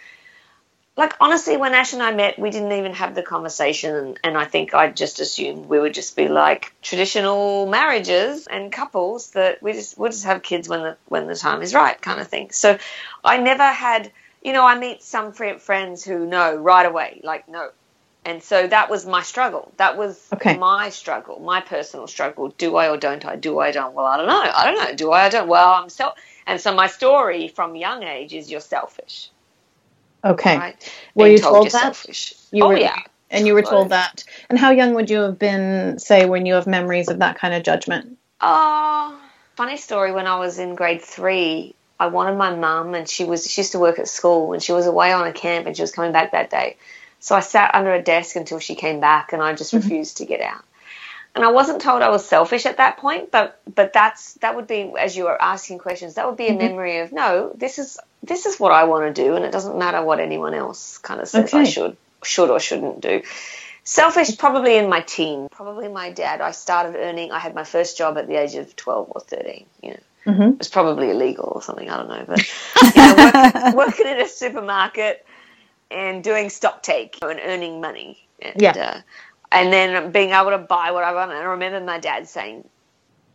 like 0.98 1.14
honestly 1.20 1.58
when 1.58 1.74
ash 1.74 1.94
and 1.94 2.02
i 2.02 2.14
met 2.14 2.40
we 2.40 2.50
didn't 2.50 2.72
even 2.72 2.94
have 2.94 3.16
the 3.16 3.22
conversation 3.22 3.96
and, 3.96 4.20
and, 4.24 4.38
i 4.38 4.46
think 4.46 4.74
i 4.74 4.90
just 4.90 5.20
assumed 5.20 5.68
we 5.68 5.80
would 5.80 5.94
just 5.94 6.16
be 6.16 6.28
like 6.28 6.74
traditional 6.82 7.66
marriages 7.68 8.48
and 8.48 8.72
couples 8.72 9.32
that 9.32 9.62
we 9.62 9.74
just 9.74 9.98
we'll 9.98 10.12
just 10.12 10.26
have 10.26 10.42
kids 10.42 10.70
when 10.70 10.82
the 10.82 10.98
when 11.08 11.28
the 11.28 11.36
time 11.36 11.62
is 11.62 11.74
right 11.74 12.02
kind 12.02 12.20
of 12.20 12.28
thing 12.28 12.50
so 12.52 12.78
i 13.24 13.38
never 13.38 13.64
had 13.64 14.12
you 14.42 14.54
know 14.54 14.66
i 14.66 14.78
meet 14.78 15.04
some 15.04 15.32
friends 15.34 16.04
who 16.04 16.26
know 16.26 16.56
right 16.56 16.86
away 16.86 17.20
like 17.24 17.48
no 17.50 17.70
and 18.26 18.42
so 18.42 18.68
that 18.68 18.90
was 18.90 19.06
my 19.06 19.22
struggle. 19.22 19.72
That 19.78 19.98
was 19.98 20.28
okay. 20.34 20.58
my 20.58 20.90
struggle, 20.90 21.40
my 21.40 21.62
personal 21.62 22.08
struggle. 22.08 22.50
Do 22.58 22.76
I 22.76 22.90
or 22.90 22.98
don't 22.98 23.24
I? 23.24 23.36
Do 23.36 23.60
I 23.60 23.72
don't? 23.72 23.94
Well, 23.94 24.08
I 24.08 24.18
don't 24.18 24.28
know. 24.28 24.52
I 24.54 24.66
don't 24.66 24.84
know. 24.84 24.96
Do 24.96 25.12
I 25.12 25.28
or 25.28 25.30
don't? 25.30 25.48
Well, 25.48 25.74
I'm 25.74 25.90
self. 25.90 26.18
And 26.48 26.60
so 26.60 26.74
my 26.74 26.88
story 26.88 27.48
from 27.48 27.76
young 27.76 28.04
age 28.04 28.34
is 28.34 28.50
you're 28.50 28.62
selfish. 28.62 29.30
Okay. 30.24 30.58
Right? 30.58 30.94
Were 31.14 31.28
you 31.28 31.38
told, 31.38 31.54
told 31.54 31.66
that? 31.68 31.96
Selfish. 31.96 32.34
You 32.52 32.64
oh, 32.64 32.70
were, 32.70 32.78
yeah. 32.78 33.00
And 33.30 33.46
you 33.46 33.54
were 33.54 33.62
told 33.62 33.90
that. 33.90 34.24
And 34.50 34.58
how 34.58 34.72
young 34.72 34.96
would 34.96 35.10
you 35.10 35.20
have 35.20 35.38
been, 35.38 36.00
say, 36.00 36.26
when 36.26 36.48
you 36.48 36.56
have 36.56 36.66
memories 36.66 37.10
of 37.10 37.20
that 37.20 37.38
kind 37.38 37.54
of 37.54 37.64
judgment? 37.64 38.18
Oh, 38.42 39.20
funny 39.56 39.78
story. 39.78 40.12
When 40.12 40.26
I 40.26 40.40
was 40.40 40.58
in 40.58 40.74
grade 40.74 41.02
three, 41.04 41.76
I 42.00 42.08
wanted 42.08 42.38
my 42.38 42.56
mum, 42.56 42.96
and 42.96 43.08
she 43.08 43.24
was 43.24 43.50
she 43.50 43.62
used 43.62 43.72
to 43.74 43.80
work 43.80 44.00
at 44.00 44.08
school, 44.08 44.54
and 44.54 44.62
she 44.62 44.72
was 44.72 44.88
away 44.88 45.12
on 45.12 45.28
a 45.28 45.34
camp, 45.34 45.68
and 45.68 45.76
she 45.76 45.84
was 45.84 45.92
coming 45.92 46.12
back 46.12 46.32
that 46.32 46.50
day. 46.50 46.78
So 47.20 47.36
I 47.36 47.40
sat 47.40 47.74
under 47.74 47.94
a 47.94 48.02
desk 48.02 48.36
until 48.36 48.60
she 48.60 48.76
came 48.76 49.00
back, 49.00 49.34
and 49.34 49.42
I 49.42 49.54
just 49.54 49.74
mm-hmm. 49.74 49.88
refused 49.88 50.18
to 50.18 50.26
get 50.26 50.42
out. 50.42 50.64
And 51.36 51.44
I 51.44 51.52
wasn't 51.52 51.82
told 51.82 52.02
I 52.02 52.10
was 52.10 52.26
selfish 52.26 52.66
at 52.66 52.78
that 52.78 52.98
point, 52.98 53.30
but 53.30 53.60
but 53.74 53.92
that's 53.92 54.36
that 54.36 54.56
would 54.56 54.68
be 54.68 54.94
as 54.98 55.18
you 55.18 55.26
were 55.26 55.42
asking 55.42 55.80
questions, 55.80 56.14
that 56.14 56.28
would 56.28 56.38
be 56.38 56.48
a 56.48 56.52
mm-hmm. 56.52 56.60
memory 56.60 57.00
of 57.00 57.12
no, 57.12 57.52
this 57.56 57.78
is 57.78 58.00
this 58.24 58.46
is 58.46 58.58
what 58.58 58.72
I 58.72 58.86
want 58.86 59.14
to 59.14 59.24
do, 59.24 59.36
and 59.36 59.44
it 59.44 59.52
doesn't 59.52 59.78
matter 59.78 60.02
what 60.02 60.22
anyone 60.22 60.54
else 60.54 60.98
kind 60.98 61.20
of 61.20 61.28
says 61.28 61.54
okay. 61.54 61.60
I 61.60 61.64
should 61.66 61.98
should 62.24 62.50
or 62.50 62.60
shouldn't 62.60 63.02
do. 63.02 63.22
Selfish, 63.84 64.38
probably 64.38 64.78
in 64.78 64.90
my 64.90 65.02
teen. 65.02 65.50
Probably 65.50 65.90
my 65.90 66.10
dad. 66.10 66.42
I 66.42 66.52
started 66.52 66.96
earning. 66.96 67.32
I 67.32 67.40
had 67.40 67.54
my 67.54 67.66
first 67.66 67.98
job 67.98 68.18
at 68.18 68.28
the 68.28 68.36
age 68.36 68.56
of 68.56 68.74
twelve 68.76 69.12
or 69.14 69.20
thirteen. 69.20 69.66
You 69.84 69.90
know, 69.90 70.00
mm-hmm. 70.26 70.42
it 70.54 70.60
was 70.60 70.70
probably 70.70 71.12
illegal 71.12 71.52
or 71.54 71.62
something. 71.62 71.90
I 71.90 71.98
don't 71.98 72.08
know, 72.08 72.26
but 72.28 72.96
you 72.96 73.02
know, 73.02 73.74
work, 73.76 73.88
working 73.88 74.08
in 74.08 74.22
a 74.22 74.28
supermarket 74.28 75.26
and 75.96 76.24
doing 76.24 76.50
stock 76.50 76.84
take 76.84 77.18
and 77.22 77.40
earning 77.44 77.82
money. 77.82 78.20
And, 78.42 78.62
yeah. 78.62 78.72
Uh, 78.72 79.02
and 79.52 79.72
then 79.72 80.12
being 80.12 80.32
able 80.32 80.52
to 80.52 80.58
buy 80.58 80.92
what 80.92 81.04
I 81.04 81.14
want. 81.14 81.32
And 81.32 81.40
I 81.40 81.44
remember 81.44 81.80
my 81.80 82.00
dad 82.00 82.28
saying, 82.28 82.68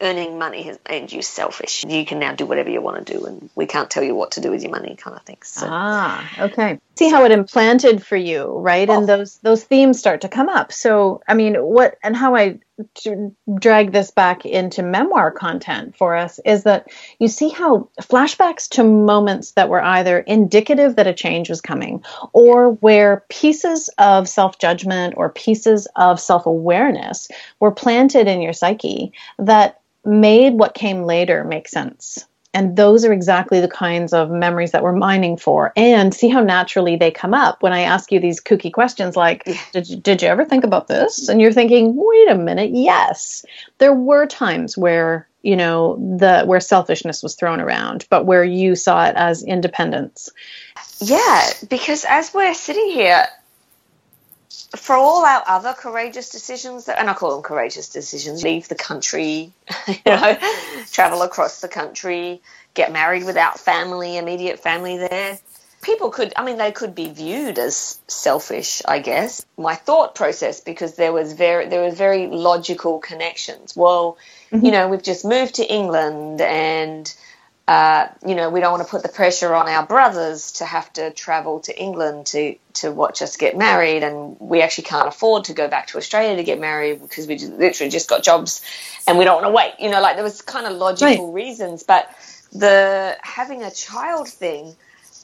earning 0.01 0.39
money 0.39 0.63
has 0.63 0.79
made 0.89 1.13
you 1.13 1.23
selfish. 1.23 1.85
You 1.85 2.05
can 2.05 2.19
now 2.19 2.35
do 2.35 2.47
whatever 2.47 2.71
you 2.71 2.81
want 2.81 3.07
to 3.07 3.19
do, 3.19 3.27
and 3.27 3.51
we 3.55 3.67
can't 3.67 3.91
tell 3.91 4.03
you 4.03 4.15
what 4.15 4.33
to 4.33 4.41
do 4.41 4.51
with 4.51 4.63
your 4.63 4.71
money, 4.73 4.97
kind 4.97 5.17
of 5.17 5.23
thing. 5.23 5.39
So. 5.43 5.67
Ah, 5.69 6.31
okay. 6.39 6.79
See 7.01 7.09
how 7.09 7.25
it 7.25 7.33
implanted 7.33 8.05
for 8.05 8.19
you, 8.19 8.59
right? 8.59 8.87
Oh. 8.91 8.99
And 8.99 9.09
those 9.09 9.39
those 9.39 9.65
themes 9.65 9.99
start 9.99 10.21
to 10.21 10.29
come 10.29 10.51
up. 10.51 10.71
So, 10.71 11.23
I 11.27 11.33
mean, 11.33 11.55
what 11.55 11.97
and 12.03 12.15
how 12.15 12.37
I 12.37 12.59
drag 13.59 13.93
this 13.93 14.11
back 14.11 14.45
into 14.45 14.83
memoir 14.83 15.31
content 15.31 15.97
for 15.97 16.15
us 16.15 16.41
is 16.45 16.65
that 16.65 16.89
you 17.19 17.27
see 17.27 17.49
how 17.49 17.89
flashbacks 18.03 18.69
to 18.73 18.85
moments 18.85 19.53
that 19.53 19.71
were 19.71 19.83
either 19.83 20.19
indicative 20.19 20.97
that 20.97 21.07
a 21.07 21.15
change 21.15 21.49
was 21.49 21.63
coming, 21.63 22.05
or 22.35 22.73
where 22.73 23.25
pieces 23.31 23.89
of 23.97 24.29
self 24.29 24.59
judgment 24.59 25.15
or 25.17 25.31
pieces 25.31 25.89
of 25.97 26.21
self 26.21 26.45
awareness 26.45 27.29
were 27.61 27.73
planted 27.73 28.29
in 28.29 28.43
your 28.43 28.53
psyche 28.53 29.15
that 29.39 29.81
made 30.05 30.53
what 30.53 30.75
came 30.75 31.05
later 31.05 31.45
make 31.45 31.67
sense. 31.67 32.27
And 32.53 32.77
those 32.77 33.05
are 33.05 33.13
exactly 33.13 33.61
the 33.61 33.69
kinds 33.69 34.13
of 34.13 34.31
memories 34.31 34.73
that 34.73 34.83
we're 34.83 34.93
mining 34.93 35.37
for. 35.37 35.73
And 35.77 36.13
see 36.13 36.29
how 36.29 36.43
naturally 36.43 36.97
they 36.97 37.11
come 37.11 37.33
up 37.33 37.63
when 37.63 37.73
I 37.73 37.83
ask 37.83 38.11
you 38.11 38.19
these 38.19 38.41
kooky 38.41 38.73
questions 38.73 39.17
like, 39.17 39.45
did 39.73 39.89
you, 39.89 39.97
did 39.97 40.23
you 40.23 40.29
ever 40.29 40.45
think 40.45 40.65
about 40.65 40.89
this? 40.89 41.29
And 41.29 41.41
you're 41.41 41.53
thinking, 41.53 41.95
wait 41.95 42.29
a 42.29 42.35
minute, 42.35 42.71
yes. 42.73 43.45
There 43.79 43.95
were 43.95 44.27
times 44.27 44.77
where 44.77 45.29
you 45.43 45.57
know 45.57 45.97
the 46.19 46.45
where 46.45 46.61
selfishness 46.61 47.23
was 47.23 47.35
thrown 47.35 47.61
around 47.61 48.07
but 48.11 48.27
where 48.27 48.45
you 48.45 48.77
saw 48.77 49.07
it 49.07 49.15
as 49.17 49.43
independence 49.43 50.29
yeah 51.01 51.49
because 51.71 52.05
as 52.05 52.35
we're 52.35 52.53
sitting 52.53 52.91
here 52.91 53.27
for 54.77 54.95
all 54.95 55.25
our 55.25 55.43
other 55.47 55.73
courageous 55.73 56.31
decisions 56.31 56.89
and 56.89 57.11
i 57.11 57.15
call 57.15 57.33
them 57.33 57.43
courageous 57.43 57.89
decisions 57.89 58.45
leave 58.45 58.69
the 58.69 58.75
country 58.77 59.53
you 59.89 59.95
know 60.07 60.39
travel 60.93 61.23
across 61.23 61.61
the 61.61 61.69
country 61.69 62.41
get 62.75 62.93
married 62.93 63.25
without 63.25 63.59
family 63.59 64.17
immediate 64.17 64.61
family 64.61 64.97
there. 64.99 65.39
People 65.83 66.11
could 66.11 66.33
i 66.37 66.45
mean 66.45 66.59
they 66.59 66.73
could 66.73 66.95
be 66.95 67.09
viewed 67.09 67.59
as 67.59 67.99
selfish 68.07 68.83
i 68.87 68.99
guess. 68.99 69.45
My 69.57 69.75
thought 69.75 70.15
process 70.15 70.61
because 70.61 70.95
there 70.95 71.13
was 71.13 71.33
very 71.33 71.69
there 71.69 71.83
was 71.83 71.95
very 71.95 72.27
logical 72.27 72.99
connections. 72.99 73.75
Well 73.75 74.19
mm-hmm. 74.53 74.65
you 74.65 74.73
know 74.73 74.89
we've 74.89 75.03
just 75.03 75.25
moved 75.25 75.57
to 75.57 75.65
england 75.65 76.41
and 76.41 77.13
uh, 77.71 78.09
you 78.27 78.35
know 78.35 78.51
we 78.51 78.59
don't 78.59 78.73
want 78.73 78.83
to 78.83 78.91
put 78.91 79.01
the 79.05 79.09
pressure 79.09 79.55
on 79.55 79.69
our 79.69 79.87
brothers 79.87 80.51
to 80.51 80.65
have 80.65 80.93
to 80.93 81.13
travel 81.13 81.61
to 81.61 81.79
england 81.79 82.27
to 82.27 82.57
to 82.73 82.91
watch 82.91 83.23
us 83.23 83.37
get 83.37 83.57
married 83.57 84.03
and 84.03 84.37
we 84.41 84.61
actually 84.61 84.83
can't 84.83 85.07
afford 85.07 85.45
to 85.45 85.53
go 85.53 85.69
back 85.69 85.87
to 85.87 85.97
australia 85.97 86.35
to 86.35 86.43
get 86.43 86.59
married 86.59 87.01
because 87.01 87.29
we 87.29 87.37
just, 87.37 87.53
literally 87.53 87.89
just 87.89 88.09
got 88.09 88.25
jobs 88.25 88.61
and 89.07 89.19
we 89.19 89.25
don't 89.25 89.41
want 89.41 89.47
to 89.47 89.53
wait 89.53 89.73
you 89.79 89.89
know 89.89 90.01
like 90.01 90.17
there 90.17 90.25
was 90.25 90.43
kind 90.43 90.67
of 90.67 90.73
logical 90.73 91.29
right. 91.29 91.45
reasons 91.45 91.85
but 91.85 92.13
the 92.53 93.17
having 93.23 93.63
a 93.63 93.71
child 93.71 94.29
thing 94.29 94.75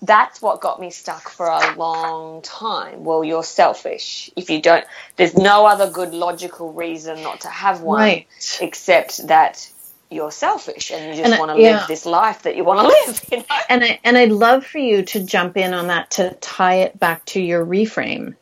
that's 0.03 0.41
what 0.41 0.61
got 0.61 0.79
me 0.79 0.91
stuck 0.91 1.31
for 1.31 1.47
a 1.47 1.75
long 1.75 2.43
time. 2.43 3.03
Well, 3.03 3.25
you're 3.25 3.43
selfish. 3.43 4.31
If 4.37 4.51
you 4.51 4.61
don't, 4.61 4.85
there's 5.17 5.35
no 5.35 5.65
other 5.65 5.89
good 5.89 6.13
logical 6.13 6.71
reason 6.71 7.23
not 7.23 7.41
to 7.41 7.49
have 7.49 7.81
one 7.81 8.01
right. 8.01 8.27
except 8.61 9.27
that 9.29 9.71
you're 10.11 10.31
selfish 10.31 10.91
and 10.91 11.17
you 11.17 11.23
just 11.23 11.33
and, 11.33 11.39
want 11.39 11.57
to 11.57 11.63
yeah. 11.63 11.79
live 11.79 11.89
this 11.89 12.07
life 12.07 12.43
that 12.43 12.57
you 12.57 12.65
want 12.65 12.81
to 12.81 12.87
live. 13.07 13.25
You 13.31 13.39
know? 13.39 13.45
And 13.69 13.85
I, 13.85 14.01
and 14.05 14.17
I'd 14.17 14.33
love 14.33 14.65
for 14.65 14.79
you 14.79 15.03
to 15.05 15.25
jump 15.25 15.57
in 15.57 15.75
on 15.75 15.89
that 15.89 16.13
to 16.13 16.35
tie 16.41 16.77
it 16.77 16.99
back 16.99 17.25
to 17.27 17.41
your 17.41 17.65
reframe, 17.65 18.35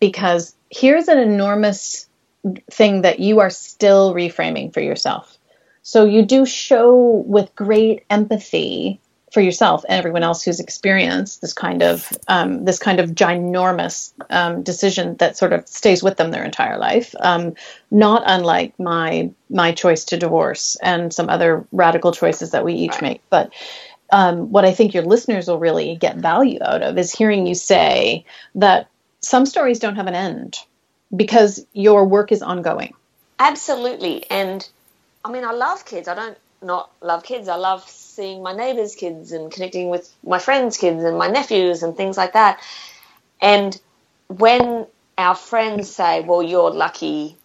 because 0.00 0.54
here's 0.70 1.08
an 1.08 1.18
enormous 1.18 2.08
thing 2.70 3.02
that 3.02 3.20
you 3.20 3.40
are 3.40 3.50
still 3.50 4.14
reframing 4.14 4.72
for 4.72 4.80
yourself. 4.80 5.38
So 5.82 6.04
you 6.04 6.24
do 6.24 6.46
show 6.46 7.24
with 7.26 7.54
great 7.54 8.04
empathy 8.08 9.00
for 9.32 9.40
yourself 9.40 9.84
and 9.88 9.98
everyone 9.98 10.22
else 10.22 10.42
who's 10.42 10.60
experienced 10.60 11.40
this 11.40 11.54
kind 11.54 11.82
of 11.82 12.06
um, 12.28 12.64
this 12.64 12.78
kind 12.78 13.00
of 13.00 13.10
ginormous 13.10 14.12
um, 14.28 14.62
decision 14.62 15.16
that 15.16 15.38
sort 15.38 15.52
of 15.52 15.66
stays 15.66 16.02
with 16.02 16.18
them 16.18 16.30
their 16.30 16.44
entire 16.44 16.78
life. 16.78 17.14
Um, 17.18 17.54
not 17.90 18.22
unlike 18.26 18.78
my 18.78 19.30
my 19.48 19.72
choice 19.72 20.04
to 20.06 20.18
divorce 20.18 20.76
and 20.82 21.12
some 21.12 21.30
other 21.30 21.66
radical 21.72 22.12
choices 22.12 22.50
that 22.50 22.64
we 22.64 22.74
each 22.74 23.00
make, 23.00 23.22
but. 23.30 23.52
Um, 24.14 24.52
what 24.52 24.66
I 24.66 24.74
think 24.74 24.92
your 24.92 25.04
listeners 25.04 25.48
will 25.48 25.58
really 25.58 25.96
get 25.96 26.16
value 26.16 26.58
out 26.62 26.82
of 26.82 26.98
is 26.98 27.10
hearing 27.10 27.46
you 27.46 27.54
say 27.54 28.26
that 28.56 28.90
some 29.22 29.46
stories 29.46 29.78
don't 29.78 29.96
have 29.96 30.06
an 30.06 30.14
end 30.14 30.58
because 31.16 31.64
your 31.72 32.04
work 32.04 32.30
is 32.30 32.42
ongoing. 32.42 32.92
Absolutely. 33.38 34.30
And 34.30 34.68
I 35.24 35.30
mean, 35.30 35.44
I 35.44 35.52
love 35.52 35.86
kids. 35.86 36.08
I 36.08 36.14
don't 36.14 36.36
not 36.62 36.90
love 37.00 37.24
kids. 37.24 37.48
I 37.48 37.56
love 37.56 37.88
seeing 37.88 38.42
my 38.42 38.54
neighbors' 38.54 38.94
kids 38.94 39.32
and 39.32 39.50
connecting 39.50 39.88
with 39.88 40.12
my 40.24 40.38
friends' 40.38 40.76
kids 40.76 41.02
and 41.02 41.18
my 41.18 41.28
nephews 41.28 41.82
and 41.82 41.96
things 41.96 42.16
like 42.16 42.34
that. 42.34 42.60
And 43.40 43.78
when 44.28 44.86
our 45.18 45.34
friends 45.34 45.90
say, 45.90 46.20
"Well, 46.20 46.42
you're 46.42 46.70
lucky. 46.70 47.36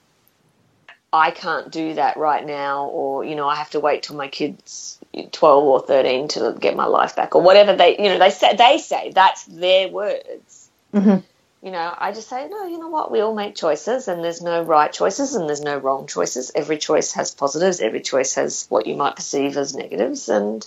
I 1.12 1.32
can't 1.32 1.72
do 1.72 1.94
that 1.96 2.18
right 2.18 2.46
now," 2.46 2.88
or 2.88 3.24
you 3.24 3.36
know, 3.36 3.48
I 3.48 3.56
have 3.56 3.72
to 3.72 3.80
wait 3.80 4.04
till 4.04 4.18
my 4.18 4.28
kids 4.28 5.00
12 5.32 5.64
or 5.64 5.80
13 5.80 6.28
to 6.30 6.56
get 6.60 6.76
my 6.76 6.86
life 6.86 7.16
back 7.16 7.36
or 7.36 7.42
whatever 7.42 7.76
they 7.76 7.98
you 7.98 8.10
know 8.10 8.20
they 8.20 8.30
say 8.30 8.56
they 8.56 8.78
say 8.78 9.12
that's 9.14 9.46
their 9.46 9.88
words 9.88 10.70
mm-hmm 10.94 11.18
you 11.62 11.72
know, 11.72 11.94
I 11.98 12.12
just 12.12 12.30
say, 12.30 12.48
no, 12.48 12.68
you 12.68 12.78
know 12.78 12.90
what? 12.90 13.12
We 13.12 13.22
all 13.22 13.34
make 13.34 13.56
choices, 13.56 14.08
and 14.08 14.24
there's 14.24 14.42
no 14.42 14.62
right 14.62 14.94
choices, 14.94 15.34
and 15.36 15.50
there's 15.50 15.62
no 15.62 15.78
wrong 15.78 16.06
choices. 16.06 16.52
Every 16.54 16.78
choice 16.78 17.14
has 17.14 17.34
positives. 17.34 17.80
Every 17.80 18.02
choice 18.02 18.36
has 18.36 18.68
what 18.70 18.86
you 18.86 18.96
might 18.96 19.16
perceive 19.16 19.58
as 19.58 19.76
negatives, 19.76 20.30
and 20.30 20.62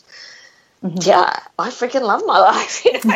mm-hmm. 0.82 0.99
yeah, 1.01 1.32
I 1.59 1.70
freaking 1.70 2.03
love 2.03 2.22
my 2.26 2.38
life. 2.41 2.84
You 2.84 2.93
know, 2.93 3.01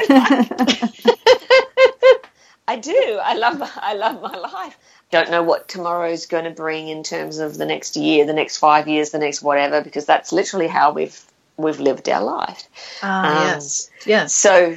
I 2.69 2.77
do. 2.77 3.19
I 3.23 3.35
love. 3.35 3.61
I 3.77 3.95
love 3.95 4.23
my 4.23 4.37
life. 4.37 4.79
Don't 5.11 5.31
know 5.31 5.43
what 5.43 5.69
tomorrow's 5.69 6.27
going 6.27 6.45
to 6.45 6.51
bring 6.51 6.89
in 6.89 7.03
terms 7.03 7.39
of 7.39 7.57
the 7.57 7.67
next 7.67 7.97
year, 7.97 8.25
the 8.25 8.33
next 8.33 8.59
five 8.59 8.87
years, 8.89 9.11
the 9.11 9.19
next 9.19 9.43
whatever, 9.43 9.81
because 9.81 10.07
that's 10.07 10.33
literally 10.33 10.69
how 10.69 10.93
we've 10.93 11.21
we've 11.57 11.81
lived 11.81 12.09
our 12.09 12.23
life. 12.23 12.69
Ah, 13.03 13.27
um, 13.27 13.49
yes, 13.49 13.91
yes. 14.07 14.33
So 14.33 14.77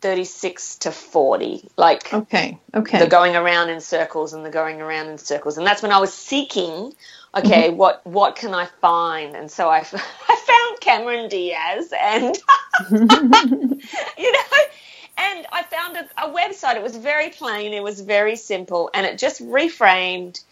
36 0.00 0.76
to 0.76 0.92
40 0.92 1.68
like 1.76 2.12
okay 2.12 2.58
okay. 2.74 2.98
the 2.98 3.06
going 3.06 3.34
around 3.34 3.70
in 3.70 3.80
circles 3.80 4.34
and 4.34 4.44
the 4.44 4.50
going 4.50 4.80
around 4.80 5.08
in 5.08 5.18
circles. 5.18 5.56
And 5.58 5.66
that's 5.66 5.82
when 5.82 5.92
i 5.92 5.98
was 5.98 6.12
seeking 6.12 6.92
okay 7.34 7.68
mm-hmm. 7.68 7.76
what 7.76 8.06
what 8.06 8.36
can 8.36 8.54
i 8.54 8.66
find? 8.80 9.34
And 9.34 9.50
so 9.50 9.68
i, 9.68 9.78
I 10.28 10.36
found 10.46 10.80
cameron 10.80 11.28
diaz 11.28 11.92
and 11.98 12.36
you 12.90 14.32
know 14.32 14.58
and 15.18 15.46
i 15.50 15.62
found 15.62 15.96
a, 15.96 16.26
a, 16.26 16.30
website. 16.30 16.76
It 16.76 16.82
was 16.82 16.96
very 16.96 17.30
plain 17.30 17.72
it 17.72 17.82
was 17.82 18.00
very 18.00 18.36
simple 18.36 18.90
and 18.92 19.06
it 19.06 19.18
just 19.18 19.40
reframed 19.42 20.42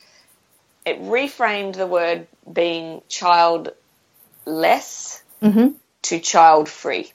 it 0.87 1.03
reframed 1.03 1.77
the 1.77 1.87
word 1.87 2.27
being 2.51 3.03
child 3.09 3.73
less 4.47 5.23
mm-hmm. 5.43 5.69
to 6.03 6.19
child 6.19 6.69
free 6.69 7.13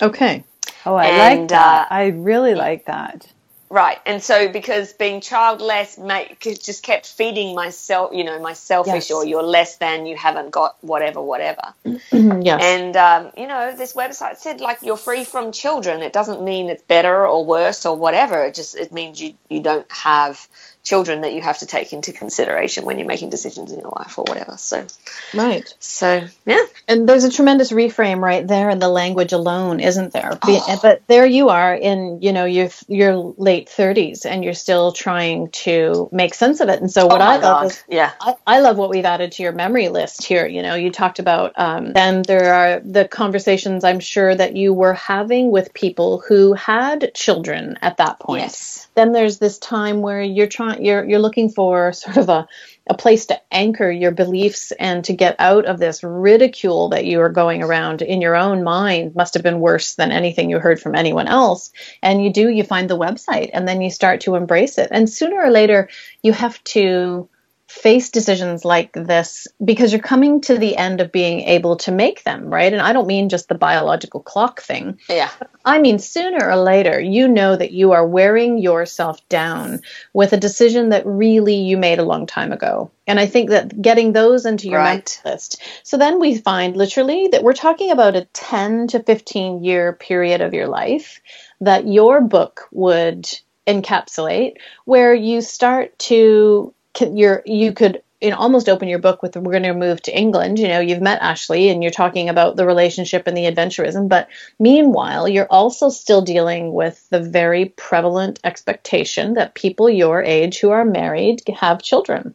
okay 0.00 0.44
Oh, 0.88 0.94
I 0.94 1.06
and, 1.06 1.40
like 1.40 1.48
that. 1.50 1.90
Uh, 1.90 1.94
I 1.94 2.06
really 2.06 2.54
like 2.54 2.86
that. 2.86 3.26
Right, 3.70 3.98
and 4.06 4.22
so 4.22 4.48
because 4.48 4.94
being 4.94 5.20
childless 5.20 5.98
make, 5.98 6.40
just 6.40 6.82
kept 6.82 7.06
feeding 7.06 7.54
myself, 7.54 8.12
you 8.14 8.24
know, 8.24 8.40
my 8.40 8.54
selfish 8.54 9.10
yes. 9.10 9.10
or 9.10 9.26
you're 9.26 9.42
less 9.42 9.76
than, 9.76 10.06
you 10.06 10.16
haven't 10.16 10.50
got 10.50 10.82
whatever, 10.82 11.20
whatever. 11.20 11.74
yes. 11.84 12.62
And 12.62 12.96
um, 12.96 13.30
you 13.36 13.46
know, 13.46 13.76
this 13.76 13.92
website 13.92 14.38
said 14.38 14.62
like 14.62 14.78
you're 14.80 14.96
free 14.96 15.24
from 15.24 15.52
children. 15.52 16.00
It 16.00 16.14
doesn't 16.14 16.42
mean 16.42 16.70
it's 16.70 16.82
better 16.82 17.26
or 17.26 17.44
worse 17.44 17.84
or 17.84 17.94
whatever. 17.94 18.42
It 18.44 18.54
just 18.54 18.74
it 18.74 18.90
means 18.90 19.20
you 19.20 19.34
you 19.50 19.60
don't 19.60 19.90
have 19.92 20.48
children 20.88 21.20
that 21.20 21.34
you 21.34 21.42
have 21.42 21.58
to 21.58 21.66
take 21.66 21.92
into 21.92 22.14
consideration 22.14 22.86
when 22.86 22.98
you're 22.98 23.06
making 23.06 23.28
decisions 23.28 23.72
in 23.72 23.78
your 23.78 23.90
life 23.90 24.18
or 24.18 24.24
whatever. 24.26 24.56
So, 24.56 24.86
right. 25.34 25.74
So, 25.78 26.26
yeah. 26.46 26.64
And 26.88 27.06
there's 27.06 27.24
a 27.24 27.30
tremendous 27.30 27.72
reframe 27.72 28.20
right 28.20 28.46
there 28.46 28.70
in 28.70 28.78
the 28.78 28.88
language 28.88 29.34
alone, 29.34 29.80
isn't 29.80 30.14
there? 30.14 30.38
Oh. 30.40 30.78
But 30.80 31.02
there 31.06 31.26
you 31.26 31.50
are 31.50 31.74
in, 31.74 32.22
you 32.22 32.32
know, 32.32 32.46
your 32.46 32.70
your 32.88 33.34
late 33.36 33.68
30s 33.68 34.24
and 34.24 34.42
you're 34.42 34.54
still 34.54 34.92
trying 34.92 35.50
to 35.50 36.08
make 36.10 36.32
sense 36.32 36.60
of 36.60 36.70
it. 36.70 36.80
And 36.80 36.90
so 36.90 37.06
what 37.06 37.20
oh 37.20 37.24
I 37.24 37.36
love 37.36 37.66
is 37.66 37.84
yeah. 37.86 38.12
I, 38.18 38.34
I, 38.46 38.60
love 38.60 38.78
what 38.78 38.88
we've 38.88 39.04
added 39.04 39.32
to 39.32 39.42
your 39.42 39.52
memory 39.52 39.90
list 39.90 40.24
here. 40.24 40.46
You 40.46 40.62
know, 40.62 40.74
you 40.74 40.90
talked 40.90 41.18
about 41.18 41.52
um 41.56 41.92
and 41.96 42.24
there 42.24 42.54
are 42.54 42.80
the 42.80 43.06
conversations 43.06 43.84
I'm 43.84 44.00
sure 44.00 44.34
that 44.34 44.56
you 44.56 44.72
were 44.72 44.94
having 44.94 45.50
with 45.50 45.74
people 45.74 46.22
who 46.26 46.54
had 46.54 47.12
children 47.12 47.76
at 47.82 47.98
that 47.98 48.20
point. 48.20 48.44
Yes 48.44 48.88
then 48.98 49.12
there's 49.12 49.38
this 49.38 49.58
time 49.58 50.02
where 50.02 50.20
you're 50.20 50.48
trying 50.48 50.77
you're 50.80 51.04
you're 51.08 51.18
looking 51.18 51.48
for 51.48 51.92
sort 51.92 52.16
of 52.16 52.28
a 52.28 52.48
a 52.88 52.94
place 52.94 53.26
to 53.26 53.40
anchor 53.52 53.90
your 53.90 54.10
beliefs 54.10 54.72
and 54.72 55.04
to 55.04 55.12
get 55.12 55.36
out 55.38 55.66
of 55.66 55.78
this 55.78 56.02
ridicule 56.02 56.88
that 56.88 57.04
you 57.04 57.20
are 57.20 57.28
going 57.28 57.62
around 57.62 58.02
in 58.02 58.22
your 58.22 58.34
own 58.34 58.64
mind 58.64 59.14
must 59.14 59.34
have 59.34 59.42
been 59.42 59.60
worse 59.60 59.94
than 59.94 60.10
anything 60.10 60.48
you 60.48 60.58
heard 60.58 60.80
from 60.80 60.94
anyone 60.94 61.28
else. 61.28 61.70
And 62.02 62.24
you 62.24 62.32
do 62.32 62.48
you 62.48 62.64
find 62.64 62.88
the 62.88 62.98
website 62.98 63.50
and 63.52 63.68
then 63.68 63.82
you 63.82 63.90
start 63.90 64.22
to 64.22 64.36
embrace 64.36 64.78
it. 64.78 64.88
And 64.90 65.08
sooner 65.08 65.36
or 65.36 65.50
later 65.50 65.88
you 66.22 66.32
have 66.32 66.62
to 66.64 67.28
face 67.68 68.08
decisions 68.08 68.64
like 68.64 68.94
this 68.94 69.46
because 69.62 69.92
you're 69.92 70.00
coming 70.00 70.40
to 70.40 70.56
the 70.56 70.74
end 70.74 71.02
of 71.02 71.12
being 71.12 71.40
able 71.40 71.76
to 71.76 71.92
make 71.92 72.24
them, 72.24 72.46
right? 72.46 72.72
And 72.72 72.80
I 72.80 72.94
don't 72.94 73.06
mean 73.06 73.28
just 73.28 73.48
the 73.48 73.54
biological 73.54 74.20
clock 74.20 74.62
thing. 74.62 74.98
Yeah. 75.06 75.30
I 75.66 75.78
mean, 75.78 75.98
sooner 75.98 76.48
or 76.48 76.56
later, 76.56 76.98
you 76.98 77.28
know 77.28 77.54
that 77.54 77.72
you 77.72 77.92
are 77.92 78.06
wearing 78.06 78.56
yourself 78.56 79.26
down 79.28 79.82
with 80.14 80.32
a 80.32 80.38
decision 80.38 80.88
that 80.88 81.04
really 81.04 81.56
you 81.56 81.76
made 81.76 81.98
a 81.98 82.04
long 82.04 82.26
time 82.26 82.52
ago. 82.52 82.90
And 83.06 83.20
I 83.20 83.26
think 83.26 83.50
that 83.50 83.80
getting 83.80 84.14
those 84.14 84.46
into 84.46 84.68
your 84.68 84.80
right. 84.80 85.20
list. 85.26 85.62
So 85.82 85.98
then 85.98 86.20
we 86.20 86.38
find 86.38 86.74
literally 86.74 87.28
that 87.32 87.42
we're 87.42 87.52
talking 87.52 87.90
about 87.90 88.16
a 88.16 88.24
10 88.24 88.88
to 88.88 89.02
15 89.02 89.62
year 89.62 89.92
period 89.92 90.40
of 90.40 90.54
your 90.54 90.68
life 90.68 91.20
that 91.60 91.86
your 91.86 92.22
book 92.22 92.62
would 92.72 93.28
encapsulate 93.66 94.54
where 94.86 95.14
you 95.14 95.42
start 95.42 95.98
to 95.98 96.72
you're 97.00 97.42
you 97.46 97.72
could 97.72 98.02
you 98.20 98.30
know 98.30 98.36
almost 98.36 98.68
open 98.68 98.88
your 98.88 98.98
book 98.98 99.22
with 99.22 99.36
we're 99.36 99.52
going 99.52 99.62
to 99.62 99.74
move 99.74 100.02
to 100.02 100.16
England. 100.16 100.58
You 100.58 100.68
know, 100.68 100.80
you've 100.80 101.00
met 101.00 101.22
Ashley 101.22 101.68
and 101.68 101.82
you're 101.82 101.92
talking 101.92 102.28
about 102.28 102.56
the 102.56 102.66
relationship 102.66 103.26
and 103.26 103.36
the 103.36 103.44
adventurism, 103.44 104.08
but 104.08 104.28
meanwhile, 104.58 105.28
you're 105.28 105.46
also 105.50 105.88
still 105.88 106.22
dealing 106.22 106.72
with 106.72 107.08
the 107.10 107.20
very 107.20 107.66
prevalent 107.66 108.40
expectation 108.44 109.34
that 109.34 109.54
people 109.54 109.88
your 109.88 110.22
age 110.22 110.58
who 110.58 110.70
are 110.70 110.84
married 110.84 111.42
have 111.60 111.82
children. 111.82 112.34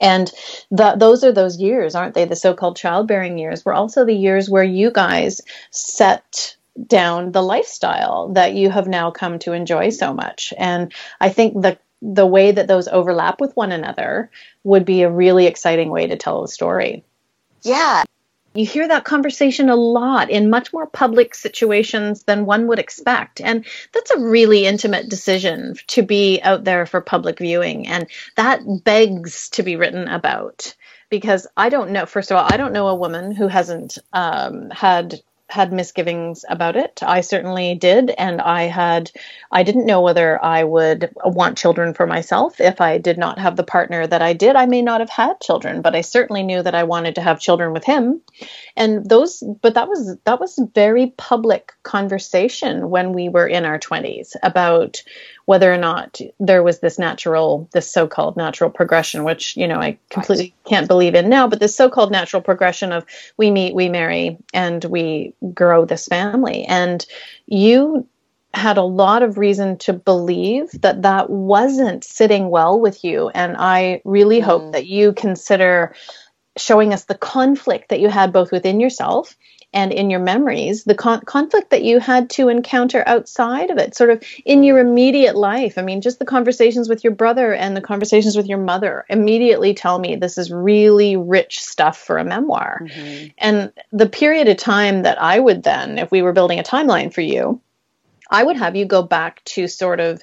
And 0.00 0.30
the, 0.70 0.96
those 0.96 1.22
are 1.22 1.32
those 1.32 1.58
years, 1.58 1.94
aren't 1.94 2.14
they? 2.14 2.24
The 2.24 2.36
so 2.36 2.54
called 2.54 2.76
childbearing 2.76 3.38
years 3.38 3.64
were 3.64 3.74
also 3.74 4.04
the 4.04 4.14
years 4.14 4.50
where 4.50 4.64
you 4.64 4.90
guys 4.90 5.40
set 5.70 6.56
down 6.86 7.32
the 7.32 7.42
lifestyle 7.42 8.32
that 8.34 8.54
you 8.54 8.68
have 8.68 8.88
now 8.88 9.10
come 9.10 9.38
to 9.40 9.52
enjoy 9.52 9.90
so 9.90 10.12
much. 10.12 10.52
And 10.58 10.92
I 11.20 11.30
think 11.30 11.62
the 11.62 11.78
the 12.14 12.26
way 12.26 12.52
that 12.52 12.68
those 12.68 12.88
overlap 12.88 13.40
with 13.40 13.56
one 13.56 13.72
another 13.72 14.30
would 14.62 14.84
be 14.84 15.02
a 15.02 15.10
really 15.10 15.46
exciting 15.46 15.90
way 15.90 16.06
to 16.06 16.16
tell 16.16 16.44
a 16.44 16.48
story. 16.48 17.04
Yeah. 17.62 18.04
You 18.54 18.64
hear 18.64 18.88
that 18.88 19.04
conversation 19.04 19.68
a 19.68 19.76
lot 19.76 20.30
in 20.30 20.48
much 20.48 20.72
more 20.72 20.86
public 20.86 21.34
situations 21.34 22.22
than 22.22 22.46
one 22.46 22.68
would 22.68 22.78
expect. 22.78 23.40
And 23.40 23.66
that's 23.92 24.10
a 24.12 24.20
really 24.20 24.66
intimate 24.66 25.10
decision 25.10 25.74
to 25.88 26.02
be 26.02 26.40
out 26.42 26.64
there 26.64 26.86
for 26.86 27.00
public 27.00 27.38
viewing. 27.38 27.86
And 27.86 28.06
that 28.36 28.60
begs 28.84 29.50
to 29.50 29.62
be 29.62 29.76
written 29.76 30.08
about 30.08 30.74
because 31.10 31.46
I 31.56 31.68
don't 31.68 31.90
know, 31.90 32.06
first 32.06 32.30
of 32.30 32.36
all, 32.36 32.46
I 32.48 32.56
don't 32.56 32.72
know 32.72 32.88
a 32.88 32.94
woman 32.94 33.34
who 33.34 33.48
hasn't 33.48 33.98
um, 34.12 34.70
had 34.70 35.20
had 35.48 35.72
misgivings 35.72 36.44
about 36.48 36.76
it. 36.76 37.00
I 37.02 37.20
certainly 37.20 37.74
did, 37.74 38.10
and 38.10 38.40
I 38.40 38.64
had 38.64 39.10
I 39.50 39.62
didn't 39.62 39.86
know 39.86 40.00
whether 40.00 40.42
I 40.44 40.64
would 40.64 41.10
want 41.24 41.56
children 41.56 41.94
for 41.94 42.06
myself 42.06 42.60
if 42.60 42.80
I 42.80 42.98
did 42.98 43.16
not 43.16 43.38
have 43.38 43.56
the 43.56 43.62
partner 43.62 44.06
that 44.06 44.22
I 44.22 44.32
did. 44.32 44.56
I 44.56 44.66
may 44.66 44.82
not 44.82 45.00
have 45.00 45.10
had 45.10 45.40
children, 45.40 45.82
but 45.82 45.94
I 45.94 46.00
certainly 46.00 46.42
knew 46.42 46.62
that 46.62 46.74
I 46.74 46.82
wanted 46.82 47.14
to 47.14 47.22
have 47.22 47.38
children 47.38 47.72
with 47.72 47.84
him. 47.84 48.20
And 48.76 49.08
those 49.08 49.42
but 49.62 49.74
that 49.74 49.88
was 49.88 50.16
that 50.24 50.40
was 50.40 50.58
very 50.74 51.14
public 51.16 51.72
conversation 51.84 52.90
when 52.90 53.12
we 53.12 53.28
were 53.28 53.46
in 53.46 53.64
our 53.64 53.78
20s 53.78 54.34
about 54.42 55.02
whether 55.46 55.72
or 55.72 55.78
not 55.78 56.20
there 56.38 56.62
was 56.62 56.80
this 56.80 56.98
natural, 56.98 57.68
this 57.72 57.90
so-called 57.90 58.36
natural 58.36 58.68
progression, 58.68 59.24
which 59.24 59.56
you 59.56 59.66
know 59.66 59.80
I 59.80 59.98
completely 60.10 60.44
right. 60.44 60.70
can't 60.70 60.88
believe 60.88 61.14
in 61.14 61.28
now, 61.28 61.48
but 61.48 61.60
this 61.60 61.74
so-called 61.74 62.12
natural 62.12 62.42
progression 62.42 62.92
of 62.92 63.06
we 63.36 63.50
meet, 63.50 63.74
we 63.74 63.88
marry, 63.88 64.36
and 64.52 64.84
we 64.84 65.32
grow 65.54 65.84
this 65.84 66.06
family. 66.06 66.64
And 66.64 67.04
you 67.46 68.06
had 68.54 68.76
a 68.76 68.82
lot 68.82 69.22
of 69.22 69.38
reason 69.38 69.78
to 69.78 69.92
believe 69.92 70.70
that 70.80 71.02
that 71.02 71.30
wasn't 71.30 72.04
sitting 72.04 72.50
well 72.50 72.78
with 72.78 73.04
you, 73.04 73.28
and 73.30 73.56
I 73.56 74.02
really 74.04 74.40
mm. 74.40 74.44
hope 74.44 74.72
that 74.72 74.86
you 74.86 75.12
consider 75.12 75.94
showing 76.56 76.92
us 76.92 77.04
the 77.04 77.14
conflict 77.14 77.90
that 77.90 78.00
you 78.00 78.08
had 78.08 78.32
both 78.32 78.50
within 78.50 78.80
yourself 78.80 79.36
and 79.76 79.92
in 79.92 80.08
your 80.08 80.20
memories, 80.20 80.84
the 80.84 80.94
con- 80.94 81.20
conflict 81.26 81.68
that 81.68 81.82
you 81.82 82.00
had 82.00 82.30
to 82.30 82.48
encounter 82.48 83.04
outside 83.06 83.68
of 83.68 83.76
it, 83.76 83.94
sort 83.94 84.08
of 84.08 84.24
in 84.46 84.64
your 84.64 84.78
immediate 84.78 85.36
life. 85.36 85.76
I 85.76 85.82
mean, 85.82 86.00
just 86.00 86.18
the 86.18 86.24
conversations 86.24 86.88
with 86.88 87.04
your 87.04 87.12
brother 87.12 87.52
and 87.52 87.76
the 87.76 87.82
conversations 87.82 88.38
with 88.38 88.46
your 88.46 88.56
mother 88.56 89.04
immediately 89.10 89.74
tell 89.74 89.98
me 89.98 90.16
this 90.16 90.38
is 90.38 90.50
really 90.50 91.14
rich 91.14 91.62
stuff 91.62 91.98
for 91.98 92.16
a 92.16 92.24
memoir. 92.24 92.80
Mm-hmm. 92.84 93.26
And 93.36 93.70
the 93.92 94.08
period 94.08 94.48
of 94.48 94.56
time 94.56 95.02
that 95.02 95.20
I 95.20 95.38
would 95.38 95.62
then, 95.62 95.98
if 95.98 96.10
we 96.10 96.22
were 96.22 96.32
building 96.32 96.58
a 96.58 96.62
timeline 96.62 97.12
for 97.12 97.20
you, 97.20 97.60
I 98.30 98.42
would 98.42 98.56
have 98.56 98.76
you 98.76 98.86
go 98.86 99.02
back 99.02 99.44
to 99.44 99.68
sort 99.68 100.00
of 100.00 100.22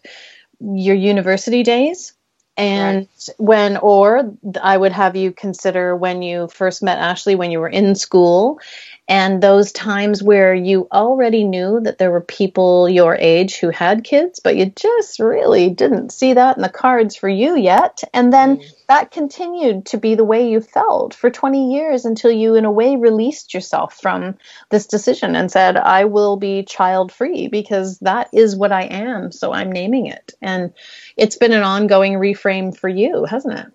your 0.59 0.95
university 0.95 1.61
days 1.61 2.13
and 2.55 2.97
right. 2.97 3.29
when 3.37 3.77
or 3.77 4.35
i 4.61 4.77
would 4.77 4.91
have 4.91 5.15
you 5.15 5.31
consider 5.31 5.95
when 5.95 6.21
you 6.21 6.47
first 6.49 6.83
met 6.83 6.99
ashley 6.99 7.33
when 7.33 7.49
you 7.49 7.59
were 7.59 7.67
in 7.67 7.95
school 7.95 8.59
and 9.07 9.43
those 9.43 9.73
times 9.73 10.23
where 10.23 10.55
you 10.55 10.87
already 10.89 11.43
knew 11.43 11.81
that 11.81 11.97
there 11.97 12.11
were 12.11 12.21
people 12.21 12.87
your 12.87 13.17
age 13.17 13.57
who 13.57 13.69
had 13.69 14.05
kids, 14.05 14.39
but 14.39 14.55
you 14.55 14.67
just 14.67 15.19
really 15.19 15.69
didn't 15.69 16.13
see 16.13 16.33
that 16.33 16.55
in 16.55 16.63
the 16.63 16.69
cards 16.69 17.17
for 17.17 17.27
you 17.27 17.57
yet. 17.57 18.01
And 18.13 18.31
then 18.31 18.57
mm. 18.57 18.73
that 18.87 19.11
continued 19.11 19.87
to 19.87 19.97
be 19.97 20.15
the 20.15 20.23
way 20.23 20.49
you 20.49 20.61
felt 20.61 21.13
for 21.13 21.29
20 21.29 21.73
years 21.73 22.05
until 22.05 22.31
you, 22.31 22.55
in 22.55 22.63
a 22.63 22.71
way, 22.71 22.95
released 22.95 23.53
yourself 23.53 23.99
from 23.99 24.37
this 24.69 24.87
decision 24.87 25.35
and 25.35 25.51
said, 25.51 25.75
I 25.75 26.05
will 26.05 26.37
be 26.37 26.63
child 26.63 27.11
free 27.11 27.49
because 27.49 27.99
that 27.99 28.29
is 28.31 28.55
what 28.55 28.71
I 28.71 28.83
am. 28.83 29.33
So 29.33 29.51
I'm 29.51 29.73
naming 29.73 30.05
it. 30.05 30.33
And 30.41 30.73
it's 31.17 31.35
been 31.35 31.51
an 31.51 31.63
ongoing 31.63 32.13
reframe 32.13 32.75
for 32.75 32.87
you, 32.87 33.25
hasn't 33.25 33.59
it? 33.59 33.67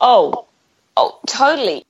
Oh, 0.00 0.46
oh, 0.96 1.18
totally. 1.26 1.84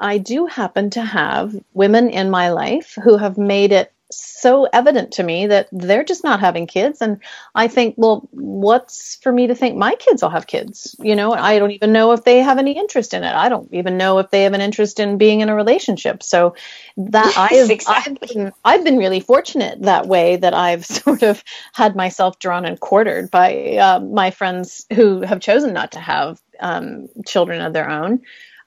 I 0.00 0.18
do 0.18 0.46
happen 0.46 0.90
to 0.90 1.02
have 1.02 1.54
women 1.74 2.10
in 2.10 2.30
my 2.30 2.50
life 2.50 2.96
who 3.04 3.18
have 3.18 3.36
made 3.36 3.72
it 3.72 3.92
so 4.12 4.66
evident 4.72 5.12
to 5.12 5.22
me 5.22 5.46
that 5.46 5.68
they're 5.70 6.02
just 6.02 6.24
not 6.24 6.40
having 6.40 6.66
kids. 6.66 7.00
And 7.00 7.20
i 7.54 7.68
think 7.68 7.94
well 7.96 8.28
what's 8.32 9.16
for 9.16 9.30
me 9.30 9.46
to 9.46 9.54
think 9.54 9.76
my 9.76 9.94
kids 9.94 10.22
will 10.22 10.30
have 10.30 10.46
kids? 10.46 10.96
You 10.98 11.14
know 11.14 11.32
i 11.32 11.58
don't 11.58 11.70
even 11.70 11.92
know 11.92 12.12
if 12.12 12.24
they 12.24 12.38
have 12.38 12.58
any 12.58 12.72
interest 12.72 13.14
in 13.14 13.22
it. 13.22 13.34
I 13.34 13.48
don't 13.48 13.72
even 13.72 13.96
know 13.96 14.18
if 14.18 14.30
they 14.30 14.42
have 14.44 14.52
an 14.54 14.60
interest 14.60 14.98
in 14.98 15.18
being 15.18 15.40
in 15.40 15.48
a 15.48 15.54
relationship. 15.54 16.22
So 16.22 16.54
that 16.96 17.32
I've, 17.52 17.70
exactly. 17.70 18.12
I've, 18.12 18.34
been, 18.34 18.52
I've 18.64 18.84
been 18.84 18.98
really 18.98 19.20
fortunate 19.20 19.82
that 19.82 20.06
way 20.06 20.36
that 20.36 20.54
i've 20.54 20.84
sort 21.00 21.22
of 21.22 21.44
had 21.72 21.94
myself 21.94 22.38
drawn 22.38 22.64
and 22.64 22.80
quartered 22.80 23.30
by 23.30 23.76
uh, 23.76 24.00
my 24.00 24.30
friends 24.30 24.86
who 24.92 25.20
have 25.20 25.40
chosen 25.40 25.72
not 25.72 25.92
to 25.92 26.00
have 26.00 26.40
um, 26.58 27.08
children 27.26 27.60
of 27.62 27.72
their 27.72 27.88
own 27.88 28.20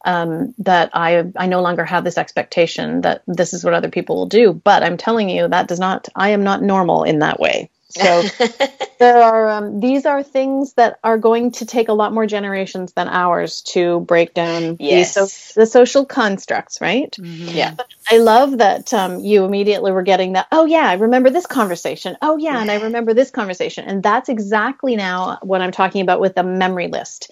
um, 0.03 0.53
that 0.59 0.89
I 0.93 1.23
I 1.35 1.47
no 1.47 1.61
longer 1.61 1.85
have 1.85 2.03
this 2.03 2.17
expectation 2.17 3.01
that 3.01 3.23
this 3.27 3.53
is 3.53 3.63
what 3.63 3.73
other 3.73 3.89
people 3.89 4.15
will 4.15 4.27
do. 4.27 4.53
But 4.53 4.83
I'm 4.83 4.97
telling 4.97 5.29
you 5.29 5.47
that 5.47 5.67
does 5.67 5.79
not. 5.79 6.09
I 6.15 6.29
am 6.29 6.43
not 6.43 6.61
normal 6.61 7.03
in 7.03 7.19
that 7.19 7.39
way. 7.39 7.69
So 7.95 8.23
there 8.99 9.21
are 9.21 9.49
um, 9.49 9.79
these 9.79 10.05
are 10.05 10.23
things 10.23 10.73
that 10.73 10.99
are 11.03 11.17
going 11.17 11.51
to 11.51 11.65
take 11.65 11.89
a 11.89 11.93
lot 11.93 12.11
more 12.11 12.25
generations 12.25 12.93
than 12.93 13.07
ours 13.07 13.61
to 13.73 13.99
break 14.01 14.33
down 14.33 14.77
yes. 14.79 15.13
these 15.15 15.31
so, 15.31 15.59
the 15.59 15.65
social 15.67 16.05
constructs, 16.05 16.81
right? 16.81 17.11
Mm-hmm. 17.11 17.49
Yeah. 17.49 17.75
But 17.75 17.87
I 18.09 18.17
love 18.17 18.57
that 18.57 18.93
um, 18.93 19.19
you 19.19 19.45
immediately 19.45 19.91
were 19.91 20.01
getting 20.01 20.33
that. 20.33 20.47
Oh 20.51 20.65
yeah, 20.65 20.87
I 20.87 20.93
remember 20.93 21.29
this 21.29 21.45
conversation. 21.45 22.17
Oh 22.21 22.37
yeah, 22.37 22.59
and 22.59 22.71
I 22.71 22.79
remember 22.79 23.13
this 23.13 23.29
conversation, 23.29 23.85
and 23.85 24.01
that's 24.01 24.29
exactly 24.29 24.95
now 24.95 25.37
what 25.43 25.61
I'm 25.61 25.71
talking 25.71 26.01
about 26.01 26.19
with 26.19 26.33
the 26.33 26.43
memory 26.43 26.87
list 26.87 27.31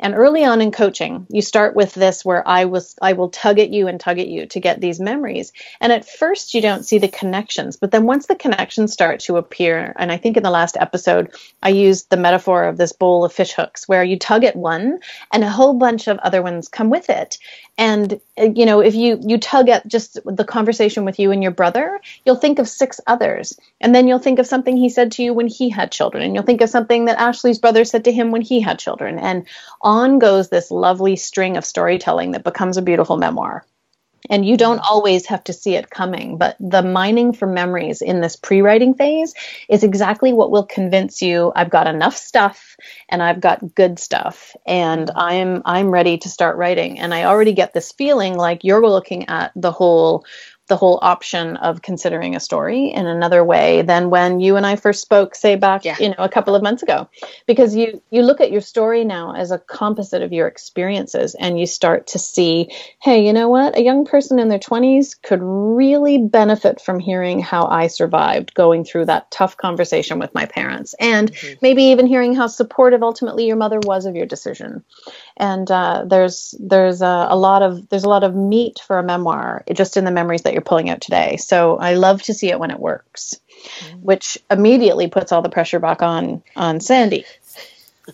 and 0.00 0.14
early 0.14 0.44
on 0.44 0.60
in 0.60 0.70
coaching, 0.70 1.26
you 1.28 1.42
start 1.42 1.74
with 1.74 1.92
this 1.94 2.24
where 2.24 2.46
I 2.46 2.66
was 2.66 2.96
I 3.02 3.14
will 3.14 3.30
tug 3.30 3.58
at 3.58 3.70
you 3.70 3.88
and 3.88 3.98
tug 3.98 4.18
at 4.18 4.28
you 4.28 4.46
to 4.46 4.60
get 4.60 4.80
these 4.80 5.00
memories. 5.00 5.52
And 5.80 5.92
at 5.92 6.08
first 6.08 6.54
you 6.54 6.60
don't 6.60 6.84
see 6.84 6.98
the 6.98 7.08
connections, 7.08 7.76
but 7.76 7.90
then 7.90 8.06
once 8.06 8.26
the 8.26 8.36
connections 8.36 8.92
start 8.92 9.20
to 9.20 9.36
appear, 9.36 9.94
and 9.96 10.12
I 10.12 10.16
think 10.16 10.36
in 10.36 10.42
the 10.42 10.50
last 10.50 10.76
episode 10.78 11.32
I 11.62 11.70
used 11.70 12.10
the 12.10 12.16
metaphor 12.16 12.64
of 12.64 12.76
this 12.76 12.92
bowl 12.92 13.24
of 13.24 13.32
fish 13.32 13.52
hooks 13.52 13.88
where 13.88 14.04
you 14.04 14.18
tug 14.18 14.44
at 14.44 14.56
one 14.56 15.00
and 15.32 15.44
a 15.44 15.50
whole 15.50 15.74
bunch 15.74 16.08
of 16.08 16.18
other 16.18 16.42
ones 16.42 16.68
come 16.68 16.90
with 16.90 17.10
it. 17.10 17.38
And 17.76 18.20
uh, 18.38 18.50
you 18.54 18.66
know 18.66 18.80
if 18.80 18.94
you 18.94 19.18
you 19.22 19.38
tug 19.38 19.68
at 19.68 19.86
just 19.86 20.18
the 20.24 20.44
conversation 20.44 21.04
with 21.04 21.18
you 21.18 21.32
and 21.32 21.42
your 21.42 21.52
brother 21.52 22.00
you'll 22.24 22.36
think 22.36 22.58
of 22.58 22.68
six 22.68 23.00
others. 23.06 23.58
And 23.80 23.94
then 23.94 24.08
you'll 24.08 24.18
think 24.18 24.38
of 24.38 24.46
something 24.46 24.76
he 24.76 24.88
said 24.88 25.12
to 25.12 25.22
you 25.22 25.32
when 25.32 25.46
he 25.48 25.68
had 25.70 25.92
children. 25.92 26.22
And 26.22 26.34
you'll 26.34 26.44
think 26.44 26.60
of 26.60 26.70
something 26.70 27.06
that 27.06 27.18
ashley's 27.18 27.58
brother 27.58 27.84
said 27.84 28.04
to 28.04 28.12
him 28.12 28.30
when 28.30 28.42
he 28.42 28.60
had 28.60 28.78
children. 28.78 29.18
And 29.18 29.46
on 29.88 30.18
goes 30.18 30.50
this 30.50 30.70
lovely 30.70 31.16
string 31.16 31.56
of 31.56 31.64
storytelling 31.64 32.32
that 32.32 32.44
becomes 32.44 32.76
a 32.76 32.82
beautiful 32.82 33.16
memoir. 33.16 33.64
And 34.28 34.44
you 34.44 34.58
don't 34.58 34.80
always 34.80 35.26
have 35.26 35.44
to 35.44 35.52
see 35.52 35.76
it 35.76 35.88
coming 35.90 36.36
but 36.36 36.56
the 36.60 36.82
mining 36.82 37.32
for 37.32 37.46
memories 37.46 38.02
in 38.02 38.20
this 38.20 38.36
pre-writing 38.36 38.94
phase 38.94 39.32
is 39.68 39.84
exactly 39.84 40.32
what 40.32 40.50
will 40.50 40.66
convince 40.66 41.22
you 41.22 41.52
i've 41.54 41.70
got 41.70 41.86
enough 41.86 42.16
stuff 42.16 42.76
and 43.08 43.22
i've 43.22 43.40
got 43.40 43.76
good 43.76 44.00
stuff 44.00 44.56
and 44.66 45.06
mm-hmm. 45.06 45.18
i'm 45.18 45.62
i'm 45.64 45.90
ready 45.90 46.18
to 46.18 46.28
start 46.28 46.56
writing. 46.56 46.98
And 46.98 47.14
i 47.14 47.24
already 47.24 47.52
get 47.52 47.72
this 47.72 47.92
feeling 47.92 48.34
like 48.34 48.64
you're 48.64 48.86
looking 48.86 49.28
at 49.28 49.52
the 49.54 49.72
whole 49.72 50.24
the 50.68 50.76
whole 50.76 50.98
option 51.02 51.56
of 51.56 51.82
considering 51.82 52.36
a 52.36 52.40
story 52.40 52.86
in 52.86 53.06
another 53.06 53.42
way 53.42 53.82
than 53.82 54.10
when 54.10 54.40
you 54.40 54.56
and 54.56 54.64
I 54.64 54.76
first 54.76 55.02
spoke, 55.02 55.34
say 55.34 55.56
back, 55.56 55.84
yeah. 55.84 55.96
you 55.98 56.10
know, 56.10 56.16
a 56.18 56.28
couple 56.28 56.54
of 56.54 56.62
months 56.62 56.82
ago, 56.82 57.08
because 57.46 57.74
you 57.74 58.00
you 58.10 58.22
look 58.22 58.40
at 58.40 58.52
your 58.52 58.60
story 58.60 59.04
now 59.04 59.34
as 59.34 59.50
a 59.50 59.58
composite 59.58 60.22
of 60.22 60.32
your 60.32 60.46
experiences, 60.46 61.34
and 61.34 61.58
you 61.58 61.66
start 61.66 62.06
to 62.08 62.18
see, 62.18 62.70
hey, 63.00 63.26
you 63.26 63.32
know 63.32 63.48
what, 63.48 63.76
a 63.76 63.82
young 63.82 64.04
person 64.04 64.38
in 64.38 64.48
their 64.48 64.58
twenties 64.58 65.14
could 65.14 65.40
really 65.42 66.18
benefit 66.18 66.80
from 66.80 67.00
hearing 67.00 67.40
how 67.40 67.66
I 67.66 67.88
survived 67.88 68.54
going 68.54 68.84
through 68.84 69.06
that 69.06 69.30
tough 69.30 69.56
conversation 69.56 70.18
with 70.18 70.34
my 70.34 70.46
parents, 70.46 70.94
and 71.00 71.32
mm-hmm. 71.32 71.54
maybe 71.62 71.82
even 71.84 72.06
hearing 72.06 72.34
how 72.34 72.46
supportive 72.46 73.02
ultimately 73.02 73.46
your 73.46 73.56
mother 73.56 73.80
was 73.82 74.06
of 74.06 74.14
your 74.14 74.26
decision. 74.26 74.84
And 75.36 75.70
uh, 75.70 76.04
there's 76.06 76.54
there's 76.60 77.00
a, 77.00 77.26
a 77.30 77.36
lot 77.36 77.62
of 77.62 77.88
there's 77.88 78.04
a 78.04 78.08
lot 78.08 78.24
of 78.24 78.34
meat 78.34 78.80
for 78.86 78.98
a 78.98 79.02
memoir 79.02 79.64
just 79.72 79.96
in 79.96 80.04
the 80.04 80.10
memories 80.10 80.42
that 80.42 80.52
you're 80.58 80.64
pulling 80.64 80.90
out 80.90 81.00
today. 81.00 81.36
So 81.36 81.76
I 81.76 81.94
love 81.94 82.20
to 82.24 82.34
see 82.34 82.50
it 82.50 82.58
when 82.58 82.72
it 82.72 82.80
works, 82.80 83.38
mm-hmm. 83.48 83.98
which 83.98 84.38
immediately 84.50 85.06
puts 85.06 85.30
all 85.30 85.40
the 85.40 85.48
pressure 85.48 85.78
back 85.78 86.02
on 86.02 86.42
on 86.56 86.80
Sandy. 86.80 87.24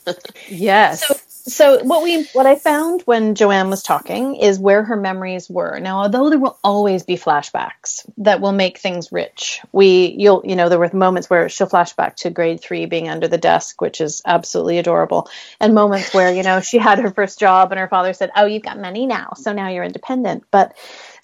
yes. 0.48 1.06
So, 1.06 1.14
so 1.46 1.84
what 1.84 2.02
we 2.02 2.24
what 2.32 2.46
I 2.46 2.54
found 2.54 3.02
when 3.02 3.34
Joanne 3.34 3.68
was 3.68 3.82
talking 3.82 4.36
is 4.36 4.58
where 4.58 4.82
her 4.82 4.96
memories 4.96 5.48
were. 5.50 5.78
Now, 5.78 5.98
although 5.98 6.30
there 6.30 6.38
will 6.38 6.58
always 6.64 7.02
be 7.02 7.16
flashbacks 7.16 8.08
that 8.18 8.40
will 8.40 8.52
make 8.52 8.78
things 8.78 9.12
rich, 9.12 9.60
we 9.70 10.14
you'll 10.18 10.42
you 10.44 10.56
know 10.56 10.68
there 10.68 10.78
were 10.78 10.90
moments 10.94 11.28
where 11.28 11.48
she'll 11.50 11.66
flash 11.66 11.92
back 11.92 12.16
to 12.16 12.30
grade 12.30 12.60
three 12.60 12.86
being 12.86 13.08
under 13.08 13.28
the 13.28 13.38
desk, 13.38 13.80
which 13.80 14.00
is 14.00 14.22
absolutely 14.24 14.78
adorable, 14.78 15.28
and 15.60 15.74
moments 15.74 16.14
where 16.14 16.32
you 16.32 16.42
know 16.42 16.60
she 16.60 16.78
had 16.78 16.98
her 16.98 17.10
first 17.10 17.38
job 17.38 17.72
and 17.72 17.78
her 17.78 17.88
father 17.88 18.14
said, 18.14 18.30
"Oh, 18.34 18.46
you've 18.46 18.62
got 18.62 18.78
money 18.78 19.06
now, 19.06 19.34
so 19.36 19.52
now 19.52 19.68
you're 19.68 19.84
independent." 19.84 20.44
But 20.50 20.74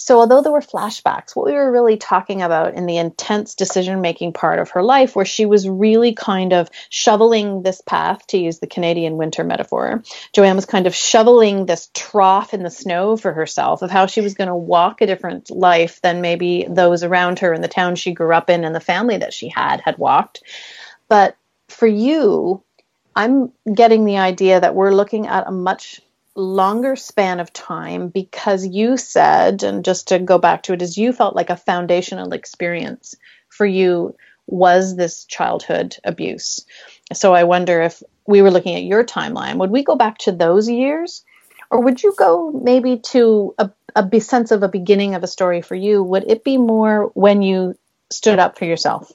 so, 0.03 0.19
although 0.19 0.41
there 0.41 0.51
were 0.51 0.61
flashbacks, 0.61 1.37
what 1.37 1.45
we 1.45 1.53
were 1.53 1.71
really 1.71 1.99
talking 1.99 2.41
about 2.41 2.73
in 2.73 2.87
the 2.87 2.97
intense 2.97 3.55
decision 3.55 4.01
making 4.01 4.33
part 4.33 4.59
of 4.59 4.71
her 4.71 4.83
life, 4.83 5.15
where 5.15 5.27
she 5.27 5.45
was 5.45 5.69
really 5.69 6.15
kind 6.15 6.55
of 6.55 6.71
shoveling 6.89 7.63
this 7.63 7.83
path, 7.83 8.27
to 8.29 8.39
use 8.39 8.61
the 8.61 8.67
Canadian 8.67 9.19
winter 9.19 9.45
metaphor, 9.45 10.03
Joanne 10.33 10.57
was 10.57 10.65
kind 10.65 10.87
of 10.87 10.95
shoveling 10.95 11.67
this 11.67 11.91
trough 11.93 12.55
in 12.55 12.63
the 12.63 12.71
snow 12.71 13.19
for 13.19 13.35
herself 13.35 13.83
of 13.83 13.91
how 13.91 14.07
she 14.07 14.23
was 14.23 14.33
going 14.33 14.49
to 14.49 14.55
walk 14.55 15.03
a 15.03 15.07
different 15.07 15.51
life 15.51 16.01
than 16.01 16.23
maybe 16.23 16.67
those 16.67 17.05
around 17.05 17.41
her 17.41 17.53
in 17.53 17.61
the 17.61 17.69
town 17.69 17.95
she 17.95 18.15
grew 18.15 18.33
up 18.33 18.49
in 18.49 18.65
and 18.65 18.75
the 18.75 18.81
family 18.81 19.19
that 19.19 19.35
she 19.35 19.49
had 19.49 19.83
had 19.83 19.99
walked. 19.99 20.43
But 21.11 21.37
for 21.69 21.87
you, 21.87 22.63
I'm 23.15 23.53
getting 23.71 24.07
the 24.07 24.17
idea 24.17 24.61
that 24.61 24.75
we're 24.75 24.95
looking 24.95 25.27
at 25.27 25.47
a 25.47 25.51
much 25.51 26.01
longer 26.35 26.97
span 26.97 27.41
of 27.41 27.53
time 27.53 28.09
because 28.09 28.67
you 28.67 28.97
said, 28.97 29.63
and 29.63 29.85
just 29.85 30.09
to 30.09 30.19
go 30.19 30.39
back 30.39 30.65
to 30.65 30.73
it, 30.73 30.83
is 30.83 30.99
you 30.99 31.13
felt 31.13 31.37
like 31.37 31.51
a 31.51 31.57
foundational 31.57 32.33
experience 32.33 33.15
for 33.49 33.67
you 33.67 34.15
was 34.47 34.97
this 34.97 35.25
childhood 35.25 35.97
abuse. 36.05 36.65
So 37.13 37.35
I 37.35 37.45
wonder 37.45 37.83
if 37.83 38.03
we 38.27 38.43
were 38.43 38.51
looking 38.51 38.77
at 38.77 38.83
your 38.83 39.05
timeline, 39.05 39.59
would 39.59 39.71
we 39.71 39.83
go 39.83 39.97
back 39.97 40.19
to 40.19 40.33
those 40.33 40.69
years? 40.69 41.25
Or 41.71 41.83
would 41.83 42.03
you 42.03 42.15
go 42.17 42.51
maybe 42.51 42.99
to 42.99 43.55
a, 43.59 43.71
a 43.95 44.21
sense 44.21 44.51
of 44.51 44.63
a 44.63 44.69
beginning 44.69 45.15
of 45.15 45.23
a 45.23 45.29
story 45.29 45.63
for 45.63 45.77
you? 45.77 46.03
Would 46.03 46.25
it 46.29 46.43
be 46.43 46.57
more 46.57 47.11
when 47.15 47.43
you 47.43 47.77
stood 48.11 48.41
up 48.41 48.59
for 48.59 48.65
yourself? 48.65 49.13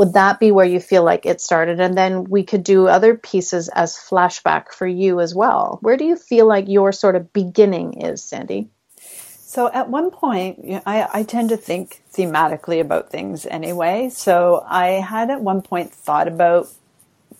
Would 0.00 0.14
that 0.14 0.40
be 0.40 0.50
where 0.50 0.64
you 0.64 0.80
feel 0.80 1.04
like 1.04 1.26
it 1.26 1.42
started? 1.42 1.78
And 1.78 1.94
then 1.94 2.24
we 2.24 2.42
could 2.42 2.64
do 2.64 2.88
other 2.88 3.14
pieces 3.14 3.68
as 3.68 3.96
flashback 3.96 4.72
for 4.72 4.86
you 4.86 5.20
as 5.20 5.34
well. 5.34 5.78
Where 5.82 5.98
do 5.98 6.06
you 6.06 6.16
feel 6.16 6.46
like 6.46 6.68
your 6.68 6.90
sort 6.90 7.16
of 7.16 7.34
beginning 7.34 8.00
is 8.00 8.24
sandy? 8.24 8.70
So 8.96 9.70
at 9.70 9.90
one 9.90 10.10
point 10.10 10.82
I, 10.86 11.06
I 11.12 11.22
tend 11.24 11.50
to 11.50 11.58
think 11.58 12.00
thematically 12.14 12.80
about 12.80 13.10
things 13.10 13.44
anyway. 13.44 14.08
So 14.08 14.64
i 14.66 14.86
had 14.86 15.28
at 15.28 15.42
one 15.42 15.60
point 15.60 15.92
thought 15.92 16.28
about 16.28 16.68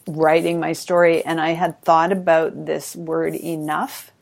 writing 0.07 0.61
my 0.61 0.75
story 0.75 1.25
and 1.25 1.41
i 1.41 1.51
had 1.51 1.81
thought 1.83 2.13
about 2.13 2.67
this 2.67 2.95
word 2.95 3.35
enough 3.35 4.13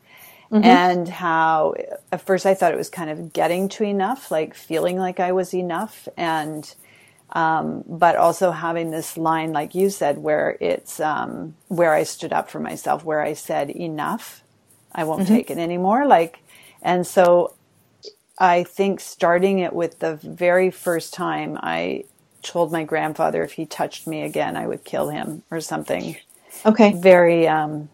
Mm-hmm. 0.50 0.64
and 0.64 1.08
how 1.08 1.74
at 2.10 2.22
first 2.22 2.46
I 2.46 2.54
thought 2.54 2.72
it 2.72 2.78
was 2.78 2.88
kind 2.88 3.10
of 3.10 3.34
getting 3.34 3.68
to 3.68 3.84
enough, 3.84 4.30
like 4.30 4.54
feeling 4.54 4.96
like 4.96 5.20
I 5.20 5.32
was 5.32 5.52
enough, 5.52 6.08
and 6.16 6.74
um, 7.30 7.84
but 7.86 8.16
also 8.16 8.50
having 8.50 8.90
this 8.90 9.16
line, 9.16 9.52
like 9.52 9.74
you 9.74 9.90
said, 9.90 10.18
where 10.18 10.56
it's 10.60 10.98
um, 11.00 11.54
where 11.68 11.92
I 11.92 12.04
stood 12.04 12.32
up 12.32 12.50
for 12.50 12.60
myself, 12.60 13.04
where 13.04 13.22
I 13.22 13.34
said 13.34 13.70
enough, 13.70 14.42
I 14.92 15.04
won't 15.04 15.22
mm-hmm. 15.22 15.34
take 15.34 15.50
it 15.50 15.58
anymore. 15.58 16.06
Like, 16.06 16.40
and 16.82 17.06
so 17.06 17.54
I 18.38 18.62
think 18.62 19.00
starting 19.00 19.58
it 19.58 19.72
with 19.72 19.98
the 19.98 20.16
very 20.16 20.70
first 20.70 21.12
time 21.12 21.58
I 21.60 22.04
told 22.42 22.72
my 22.72 22.84
grandfather 22.84 23.42
if 23.42 23.52
he 23.52 23.66
touched 23.66 24.06
me 24.06 24.22
again, 24.22 24.56
I 24.56 24.66
would 24.66 24.84
kill 24.84 25.10
him 25.10 25.42
or 25.50 25.60
something. 25.60 26.16
Okay. 26.64 26.92
Very, 26.92 27.46
um, 27.46 27.88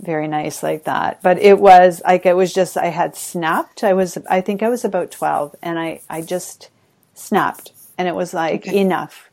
very 0.00 0.28
nice 0.28 0.62
like 0.62 0.84
that. 0.84 1.22
But 1.22 1.38
it 1.38 1.58
was 1.58 2.02
like, 2.04 2.26
it 2.26 2.36
was 2.36 2.52
just, 2.52 2.76
I 2.76 2.86
had 2.86 3.16
snapped. 3.16 3.82
I 3.82 3.92
was, 3.92 4.18
I 4.28 4.40
think 4.40 4.62
I 4.62 4.68
was 4.68 4.84
about 4.84 5.10
12 5.10 5.56
and 5.62 5.78
I, 5.78 6.00
I 6.10 6.22
just 6.22 6.70
snapped 7.14 7.72
and 7.98 8.06
it 8.06 8.14
was 8.14 8.32
like 8.32 8.66
okay. 8.66 8.78
enough. 8.78 9.28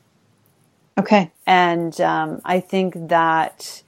Okay. 0.98 1.32
And 1.46 2.00
um, 2.02 2.42
I 2.44 2.60
think 2.60 3.10
that 3.10 3.84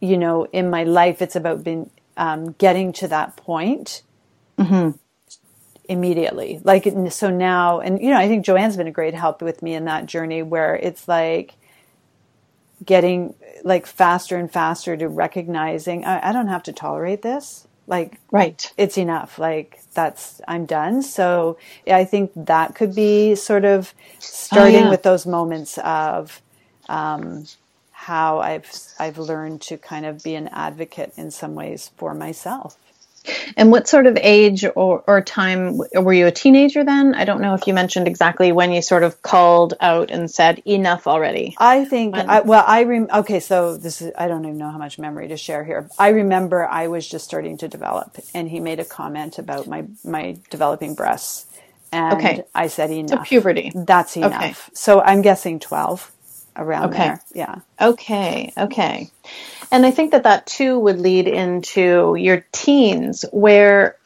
you 0.00 0.16
know 0.16 0.46
in 0.46 0.70
my 0.70 0.84
life 0.84 1.20
it's 1.20 1.36
about 1.36 1.62
being 1.62 1.90
um, 2.16 2.52
getting 2.52 2.92
to 2.94 3.08
that 3.08 3.36
point 3.36 4.02
mm-hmm. 4.58 4.96
immediately. 5.84 6.60
Like 6.64 6.88
so 7.10 7.30
now, 7.30 7.80
and 7.80 8.00
you 8.00 8.10
know 8.10 8.18
I 8.18 8.26
think 8.26 8.44
Joanne's 8.44 8.76
been 8.76 8.86
a 8.86 8.92
great 8.92 9.14
help 9.14 9.42
with 9.42 9.62
me 9.62 9.74
in 9.74 9.84
that 9.84 10.06
journey 10.06 10.42
where 10.42 10.74
it's 10.74 11.06
like 11.06 11.54
getting 12.84 13.34
like 13.62 13.86
faster 13.86 14.38
and 14.38 14.50
faster 14.50 14.96
to 14.96 15.06
recognizing 15.06 16.02
I, 16.04 16.30
I 16.30 16.32
don't 16.32 16.48
have 16.48 16.62
to 16.62 16.72
tolerate 16.72 17.20
this 17.20 17.66
like 17.90 18.18
right. 18.30 18.72
it's 18.78 18.96
enough. 18.96 19.38
Like 19.38 19.80
that's 19.92 20.40
i'm 20.48 20.64
done. 20.64 21.02
So 21.02 21.58
yeah, 21.86 21.98
i 21.98 22.04
think 22.04 22.30
that 22.36 22.74
could 22.74 22.94
be 22.94 23.34
sort 23.34 23.66
of 23.66 23.92
starting 24.18 24.76
oh, 24.76 24.84
yeah. 24.84 24.90
with 24.90 25.02
those 25.02 25.26
moments 25.26 25.76
of 25.78 26.40
um, 26.88 27.44
how 27.92 28.38
i've 28.38 28.70
i've 28.98 29.18
learned 29.18 29.60
to 29.60 29.76
kind 29.76 30.06
of 30.06 30.22
be 30.22 30.34
an 30.34 30.48
advocate 30.48 31.12
in 31.18 31.30
some 31.30 31.54
ways 31.54 31.90
for 31.98 32.14
myself 32.14 32.78
and 33.56 33.70
what 33.70 33.88
sort 33.88 34.06
of 34.06 34.16
age 34.20 34.64
or, 34.64 35.04
or 35.06 35.20
time 35.20 35.78
were 35.94 36.12
you 36.12 36.26
a 36.26 36.32
teenager 36.32 36.84
then? 36.84 37.14
I 37.14 37.24
don't 37.24 37.40
know 37.40 37.54
if 37.54 37.66
you 37.66 37.74
mentioned 37.74 38.08
exactly 38.08 38.52
when 38.52 38.72
you 38.72 38.82
sort 38.82 39.02
of 39.02 39.20
called 39.22 39.74
out 39.80 40.10
and 40.10 40.30
said 40.30 40.62
enough 40.66 41.06
already. 41.06 41.54
I 41.58 41.84
think 41.84 42.16
I, 42.16 42.40
well, 42.40 42.64
I 42.66 42.84
rem- 42.84 43.08
okay. 43.12 43.40
So 43.40 43.76
this 43.76 44.00
is 44.00 44.12
I 44.16 44.28
don't 44.28 44.44
even 44.44 44.58
know 44.58 44.70
how 44.70 44.78
much 44.78 44.98
memory 44.98 45.28
to 45.28 45.36
share 45.36 45.64
here. 45.64 45.88
I 45.98 46.08
remember 46.08 46.66
I 46.66 46.88
was 46.88 47.06
just 47.06 47.24
starting 47.24 47.58
to 47.58 47.68
develop, 47.68 48.16
and 48.34 48.48
he 48.48 48.60
made 48.60 48.80
a 48.80 48.84
comment 48.84 49.38
about 49.38 49.66
my 49.66 49.84
my 50.04 50.38
developing 50.50 50.94
breasts, 50.94 51.46
and 51.92 52.14
okay. 52.14 52.42
I 52.54 52.68
said 52.68 52.90
enough. 52.90 53.10
So 53.10 53.24
puberty. 53.24 53.72
That's 53.74 54.16
enough. 54.16 54.32
Okay. 54.34 54.54
So 54.72 55.00
I'm 55.00 55.22
guessing 55.22 55.60
twelve 55.60 56.10
around 56.56 56.90
okay. 56.90 56.98
there. 56.98 57.22
Yeah. 57.34 57.56
Okay. 57.80 58.52
Okay. 58.56 59.10
And 59.72 59.86
I 59.86 59.90
think 59.90 60.12
that 60.12 60.24
that 60.24 60.46
too 60.46 60.78
would 60.78 60.98
lead 60.98 61.28
into 61.28 62.14
your 62.16 62.44
teens 62.52 63.24
where 63.32 63.96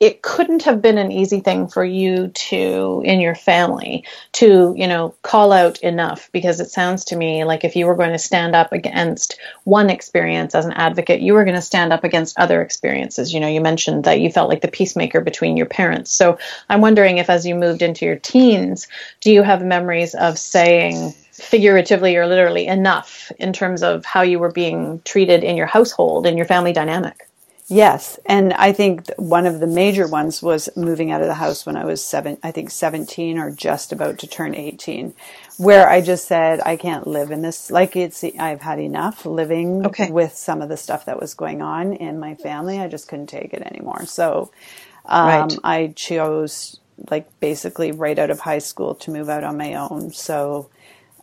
it 0.00 0.22
couldn't 0.22 0.62
have 0.62 0.80
been 0.80 0.96
an 0.96 1.12
easy 1.12 1.40
thing 1.40 1.68
for 1.68 1.84
you 1.84 2.28
to 2.28 3.02
in 3.04 3.20
your 3.20 3.34
family 3.34 4.02
to 4.32 4.74
you 4.76 4.88
know 4.88 5.14
call 5.22 5.52
out 5.52 5.78
enough 5.80 6.30
because 6.32 6.58
it 6.58 6.70
sounds 6.70 7.04
to 7.04 7.16
me 7.16 7.44
like 7.44 7.64
if 7.64 7.76
you 7.76 7.86
were 7.86 7.94
going 7.94 8.12
to 8.12 8.18
stand 8.18 8.56
up 8.56 8.72
against 8.72 9.38
one 9.64 9.90
experience 9.90 10.54
as 10.54 10.64
an 10.64 10.72
advocate 10.72 11.20
you 11.20 11.34
were 11.34 11.44
going 11.44 11.54
to 11.54 11.62
stand 11.62 11.92
up 11.92 12.02
against 12.02 12.38
other 12.38 12.62
experiences. 12.62 13.32
You 13.32 13.40
know 13.40 13.48
you 13.48 13.60
mentioned 13.60 14.04
that 14.04 14.20
you 14.20 14.30
felt 14.30 14.48
like 14.48 14.62
the 14.62 14.68
peacemaker 14.68 15.20
between 15.20 15.56
your 15.56 15.66
parents. 15.66 16.10
So 16.10 16.38
i'm 16.68 16.80
wondering 16.80 17.18
if 17.18 17.28
as 17.28 17.46
you 17.46 17.54
moved 17.54 17.82
into 17.82 18.06
your 18.06 18.16
teens 18.16 18.88
do 19.20 19.30
you 19.30 19.42
have 19.42 19.62
memories 19.62 20.14
of 20.14 20.38
saying 20.38 21.12
figuratively 21.32 22.16
or 22.16 22.26
literally 22.26 22.66
enough 22.66 23.30
in 23.38 23.52
terms 23.52 23.82
of 23.82 24.04
how 24.04 24.22
you 24.22 24.38
were 24.38 24.50
being 24.50 25.00
treated 25.04 25.44
in 25.44 25.56
your 25.56 25.66
household 25.66 26.26
in 26.26 26.36
your 26.36 26.46
family 26.46 26.72
dynamic 26.72 27.29
yes 27.70 28.18
and 28.26 28.52
i 28.54 28.72
think 28.72 29.08
one 29.16 29.46
of 29.46 29.60
the 29.60 29.66
major 29.66 30.06
ones 30.06 30.42
was 30.42 30.68
moving 30.76 31.10
out 31.10 31.20
of 31.20 31.26
the 31.26 31.34
house 31.34 31.64
when 31.64 31.76
i 31.76 31.84
was 31.84 32.04
seven 32.04 32.36
i 32.42 32.50
think 32.50 32.70
17 32.70 33.38
or 33.38 33.50
just 33.50 33.92
about 33.92 34.18
to 34.18 34.26
turn 34.26 34.54
18 34.54 35.14
where 35.56 35.88
i 35.88 36.00
just 36.00 36.26
said 36.26 36.60
i 36.60 36.76
can't 36.76 37.06
live 37.06 37.30
in 37.30 37.42
this 37.42 37.70
like 37.70 37.96
it's 37.96 38.24
i've 38.38 38.60
had 38.60 38.78
enough 38.78 39.24
living 39.24 39.86
okay. 39.86 40.10
with 40.10 40.34
some 40.34 40.60
of 40.60 40.68
the 40.68 40.76
stuff 40.76 41.06
that 41.06 41.20
was 41.20 41.34
going 41.34 41.62
on 41.62 41.92
in 41.92 42.18
my 42.18 42.34
family 42.34 42.78
i 42.78 42.88
just 42.88 43.08
couldn't 43.08 43.28
take 43.28 43.54
it 43.54 43.62
anymore 43.62 44.04
so 44.04 44.50
um, 45.06 45.28
right. 45.28 45.58
i 45.64 45.86
chose 45.96 46.78
like 47.10 47.28
basically 47.40 47.92
right 47.92 48.18
out 48.18 48.30
of 48.30 48.40
high 48.40 48.58
school 48.58 48.94
to 48.94 49.10
move 49.10 49.28
out 49.28 49.44
on 49.44 49.56
my 49.56 49.74
own 49.74 50.12
so 50.12 50.68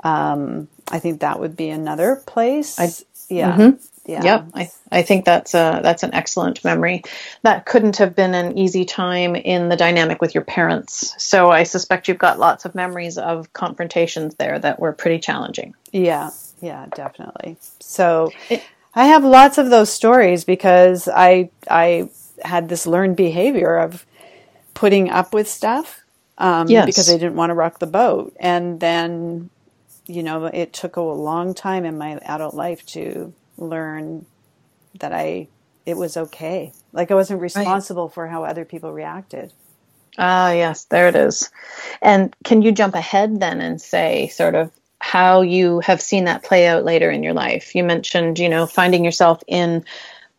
um, 0.03 0.67
I 0.89 0.99
think 0.99 1.21
that 1.21 1.39
would 1.39 1.55
be 1.55 1.69
another 1.69 2.15
place. 2.15 2.79
I, 2.79 2.89
yeah. 3.29 3.57
Mm-hmm. 3.57 3.96
Yeah. 4.07 4.23
Yep. 4.23 4.47
I, 4.53 4.69
I 4.89 5.01
think 5.01 5.25
that's 5.25 5.53
a, 5.53 5.81
that's 5.83 6.03
an 6.03 6.13
excellent 6.13 6.63
memory. 6.63 7.03
That 7.43 7.65
couldn't 7.65 7.97
have 7.97 8.15
been 8.15 8.33
an 8.33 8.57
easy 8.57 8.85
time 8.85 9.35
in 9.35 9.67
the 9.67 9.75
dynamic 9.75 10.21
with 10.21 10.33
your 10.33 10.45
parents. 10.45 11.13
So 11.17 11.51
I 11.51 11.63
suspect 11.63 12.07
you've 12.07 12.17
got 12.17 12.39
lots 12.39 12.63
of 12.63 12.73
memories 12.73 13.17
of 13.17 13.51
confrontations 13.51 14.35
there 14.35 14.57
that 14.57 14.79
were 14.79 14.93
pretty 14.93 15.19
challenging. 15.19 15.75
Yeah. 15.91 16.31
Yeah, 16.61 16.87
definitely. 16.95 17.57
So 17.79 18.31
it, 18.49 18.63
I 18.95 19.07
have 19.07 19.23
lots 19.23 19.57
of 19.57 19.69
those 19.69 19.91
stories 19.91 20.45
because 20.45 21.07
I, 21.07 21.49
I 21.69 22.09
had 22.41 22.69
this 22.69 22.87
learned 22.87 23.17
behavior 23.17 23.75
of 23.75 24.05
putting 24.73 25.09
up 25.09 25.33
with 25.33 25.49
stuff 25.49 26.01
um, 26.37 26.69
yes. 26.69 26.85
because 26.85 27.09
I 27.09 27.13
didn't 27.13 27.35
want 27.35 27.49
to 27.49 27.55
rock 27.55 27.79
the 27.79 27.87
boat. 27.87 28.35
And 28.39 28.79
then 28.79 29.49
you 30.07 30.23
know, 30.23 30.45
it 30.45 30.73
took 30.73 30.95
a 30.95 31.01
long 31.01 31.53
time 31.53 31.85
in 31.85 31.97
my 31.97 32.17
adult 32.23 32.53
life 32.53 32.85
to 32.87 33.33
learn 33.57 34.25
that 34.99 35.13
I 35.13 35.47
it 35.85 35.97
was 35.97 36.17
okay. 36.17 36.73
Like 36.91 37.11
I 37.11 37.15
wasn't 37.15 37.41
responsible 37.41 38.07
right. 38.07 38.13
for 38.13 38.27
how 38.27 38.43
other 38.43 38.65
people 38.65 38.91
reacted. 38.91 39.53
Ah, 40.17 40.51
yes, 40.51 40.85
there 40.85 41.07
it 41.07 41.15
is. 41.15 41.49
And 42.01 42.35
can 42.43 42.61
you 42.61 42.71
jump 42.71 42.95
ahead 42.95 43.39
then 43.39 43.61
and 43.61 43.79
say 43.79 44.27
sort 44.27 44.55
of 44.55 44.71
how 44.99 45.41
you 45.41 45.79
have 45.81 46.01
seen 46.01 46.25
that 46.25 46.43
play 46.43 46.67
out 46.67 46.83
later 46.83 47.11
in 47.11 47.23
your 47.23 47.33
life? 47.33 47.75
You 47.75 47.83
mentioned, 47.83 48.39
you 48.39 48.49
know, 48.49 48.65
finding 48.65 49.05
yourself 49.05 49.41
in 49.47 49.85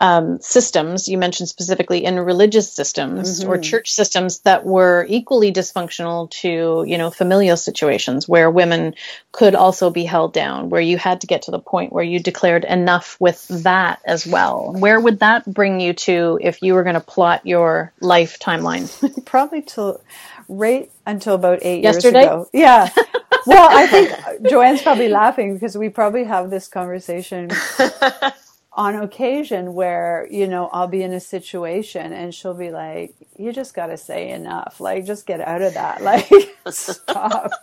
um, 0.01 0.40
systems, 0.40 1.09
you 1.09 1.18
mentioned 1.18 1.49
specifically 1.49 2.05
in 2.05 2.20
religious 2.20 2.72
systems 2.72 3.42
or 3.44 3.59
church 3.59 3.90
systems 3.90 4.40
that 4.40 4.64
were 4.64 5.05
equally 5.09 5.53
dysfunctional 5.53 6.30
to, 6.30 6.84
you 6.86 6.96
know, 6.96 7.11
familial 7.11 7.57
situations 7.57 8.28
where 8.28 8.49
women 8.49 8.94
could 9.32 9.57
also 9.57 9.90
be 9.90 10.05
held 10.05 10.32
down, 10.32 10.70
where 10.70 10.80
you 10.80 10.99
had 10.99 11.22
to 11.22 11.26
get 11.26 11.42
to 11.42 11.51
the 11.51 11.59
point 11.59 11.92
where 11.92 12.05
you 12.05 12.20
declared 12.20 12.64
enough 12.64 13.16
with 13.18 13.46
that 13.49 14.01
as 14.05 14.24
well. 14.24 14.72
Where 14.72 15.01
would 15.01 15.18
that 15.18 15.44
bring 15.53 15.80
you 15.80 15.92
to 15.94 16.38
if 16.40 16.62
you 16.62 16.74
were 16.74 16.84
going 16.84 16.94
to 16.94 17.01
plot 17.01 17.44
your 17.44 17.92
life 18.01 18.38
timeline? 18.38 18.88
Probably 19.24 19.62
till 19.62 20.01
right 20.49 20.90
until 21.07 21.34
about 21.34 21.59
eight 21.62 21.82
Yesterday? 21.82 22.20
years 22.20 22.26
ago. 22.26 22.49
Yeah. 22.53 22.88
well, 23.46 23.68
I 23.70 23.88
think 23.88 24.49
Joanne's 24.49 24.82
probably 24.82 25.09
laughing 25.09 25.55
because 25.55 25.76
we 25.76 25.88
probably 25.88 26.24
have 26.24 26.51
this 26.51 26.68
conversation 26.68 27.51
on 28.79 28.97
occasion 28.97 29.74
where, 29.74 30.29
you 30.33 30.49
know, 30.49 30.68
I'll 30.72 30.89
be 30.89 31.03
in 31.05 31.12
a 31.12 31.20
situation 31.20 32.14
and 32.14 32.35
she'll 32.35 32.55
be 32.55 32.70
like, 32.72 33.16
you 33.39 33.53
just 33.53 33.74
got 33.74 33.89
to 33.89 33.99
say 33.99 34.31
enough. 34.31 34.81
Like, 34.81 35.07
just 35.07 35.26
get 35.26 35.43
out 35.43 35.62
of 35.62 35.74
that. 35.74 36.03
Like, 36.03 36.29
stop. 36.70 37.53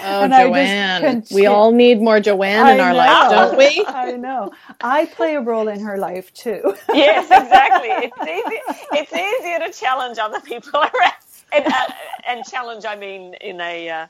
Oh, 0.00 0.28
And 0.28 0.34
Joanne. 0.34 1.00
conti- 1.00 1.34
we 1.34 1.46
all 1.46 1.72
need 1.72 2.00
more 2.02 2.20
Joanne 2.20 2.68
in 2.68 2.80
I 2.80 2.80
our 2.80 2.94
know. 2.94 2.98
life, 2.98 3.30
don't 3.30 3.58
we? 3.58 3.84
I 3.88 4.12
know. 4.12 4.52
I 4.82 5.06
play 5.06 5.36
a 5.36 5.42
role 5.42 5.68
in 5.68 5.80
her 5.80 5.98
life 5.98 6.32
too. 6.34 6.76
yes, 6.92 7.26
exactly. 7.30 7.90
It's 7.90 8.22
easy. 8.22 8.60
It's 8.92 9.12
easier 9.12 9.60
to 9.60 9.72
challenge 9.72 10.18
other 10.18 10.40
people 10.40 10.80
around. 10.80 11.14
And, 11.54 11.66
uh, 11.66 11.86
and 12.26 12.44
challenge, 12.46 12.84
I 12.86 12.96
mean, 12.96 13.34
in 13.40 13.60
a 13.60 13.88
uh, 13.90 14.06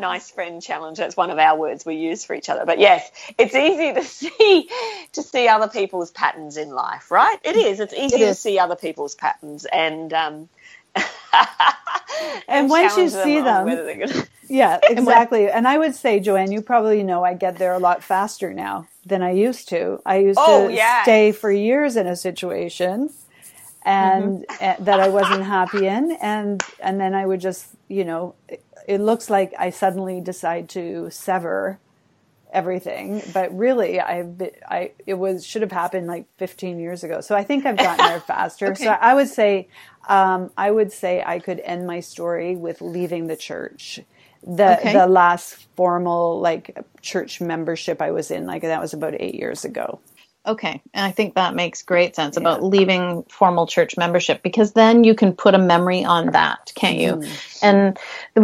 nice 0.00 0.30
friend 0.30 0.62
challenge. 0.62 0.98
That's 0.98 1.16
one 1.16 1.30
of 1.30 1.38
our 1.38 1.58
words 1.58 1.86
we 1.86 1.96
use 1.96 2.24
for 2.24 2.34
each 2.34 2.48
other. 2.48 2.64
But 2.66 2.78
yes, 2.80 3.10
it's 3.38 3.54
easy 3.54 3.94
to 3.94 4.04
see 4.04 4.68
to 5.12 5.22
see 5.22 5.48
other 5.48 5.68
people's 5.68 6.10
patterns 6.10 6.56
in 6.56 6.70
life, 6.70 7.10
right? 7.10 7.38
It 7.44 7.56
is. 7.56 7.80
It's 7.80 7.94
easy 7.94 8.18
to 8.18 8.34
see 8.34 8.58
other 8.58 8.76
people's 8.76 9.14
patterns 9.14 9.66
and 9.72 10.12
um, 10.12 10.48
And 12.48 12.70
once 12.70 12.96
you 12.96 13.08
see 13.10 13.38
on 13.38 13.44
them- 13.44 13.66
gonna- 14.00 14.26
Yeah, 14.48 14.78
exactly. 14.88 15.50
And 15.50 15.66
I 15.66 15.78
would 15.78 15.94
say, 15.96 16.20
Joanne, 16.20 16.52
you 16.52 16.62
probably 16.62 17.02
know 17.02 17.24
I 17.24 17.34
get 17.34 17.58
there 17.58 17.74
a 17.74 17.80
lot 17.80 18.04
faster 18.04 18.54
now 18.54 18.88
than 19.04 19.22
I 19.22 19.32
used 19.32 19.68
to. 19.70 20.00
I 20.06 20.18
used 20.18 20.38
Oh, 20.40 20.68
to 20.68 20.74
yeah. 20.74 21.02
stay 21.02 21.32
for 21.32 21.50
years 21.50 21.96
in 21.96 22.06
a 22.06 22.16
situation 22.16 23.10
and 23.86 24.46
uh, 24.60 24.76
that 24.80 25.00
I 25.00 25.10
wasn't 25.10 25.44
happy 25.44 25.86
in 25.86 26.18
and 26.22 26.64
and 26.80 27.00
then 27.00 27.14
I 27.14 27.26
would 27.26 27.40
just, 27.40 27.76
you 27.88 28.04
know, 28.06 28.36
it, 28.48 28.66
it 28.88 29.02
looks 29.02 29.30
like 29.30 29.54
I 29.58 29.70
suddenly 29.70 30.20
decide 30.22 30.70
to 30.70 31.10
sever 31.12 31.80
everything, 32.52 33.22
but 33.26 33.56
really 33.56 34.00
I've 34.00 34.38
been, 34.38 34.52
I 34.68 34.92
it 35.06 35.14
was 35.16 35.46
should 35.46 35.62
have 35.62 35.72
happened 35.72 36.08
like 36.08 36.28
15 36.38 36.80
years 36.80 37.04
ago. 37.04 37.20
So 37.22 37.36
I 37.36 37.44
think 37.44 37.66
I've 37.66 37.80
gotten 37.80 38.06
there 38.06 38.20
faster. 38.26 38.74
So 38.76 38.90
I 38.90 39.14
would 39.14 39.28
say 39.28 39.68
um, 40.08 40.50
I 40.58 40.70
would 40.72 40.92
say 40.92 41.22
I 41.26 41.40
could 41.40 41.60
end 41.64 41.86
my 41.86 42.00
story 42.00 42.56
with 42.56 42.82
leaving 42.82 43.28
the 43.28 43.36
church. 43.36 44.00
The 44.44 44.80
Okay. 44.80 44.90
the 44.90 45.06
last 45.08 45.68
formal 45.76 46.40
like 46.40 46.76
church 47.02 47.40
membership 47.42 48.02
I 48.02 48.12
was 48.12 48.30
in, 48.32 48.46
like 48.46 48.62
that 48.62 48.80
was 48.82 48.94
about 48.94 49.14
eight 49.20 49.36
years 49.36 49.64
ago. 49.66 50.02
Okay. 50.46 50.80
And 50.94 51.04
I 51.04 51.10
think 51.10 51.34
that 51.34 51.54
makes 51.54 51.82
great 51.82 52.14
sense 52.14 52.36
about 52.36 52.62
leaving 52.62 53.24
formal 53.24 53.66
church 53.66 53.96
membership 53.96 54.42
because 54.42 54.72
then 54.72 55.02
you 55.02 55.14
can 55.14 55.32
put 55.32 55.54
a 55.54 55.58
memory 55.58 56.04
on 56.04 56.26
that, 56.32 56.72
can't 56.76 56.98
you? 56.98 57.16
Mm-hmm. 57.16 57.64
And 57.66 57.98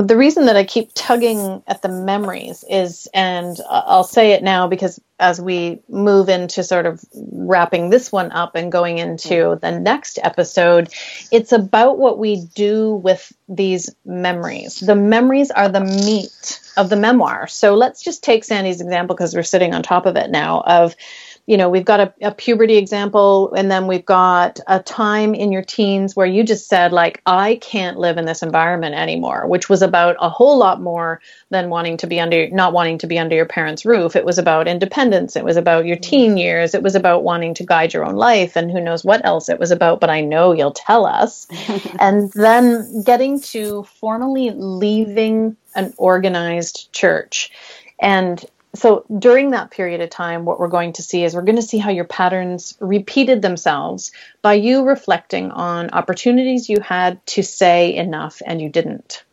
the, 0.09 0.16
reason 0.16 0.46
that 0.46 0.57
I 0.57 0.64
keep 0.64 0.90
tugging 0.94 1.62
at 1.68 1.80
the 1.82 1.88
memories 1.88 2.64
is, 2.68 3.09
and 3.14 3.57
I'll 3.68 4.05
say 4.05 4.32
it 4.32 4.42
now 4.42 4.66
because 4.66 5.00
as 5.20 5.40
we 5.40 5.80
move 5.88 6.28
into 6.28 6.64
sort 6.64 6.86
of 6.86 7.05
wrapping 7.14 7.90
this 7.90 8.11
one 8.11 8.32
up 8.32 8.57
and 8.57 8.72
going 8.72 8.98
into 8.98 9.34
mm-hmm. 9.34 9.61
the 9.61 9.78
next 9.78 10.18
episode, 10.22 10.92
it's 11.30 11.53
about 11.53 11.98
what 11.98 12.18
we 12.18 12.44
do 12.55 12.94
with 12.94 13.32
these 13.48 13.94
memories. 14.05 14.80
The 14.80 14.96
memories 14.96 15.53
are 15.53 15.68
the 15.68 15.80
meat 15.80 16.61
of 16.76 16.88
the 16.88 16.96
memoir. 16.96 17.46
So 17.46 17.74
let's 17.74 18.03
just 18.03 18.24
take 18.24 18.42
Sandy's 18.42 18.80
example 18.80 19.14
because 19.14 19.34
we're 19.34 19.42
sitting 19.44 19.72
on 19.72 19.82
top 19.82 20.07
of 20.07 20.16
it 20.16 20.30
now 20.30 20.62
of 20.62 20.96
you 21.47 21.57
know, 21.57 21.68
we've 21.68 21.84
got 21.84 21.99
a, 21.99 22.14
a 22.22 22.30
puberty 22.32 22.76
example, 22.76 23.53
and 23.55 23.68
then 23.68 23.88
we've 23.88 24.07
got 24.07 24.61
a 24.68 24.78
time 24.80 25.34
in 25.34 25.51
your 25.51 25.62
teens 25.62 26.14
where 26.14 26.26
you 26.26 26.45
just 26.45 26.68
said, 26.68 26.93
like, 26.93 27.20
I 27.26 27.57
can't 27.57 27.99
live 27.99 28.16
in 28.16 28.26
this 28.26 28.45
environment 28.45 28.95
anymore, 28.95 29.49
which 29.49 29.68
was 29.68 29.82
about 29.82 30.16
a 30.20 30.28
whole 30.28 30.57
lot 30.57 30.80
more 30.80 31.20
than 31.51 31.68
wanting 31.68 31.97
to 31.99 32.07
be 32.07 32.20
under, 32.20 32.49
not 32.51 32.72
wanting 32.72 32.99
to 32.99 33.09
be 33.09 33.18
under 33.18 33.34
your 33.34 33.47
parents' 33.47 33.84
roof. 33.84 34.14
It 34.14 34.24
was 34.24 34.38
about 34.38 34.68
independence. 34.68 35.34
It 35.34 35.45
was 35.45 35.57
about 35.57 35.84
your 35.84 35.97
mm-hmm. 35.97 36.11
teen 36.11 36.36
years. 36.36 36.74
It 36.74 36.82
was 36.82 36.95
about 36.95 37.24
wanting 37.24 37.55
to 37.55 37.66
guide 37.66 37.93
your 37.93 38.05
own 38.05 38.14
life, 38.14 38.57
and 38.57 38.70
who 38.70 38.80
knows 38.80 39.05
what 39.05 39.24
else 39.24 39.49
it 39.49 39.59
was 39.59 39.72
about, 39.72 39.99
but 39.99 40.11
I 40.11 40.20
know 40.20 40.53
you'll 40.53 40.70
tell 40.70 41.07
us. 41.07 41.49
and 41.99 42.30
then 42.34 43.03
getting 43.03 43.40
to 43.40 43.82
formally 44.01 44.51
leaving 44.51 45.57
an 45.74 45.93
organized 45.97 46.93
church. 46.93 47.51
And 47.99 48.45
so 48.74 49.04
during 49.18 49.50
that 49.50 49.70
period 49.70 50.00
of 50.00 50.08
time, 50.08 50.46
what 50.46 50.58
we're 50.58 50.68
going 50.68 50.94
to 50.94 51.02
see 51.02 51.24
is 51.24 51.34
we're 51.34 51.42
going 51.42 51.56
to 51.56 51.62
see 51.62 51.78
how 51.78 51.90
your 51.90 52.06
patterns 52.06 52.74
repeated 52.80 53.42
themselves 53.42 54.12
by 54.40 54.54
you 54.54 54.84
reflecting 54.84 55.50
on 55.50 55.90
opportunities 55.90 56.70
you 56.70 56.80
had 56.80 57.24
to 57.26 57.42
say 57.42 57.94
enough 57.94 58.40
and 58.46 58.62
you 58.62 58.70
didn't. 58.70 59.24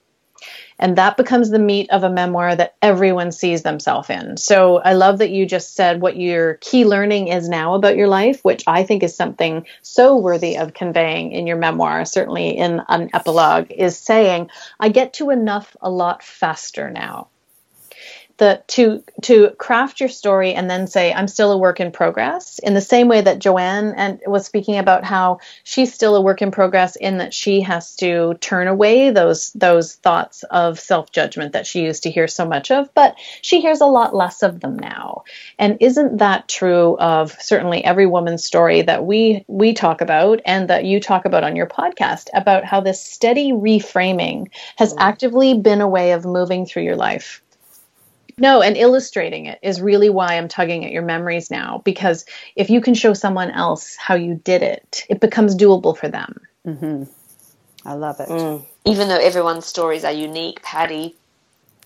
And 0.77 0.97
that 0.97 1.17
becomes 1.17 1.49
the 1.49 1.59
meat 1.59 1.89
of 1.89 2.03
a 2.03 2.09
memoir 2.09 2.55
that 2.55 2.75
everyone 2.81 3.33
sees 3.33 3.63
themselves 3.63 4.09
in. 4.09 4.37
So 4.37 4.77
I 4.77 4.93
love 4.93 5.19
that 5.19 5.29
you 5.29 5.45
just 5.45 5.75
said 5.75 6.01
what 6.01 6.17
your 6.17 6.55
key 6.55 6.85
learning 6.85 7.27
is 7.29 7.49
now 7.49 7.75
about 7.75 7.97
your 7.97 8.07
life, 8.07 8.43
which 8.43 8.63
I 8.65 8.83
think 8.83 9.03
is 9.03 9.15
something 9.15 9.65
so 9.81 10.17
worthy 10.17 10.57
of 10.57 10.73
conveying 10.73 11.33
in 11.33 11.47
your 11.47 11.57
memoir, 11.57 12.05
certainly 12.05 12.57
in 12.57 12.81
an 12.87 13.09
epilogue, 13.13 13.71
is 13.71 13.97
saying, 13.97 14.49
I 14.79 14.89
get 14.89 15.13
to 15.13 15.31
enough 15.31 15.75
a 15.81 15.89
lot 15.89 16.23
faster 16.23 16.89
now 16.89 17.27
the 18.39 18.63
to 18.67 19.03
to 19.21 19.51
craft 19.57 19.99
your 19.99 20.09
story 20.09 20.53
and 20.53 20.69
then 20.69 20.87
say 20.87 21.13
I'm 21.13 21.27
still 21.27 21.51
a 21.51 21.57
work 21.57 21.79
in 21.79 21.91
progress 21.91 22.57
in 22.59 22.73
the 22.73 22.81
same 22.81 23.07
way 23.07 23.21
that 23.21 23.39
Joanne 23.39 23.93
and 23.95 24.19
was 24.25 24.45
speaking 24.45 24.77
about 24.77 25.03
how 25.03 25.39
she's 25.63 25.93
still 25.93 26.15
a 26.15 26.21
work 26.21 26.41
in 26.41 26.49
progress 26.49 26.95
in 26.95 27.17
that 27.17 27.33
she 27.33 27.61
has 27.61 27.95
to 27.97 28.33
turn 28.35 28.67
away 28.67 29.11
those 29.11 29.51
those 29.53 29.95
thoughts 29.95 30.43
of 30.43 30.79
self-judgment 30.79 31.51
that 31.51 31.67
she 31.67 31.83
used 31.83 32.03
to 32.03 32.11
hear 32.11 32.27
so 32.27 32.45
much 32.45 32.71
of 32.71 32.91
but 32.93 33.15
she 33.41 33.61
hears 33.61 33.81
a 33.81 33.85
lot 33.85 34.15
less 34.15 34.41
of 34.41 34.61
them 34.61 34.79
now. 34.79 35.23
And 35.59 35.77
isn't 35.81 36.17
that 36.17 36.47
true 36.47 36.97
of 36.99 37.33
certainly 37.41 37.83
every 37.83 38.05
woman's 38.05 38.45
story 38.45 38.81
that 38.83 39.05
we 39.05 39.43
we 39.47 39.73
talk 39.73 39.99
about 39.99 40.39
and 40.45 40.69
that 40.69 40.85
you 40.85 41.01
talk 41.01 41.25
about 41.25 41.43
on 41.43 41.57
your 41.57 41.67
podcast 41.67 42.29
about 42.33 42.63
how 42.63 42.79
this 42.79 43.03
steady 43.03 43.51
reframing 43.51 44.47
has 44.77 44.91
mm-hmm. 44.91 45.01
actively 45.01 45.53
been 45.55 45.81
a 45.81 45.87
way 45.87 46.13
of 46.13 46.23
moving 46.23 46.65
through 46.65 46.83
your 46.83 46.95
life 46.95 47.41
no, 48.39 48.61
and 48.61 48.77
illustrating 48.77 49.45
it 49.45 49.59
is 49.61 49.81
really 49.81 50.09
why 50.09 50.37
I'm 50.37 50.47
tugging 50.47 50.85
at 50.85 50.91
your 50.91 51.03
memories 51.03 51.51
now 51.51 51.81
because 51.83 52.25
if 52.55 52.69
you 52.69 52.81
can 52.81 52.93
show 52.93 53.13
someone 53.13 53.51
else 53.51 53.95
how 53.95 54.15
you 54.15 54.35
did 54.35 54.61
it, 54.61 55.05
it 55.09 55.19
becomes 55.19 55.55
doable 55.55 55.97
for 55.97 56.07
them. 56.07 56.41
Mm-hmm. 56.65 57.03
I 57.85 57.93
love 57.93 58.19
it. 58.19 58.29
Mm. 58.29 58.65
even 58.85 59.07
though 59.07 59.19
everyone's 59.19 59.65
stories 59.65 60.03
are 60.03 60.11
unique, 60.11 60.61
Patty, 60.61 61.15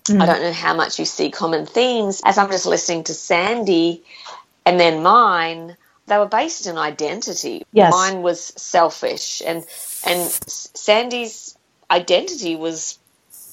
I 0.08 0.12
mm-hmm. 0.12 0.26
don't 0.26 0.42
know 0.42 0.52
how 0.52 0.74
much 0.74 0.98
you 0.98 1.04
see 1.04 1.30
common 1.30 1.66
themes. 1.66 2.20
As 2.24 2.36
I'm 2.36 2.50
just 2.50 2.66
listening 2.66 3.04
to 3.04 3.14
Sandy 3.14 4.04
and 4.66 4.78
then 4.78 5.02
mine, 5.02 5.76
they 6.06 6.18
were 6.18 6.26
based 6.26 6.66
in 6.66 6.76
identity. 6.76 7.64
Yes. 7.72 7.92
Mine 7.92 8.22
was 8.22 8.40
selfish, 8.40 9.42
and 9.44 9.64
and 10.04 10.30
Sandy's 10.30 11.56
identity 11.90 12.56
was 12.56 12.98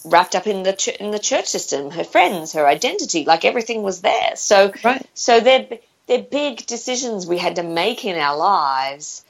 wrapped 0.04 0.36
up 0.36 0.47
in 0.47 0.64
the 0.64 0.74
ch- 0.74 0.89
in 0.89 1.12
the 1.12 1.20
church 1.20 1.47
system. 1.47 1.91
Her 1.91 2.04
friends, 2.04 2.54
her 2.54 2.68
identity, 2.68 3.26
like 3.26 3.45
everything 3.45 3.84
was 3.84 4.02
there. 4.02 4.36
So 4.36 4.72
Right. 4.84 5.06
so 5.14 5.39
they're 5.39 5.68
they're 6.08 6.22
big 6.24 6.66
decisions 6.66 7.26
we 7.28 7.38
had 7.38 7.56
to 7.58 7.64
make 7.64 8.04
in 8.06 8.18
our 8.18 8.38
lives. 8.38 9.24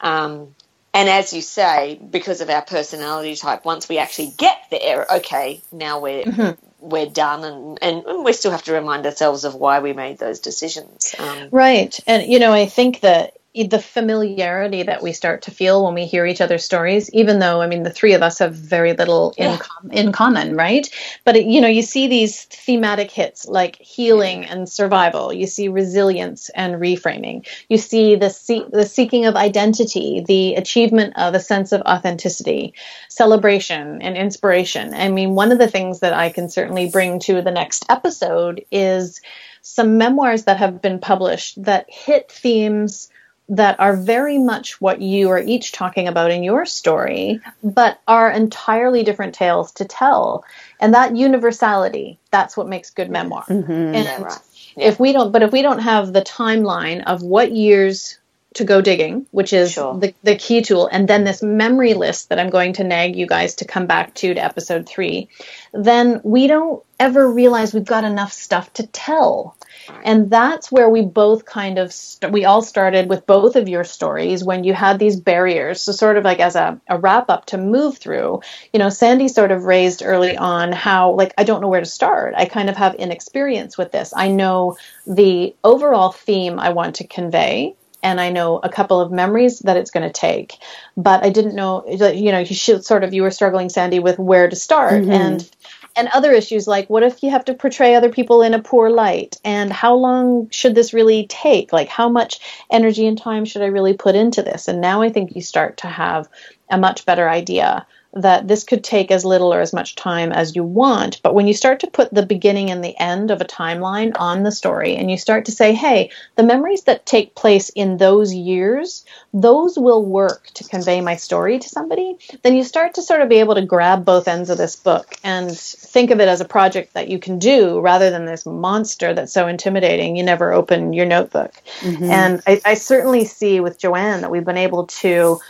Um, 0.00 0.54
and 0.92 1.08
as 1.08 1.32
you 1.32 1.40
say, 1.40 2.00
because 2.10 2.40
of 2.40 2.50
our 2.50 2.62
personality 2.62 3.36
type, 3.36 3.64
once 3.64 3.88
we 3.88 3.98
actually 3.98 4.32
get 4.36 4.58
there, 4.70 5.06
okay, 5.16 5.60
now 5.70 6.00
we're 6.00 6.56
we're 6.80 7.06
done, 7.10 7.44
and, 7.44 7.78
and 8.06 8.24
we 8.24 8.32
still 8.32 8.50
have 8.50 8.62
to 8.64 8.72
remind 8.72 9.04
ourselves 9.06 9.44
of 9.44 9.54
why 9.54 9.80
we 9.80 9.92
made 9.92 10.18
those 10.18 10.40
decisions. 10.40 11.14
Um, 11.18 11.48
Right. 11.50 11.98
And, 12.06 12.26
you 12.30 12.38
know, 12.38 12.52
I 12.52 12.66
think 12.66 13.00
that 13.00 13.34
the 13.52 13.80
familiarity 13.80 14.84
that 14.84 15.02
we 15.02 15.12
start 15.12 15.42
to 15.42 15.50
feel 15.50 15.84
when 15.84 15.94
we 15.94 16.06
hear 16.06 16.24
each 16.24 16.40
other's 16.40 16.64
stories, 16.64 17.10
even 17.12 17.40
though, 17.40 17.60
I 17.60 17.66
mean, 17.66 17.82
the 17.82 17.90
three 17.90 18.12
of 18.12 18.22
us 18.22 18.38
have 18.38 18.54
very 18.54 18.92
little 18.92 19.34
in, 19.36 19.50
Yeah. 19.50 19.56
com- 19.58 19.90
in 19.90 20.12
common, 20.12 20.54
right? 20.54 20.88
But, 21.24 21.36
it, 21.36 21.46
you 21.46 21.60
know, 21.60 21.66
you 21.66 21.82
see 21.82 22.06
these 22.06 22.44
thematic 22.44 23.10
hits 23.10 23.48
like 23.48 23.74
healing 23.76 24.44
and 24.44 24.68
survival. 24.68 25.32
You 25.32 25.48
see 25.48 25.66
resilience 25.66 26.48
and 26.50 26.74
reframing. 26.76 27.44
You 27.68 27.76
see 27.78 28.14
the, 28.14 28.30
see- 28.30 28.66
the 28.70 28.86
seeking 28.86 29.26
of 29.26 29.34
identity, 29.34 30.24
the 30.24 30.54
achievement 30.54 31.14
of 31.16 31.34
a 31.34 31.40
sense 31.40 31.72
of 31.72 31.80
authenticity, 31.82 32.74
celebration 33.08 34.00
and 34.00 34.16
inspiration. 34.16 34.94
I 34.94 35.08
mean, 35.08 35.34
one 35.34 35.50
of 35.50 35.58
the 35.58 35.68
things 35.68 36.00
that 36.00 36.12
I 36.12 36.30
can 36.30 36.48
certainly 36.48 36.88
bring 36.88 37.18
to 37.20 37.42
the 37.42 37.50
next 37.50 37.84
episode 37.88 38.64
is 38.70 39.20
some 39.62 39.98
memoirs 39.98 40.44
that 40.44 40.58
have 40.58 40.80
been 40.80 41.00
published 41.00 41.62
that 41.64 41.86
hit 41.90 42.30
themes 42.30 43.10
that 43.50 43.78
are 43.80 43.96
very 43.96 44.38
much 44.38 44.80
what 44.80 45.02
you 45.02 45.28
are 45.28 45.40
each 45.40 45.72
talking 45.72 46.06
about 46.06 46.30
in 46.30 46.44
your 46.44 46.64
story, 46.64 47.40
but 47.64 48.00
are 48.06 48.30
entirely 48.30 49.02
different 49.02 49.34
tales 49.34 49.72
to 49.72 49.84
tell. 49.84 50.44
And 50.78 50.94
that 50.94 51.16
universality, 51.16 52.16
that's 52.30 52.56
what 52.56 52.68
makes 52.68 52.90
good 52.90 53.10
memoir. 53.10 53.44
Mm-hmm. 53.48 53.72
And 53.72 53.94
Yeah, 53.94 54.22
right. 54.22 54.38
if 54.76 55.00
we 55.00 55.12
don't, 55.12 55.32
but 55.32 55.42
if 55.42 55.50
we 55.50 55.62
don't 55.62 55.80
have 55.80 56.12
the 56.12 56.22
timeline 56.22 57.02
of 57.06 57.22
what 57.22 57.50
years 57.50 58.19
to 58.54 58.64
go 58.64 58.80
digging, 58.80 59.26
which 59.30 59.52
is 59.52 59.72
Sure. 59.72 59.96
the, 59.98 60.14
the 60.22 60.34
key 60.36 60.62
tool, 60.62 60.88
and 60.90 61.06
then 61.06 61.24
this 61.24 61.42
memory 61.42 61.94
list 61.94 62.30
that 62.30 62.38
I'm 62.40 62.50
going 62.50 62.74
to 62.74 62.84
nag 62.84 63.14
you 63.16 63.26
guys 63.26 63.56
to 63.56 63.64
come 63.64 63.86
back 63.86 64.14
to 64.14 64.34
to 64.34 64.40
episode 64.44 64.86
three, 64.88 65.28
then 65.72 66.20
we 66.24 66.46
don't 66.46 66.82
ever 66.98 67.30
realize 67.30 67.72
we've 67.72 67.84
got 67.84 68.04
enough 68.04 68.32
stuff 68.32 68.72
to 68.74 68.86
tell. 68.86 69.56
And 70.04 70.30
that's 70.30 70.70
where 70.70 70.88
we 70.90 71.02
both 71.02 71.44
kind 71.44 71.78
of, 71.78 71.92
st- 71.92 72.32
we 72.32 72.44
all 72.44 72.60
started 72.60 73.08
with 73.08 73.26
both 73.26 73.56
of 73.56 73.68
your 73.68 73.84
stories 73.84 74.44
when 74.44 74.62
you 74.64 74.74
had 74.74 74.98
these 74.98 75.18
barriers. 75.18 75.80
So, 75.80 75.92
sort 75.92 76.16
of 76.16 76.24
like 76.24 76.38
as 76.40 76.54
a, 76.54 76.80
a 76.88 76.98
wrap 76.98 77.30
up 77.30 77.46
to 77.46 77.58
move 77.58 77.98
through, 77.98 78.42
you 78.72 78.78
know, 78.78 78.90
Sandy 78.90 79.28
sort 79.28 79.52
of 79.52 79.64
raised 79.64 80.02
early 80.04 80.36
on 80.36 80.72
how, 80.72 81.12
like, 81.12 81.32
I 81.38 81.44
don't 81.44 81.60
know 81.60 81.68
where 81.68 81.80
to 81.80 81.86
start. 81.86 82.34
I 82.36 82.44
kind 82.44 82.68
of 82.68 82.76
have 82.76 82.94
inexperience 82.96 83.78
with 83.78 83.90
this. 83.90 84.12
I 84.14 84.28
know 84.28 84.76
the 85.06 85.54
overall 85.64 86.12
theme 86.12 86.60
I 86.60 86.70
want 86.70 86.96
to 86.96 87.06
convey. 87.06 87.74
And 88.02 88.20
I 88.20 88.30
know 88.30 88.58
a 88.62 88.68
couple 88.68 89.00
of 89.00 89.12
memories 89.12 89.60
that 89.60 89.76
it's 89.76 89.90
going 89.90 90.06
to 90.06 90.12
take, 90.12 90.58
but 90.96 91.24
I 91.24 91.30
didn't 91.30 91.54
know. 91.54 91.84
You 91.86 92.32
know, 92.32 92.38
you 92.38 92.54
should 92.54 92.84
sort 92.84 93.04
of 93.04 93.12
you 93.12 93.22
were 93.22 93.30
struggling, 93.30 93.68
Sandy, 93.68 93.98
with 93.98 94.18
where 94.18 94.48
to 94.48 94.56
start, 94.56 95.02
mm-hmm. 95.02 95.10
and 95.10 95.50
and 95.96 96.08
other 96.08 96.32
issues 96.32 96.66
like 96.66 96.88
what 96.88 97.02
if 97.02 97.22
you 97.22 97.30
have 97.30 97.44
to 97.44 97.54
portray 97.54 97.94
other 97.94 98.10
people 98.10 98.42
in 98.42 98.54
a 98.54 98.62
poor 98.62 98.90
light? 98.90 99.36
And 99.44 99.72
how 99.72 99.94
long 99.94 100.48
should 100.50 100.74
this 100.74 100.94
really 100.94 101.26
take? 101.26 101.72
Like 101.72 101.88
how 101.88 102.08
much 102.08 102.40
energy 102.70 103.06
and 103.06 103.18
time 103.18 103.44
should 103.44 103.62
i 103.62 103.66
really 103.66 103.94
put 103.94 104.14
into 104.14 104.42
this? 104.42 104.68
And 104.68 104.80
now 104.80 105.02
i 105.02 105.10
think 105.10 105.34
you 105.34 105.42
start 105.42 105.78
to 105.78 105.88
have 105.88 106.28
a 106.70 106.78
much 106.78 107.04
better 107.04 107.28
idea 107.28 107.86
that 108.12 108.48
this 108.48 108.64
could 108.64 108.82
take 108.82 109.10
as 109.10 109.24
little 109.24 109.52
or 109.52 109.60
as 109.60 109.72
much 109.72 109.94
time 109.94 110.32
as 110.32 110.56
you 110.56 110.64
want. 110.64 111.20
But 111.22 111.34
when 111.34 111.46
you 111.46 111.54
start 111.54 111.80
to 111.80 111.86
put 111.86 112.12
the 112.12 112.26
beginning 112.26 112.70
and 112.70 112.82
the 112.82 112.98
end 112.98 113.30
of 113.30 113.40
a 113.40 113.44
timeline 113.44 114.12
on 114.18 114.42
the 114.42 114.52
story 114.52 114.96
and 114.96 115.10
you 115.10 115.16
start 115.16 115.44
to 115.46 115.52
say 115.52 115.74
hey 115.74 116.10
the 116.36 116.42
memories 116.42 116.82
that 116.84 117.06
take 117.06 117.34
place 117.34 117.68
in 117.70 117.96
those 117.96 118.34
years 118.34 119.04
those 119.32 119.78
will 119.78 120.04
work 120.04 120.46
to 120.54 120.64
convey 120.64 121.00
my 121.00 121.16
story 121.16 121.58
to 121.58 121.68
somebody 121.68 122.16
then 122.42 122.56
you 122.56 122.64
start 122.64 122.94
to 122.94 123.02
sort 123.02 123.20
of 123.20 123.28
be 123.28 123.36
able 123.36 123.54
to 123.54 123.64
grab 123.64 124.04
both 124.04 124.28
ends 124.28 124.50
of 124.50 124.58
this 124.58 124.76
book 124.76 125.14
and 125.22 125.56
think 125.56 126.10
of 126.10 126.20
it 126.20 126.28
as 126.28 126.40
a 126.40 126.44
project 126.44 126.94
that 126.94 127.08
you 127.08 127.18
can 127.18 127.38
do 127.38 127.80
rather 127.80 128.10
than 128.10 128.24
this 128.24 128.46
monster 128.46 129.12
that's 129.14 129.32
so 129.32 129.46
intimidating. 129.46 130.16
You 130.16 130.22
never 130.22 130.52
open 130.52 130.92
your 130.92 131.06
notebook. 131.06 131.52
Mm-hmm. 131.80 132.04
And 132.04 132.42
I, 132.46 132.60
I 132.64 132.74
certainly 132.74 133.24
see 133.24 133.60
with 133.60 133.78
joanne 133.78 134.20
that 134.22 134.30
we've 134.30 134.44
been 134.44 134.56
able 134.56 134.86
to 134.86 135.40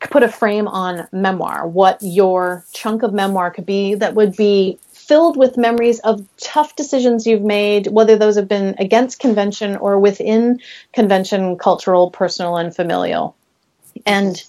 put 0.00 0.22
a 0.22 0.28
frame 0.28 0.68
on 0.68 1.08
memoir 1.12 1.66
what 1.66 1.98
your 2.02 2.64
chunk 2.72 3.02
of 3.02 3.12
memoir 3.12 3.50
could 3.50 3.66
be 3.66 3.94
that 3.94 4.14
would 4.14 4.36
be 4.36 4.78
filled 4.92 5.36
with 5.36 5.56
memories 5.56 5.98
of 6.00 6.24
tough 6.36 6.76
decisions 6.76 7.26
you've 7.26 7.42
made 7.42 7.86
whether 7.88 8.16
those 8.16 8.36
have 8.36 8.46
been 8.46 8.74
against 8.78 9.18
convention 9.18 9.76
or 9.76 9.98
within 9.98 10.60
convention 10.92 11.56
cultural 11.58 12.10
personal 12.10 12.56
and 12.56 12.76
familial. 12.76 13.34
And 14.06 14.42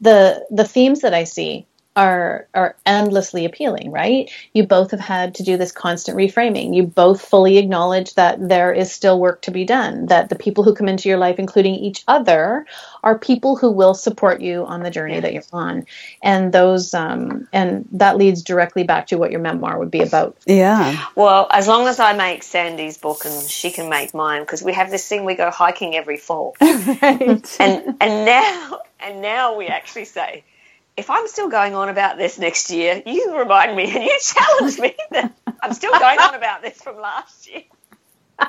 the 0.00 0.46
the 0.50 0.64
themes 0.64 1.00
that 1.00 1.14
I 1.14 1.24
see 1.24 1.66
are 1.96 2.48
are 2.54 2.76
endlessly 2.86 3.44
appealing, 3.44 3.90
right? 3.90 4.30
You 4.54 4.66
both 4.66 4.92
have 4.92 5.00
had 5.00 5.34
to 5.36 5.42
do 5.42 5.56
this 5.56 5.72
constant 5.72 6.16
reframing. 6.16 6.74
You 6.74 6.84
both 6.84 7.20
fully 7.20 7.58
acknowledge 7.58 8.14
that 8.14 8.38
there 8.48 8.72
is 8.72 8.92
still 8.92 9.18
work 9.20 9.42
to 9.42 9.50
be 9.50 9.64
done, 9.64 10.06
that 10.06 10.28
the 10.28 10.36
people 10.36 10.64
who 10.64 10.74
come 10.74 10.88
into 10.88 11.08
your 11.08 11.18
life, 11.18 11.38
including 11.38 11.74
each 11.74 12.04
other, 12.08 12.66
are 13.02 13.18
people 13.18 13.56
who 13.56 13.70
will 13.70 13.94
support 13.94 14.40
you 14.40 14.64
on 14.66 14.82
the 14.82 14.90
journey 14.90 15.20
that 15.20 15.32
you're 15.32 15.42
on. 15.52 15.86
And 16.22 16.52
those 16.52 16.94
um, 16.94 17.48
and 17.52 17.88
that 17.92 18.16
leads 18.16 18.42
directly 18.42 18.84
back 18.84 19.08
to 19.08 19.16
what 19.18 19.30
your 19.30 19.40
memoir 19.40 19.78
would 19.78 19.90
be 19.90 20.02
about. 20.02 20.36
Yeah. 20.46 21.06
Well, 21.16 21.48
as 21.50 21.66
long 21.68 21.86
as 21.88 21.98
I 21.98 22.12
make 22.12 22.42
Sandy's 22.42 22.98
book 22.98 23.24
and 23.24 23.48
she 23.50 23.70
can 23.70 23.88
make 23.88 24.14
mine, 24.14 24.42
because 24.42 24.62
we 24.62 24.72
have 24.74 24.90
this 24.90 25.06
thing 25.08 25.24
we 25.24 25.34
go 25.34 25.50
hiking 25.50 25.96
every 25.96 26.16
fall, 26.18 26.56
Right. 26.60 27.56
and 27.60 27.96
and 28.00 28.24
now 28.24 28.80
and 29.00 29.22
now 29.22 29.56
we 29.56 29.66
actually 29.66 30.04
say, 30.04 30.44
if 31.00 31.10
I'm 31.10 31.28
still 31.28 31.50
going 31.50 31.74
on 31.74 31.90
about 31.90 32.18
this 32.18 32.38
next 32.38 32.70
year, 32.70 33.02
you 33.06 33.36
remind 33.38 33.76
me 33.76 33.86
and 33.94 34.04
you 34.04 34.18
challenge 34.22 34.78
me 34.80 34.96
that 35.12 35.34
I'm 35.62 35.74
still 35.74 35.98
going 35.98 36.20
on 36.20 36.36
about 36.36 36.62
this 36.62 36.82
from 36.82 37.00
last 37.00 37.50
year. 37.50 37.64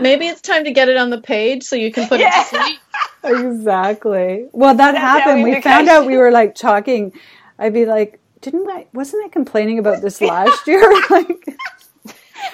Maybe 0.00 0.28
it's 0.28 0.42
time 0.42 0.64
to 0.64 0.72
get 0.72 0.88
it 0.88 0.96
on 0.98 1.10
the 1.10 1.20
page 1.20 1.64
so 1.64 1.76
you 1.76 1.92
can 1.92 2.08
put 2.08 2.22
it 2.22 2.32
to 2.32 2.42
sleep. 2.42 2.80
Exactly. 3.24 4.48
Well, 4.52 4.74
that 4.76 4.92
That's 4.92 4.98
happened. 4.98 5.42
We 5.44 5.60
found 5.62 5.88
out 5.88 6.06
we 6.06 6.16
were 6.16 6.30
like 6.30 6.54
talking. 6.54 7.12
I'd 7.58 7.72
be 7.74 7.84
like, 7.86 8.18
didn't 8.40 8.68
I? 8.70 8.86
Wasn't 8.94 9.22
I 9.24 9.28
complaining 9.28 9.78
about 9.78 10.00
this 10.02 10.20
last 10.22 10.66
year? 10.66 10.80
like, 11.10 11.28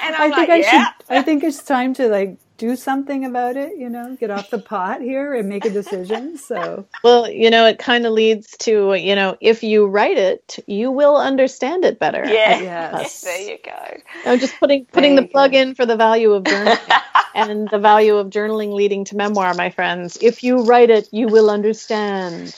And 0.03 0.15
I 0.17 0.25
I'm 0.25 0.33
think 0.33 0.33
like, 0.33 0.49
I 0.51 0.57
yeah. 0.57 0.71
should. 0.71 0.87
I 1.09 1.23
think 1.23 1.45
it's 1.45 1.63
time 1.63 1.95
to 1.95 2.09
like 2.09 2.37
do 2.59 2.77
something 2.77 3.25
about 3.25 3.57
it. 3.57 3.79
You 3.79 3.91
know, 3.91 4.17
get 4.19 4.31
off 4.31 4.51
the 4.51 4.61
pot 4.61 5.03
here 5.03 5.35
and 5.35 5.49
make 5.49 5.67
a 5.67 5.71
decision. 5.71 6.39
So 6.39 6.89
Well, 7.03 7.31
you 7.31 7.51
know, 7.51 7.67
it 7.67 7.79
kind 7.79 8.07
of 8.07 8.13
leads 8.13 8.57
to, 8.59 8.95
you 8.95 9.15
know, 9.17 9.39
if 9.41 9.63
you 9.63 9.87
write 9.87 10.19
it, 10.19 10.59
you 10.67 10.91
will 10.91 11.17
understand 11.17 11.85
it 11.87 11.99
better. 11.99 12.37
Yeah. 12.45 12.61
Yes. 12.61 13.23
There 13.23 13.41
you 13.41 13.59
go. 13.65 13.99
I'm 14.25 14.39
just 14.39 14.61
putting 14.61 14.87
putting 14.87 15.17
the 15.17 15.23
There 15.23 15.29
you 15.31 15.31
plug 15.33 15.55
go. 15.55 15.57
in 15.57 15.75
for 15.75 15.87
the 15.87 15.97
value 15.97 16.33
of 16.33 16.45
journaling 16.45 17.03
and 17.35 17.71
the 17.71 17.79
value 17.79 18.17
of 18.17 18.29
journaling 18.31 18.75
leading 18.75 19.07
to 19.07 19.17
memoir, 19.17 19.55
my 19.55 19.71
friends. 19.71 20.19
If 20.21 20.45
you 20.45 20.65
write 20.65 20.91
it, 20.91 21.09
you 21.13 21.29
will 21.29 21.51
understand. 21.51 22.55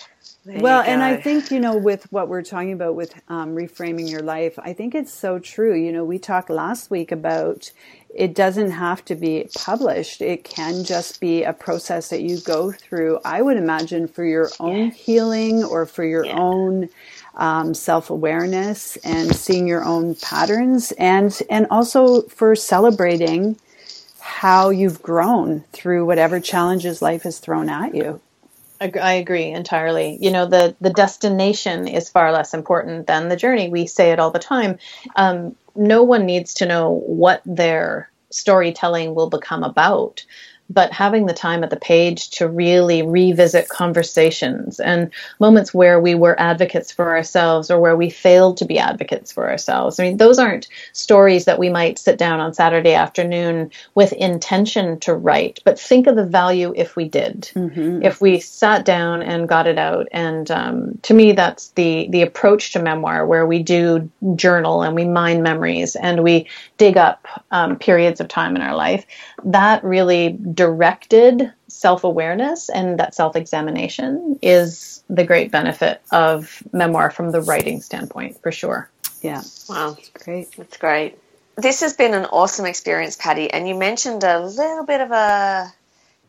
There 0.49 0.63
well, 0.63 0.83
and 0.83 1.03
I 1.03 1.17
think 1.17 1.51
you 1.51 1.61
know 1.61 1.77
with 1.77 2.13
what 2.13 2.29
we're 2.29 2.43
talking 2.43 2.73
about 2.75 2.97
with 2.97 3.15
um, 3.29 3.57
reframing 3.57 4.11
your 4.11 4.23
life, 4.23 4.59
I 4.59 4.75
think 4.75 4.95
it's 4.95 5.13
so 5.15 5.39
true. 5.39 5.75
You 5.75 5.93
know, 5.93 6.05
we 6.05 6.19
talked 6.19 6.51
last 6.51 6.91
week 6.91 7.13
about 7.13 7.73
it 8.15 8.35
doesn't 8.35 8.73
have 8.73 9.05
to 9.07 9.17
be 9.17 9.51
published. 9.55 10.23
It 10.23 10.45
can 10.45 10.85
just 10.85 11.21
be 11.21 11.45
a 11.45 11.55
process 11.55 12.11
that 12.11 12.23
you 12.23 12.39
go 12.41 12.73
through. 12.73 13.21
I 13.25 13.43
would 13.43 13.57
imagine 13.59 14.09
for 14.09 14.25
your 14.25 14.57
own 14.61 14.91
healing 14.93 15.65
or 15.65 15.87
for 15.87 16.05
your 16.05 16.29
Yeah. 16.29 16.35
own 16.35 16.91
um, 17.37 17.75
self 17.75 18.11
awareness 18.11 18.97
and 18.99 19.35
seeing 19.37 19.69
your 19.69 19.85
own 19.85 20.17
patterns, 20.17 20.93
and 20.99 21.39
and 21.51 21.67
also 21.71 22.23
for 22.25 22.57
celebrating 22.57 23.59
how 24.21 24.71
you've 24.71 25.03
grown 25.03 25.65
through 25.73 26.07
whatever 26.07 26.41
challenges 26.41 27.03
life 27.03 27.25
has 27.25 27.39
thrown 27.41 27.69
at 27.71 27.95
you. 27.95 28.21
I 28.81 29.15
agree 29.15 29.51
entirely. 29.51 30.19
You 30.21 30.31
know, 30.31 30.47
the 30.47 30.77
the 30.81 30.91
destination 30.91 31.89
is 31.89 32.11
far 32.11 32.33
less 32.33 32.55
important 32.55 33.07
than 33.07 33.29
the 33.29 33.37
journey. 33.37 33.69
We 33.69 33.87
say 33.87 34.13
it 34.13 34.21
all 34.21 34.31
the 34.31 34.39
time. 34.39 34.79
Um, 35.17 35.57
no 35.75 36.03
one 36.03 36.27
needs 36.27 36.55
to 36.55 36.67
know 36.67 36.91
what 37.07 37.43
their 37.45 38.11
storytelling 38.31 39.15
will 39.15 39.31
become 39.31 39.65
about, 39.65 40.25
but 40.71 40.93
having 40.93 41.27
the 41.27 41.33
time 41.33 41.65
at 41.65 41.71
the 41.71 41.77
page 41.77 42.31
to 42.31 42.49
really 42.49 43.03
revisit 43.03 43.69
conversations 43.69 44.79
and 44.79 45.11
moments 45.41 45.73
where 45.73 46.01
we 46.01 46.15
were 46.15 46.39
advocates 46.41 46.93
for 46.93 47.11
ourselves 47.11 47.71
or 47.71 47.81
where 47.81 47.97
we 47.97 48.11
failed 48.11 48.57
to 48.59 48.65
be 48.65 48.79
advocates 48.79 49.33
for 49.33 49.49
ourselves. 49.49 49.99
I 49.99 50.05
mean, 50.05 50.17
those 50.19 50.39
aren't 50.39 50.69
stories 50.93 51.47
that 51.47 51.59
we 51.59 51.71
might 51.71 51.99
sit 51.99 52.19
down 52.19 52.41
on 52.41 52.53
Saturday 52.55 52.95
afternoon 52.95 53.71
with 53.95 54.13
intention 54.13 55.01
to 55.01 55.15
write, 55.15 55.61
but 55.65 55.81
think 55.81 56.07
of 56.07 56.17
the 56.17 56.27
value 56.27 56.73
if 56.77 56.97
we 56.97 57.09
did, 57.09 57.51
if 58.03 58.21
we 58.21 58.39
sat 58.41 58.85
down 58.85 59.23
and 59.23 59.49
got 59.49 59.67
it 59.67 59.79
out. 59.79 60.09
And 60.13 60.51
um, 60.51 60.99
to 61.03 61.15
me, 61.15 61.33
that's 61.33 61.69
the 61.71 62.09
the 62.11 62.23
approach 62.23 62.73
to 62.73 62.83
memoir, 62.83 63.27
where 63.27 63.47
we 63.47 63.63
do 63.63 64.11
journal 64.35 64.83
and 64.83 64.95
we 64.95 65.05
mine 65.05 65.43
memories 65.43 65.97
and 65.97 66.23
we 66.23 66.47
dig 66.77 66.97
up 66.97 67.27
um, 67.51 67.77
periods 67.79 68.21
of 68.21 68.29
time 68.29 68.57
in 68.57 68.63
our 68.63 68.75
life. 68.75 69.07
That 69.45 69.83
really 69.83 70.37
directed 70.59 71.53
self 71.69 72.03
awareness 72.03 72.69
and 72.69 72.99
that 72.99 73.15
self 73.15 73.37
examination 73.37 74.41
is 74.43 75.05
the 75.09 75.23
great 75.23 75.53
benefit 75.53 76.03
of 76.11 76.65
memoir 76.73 77.13
from 77.13 77.31
the 77.31 77.41
writing 77.41 77.81
standpoint, 77.81 78.43
for 78.43 78.51
sure. 78.51 78.91
Yeah, 79.23 79.43
Wow. 79.69 79.93
That's 79.93 80.09
great. 80.11 80.51
That's 80.57 80.77
great. 80.77 81.17
This 81.57 81.81
has 81.83 81.95
been 81.95 82.13
an 82.15 82.25
awesome 82.25 82.67
experience, 82.67 83.17
Patty. 83.17 83.51
And 83.53 83.69
you 83.69 83.77
mentioned 83.77 84.25
a 84.25 84.41
little 84.41 84.85
bit 84.85 85.01
of 85.01 85.13
a 85.13 85.73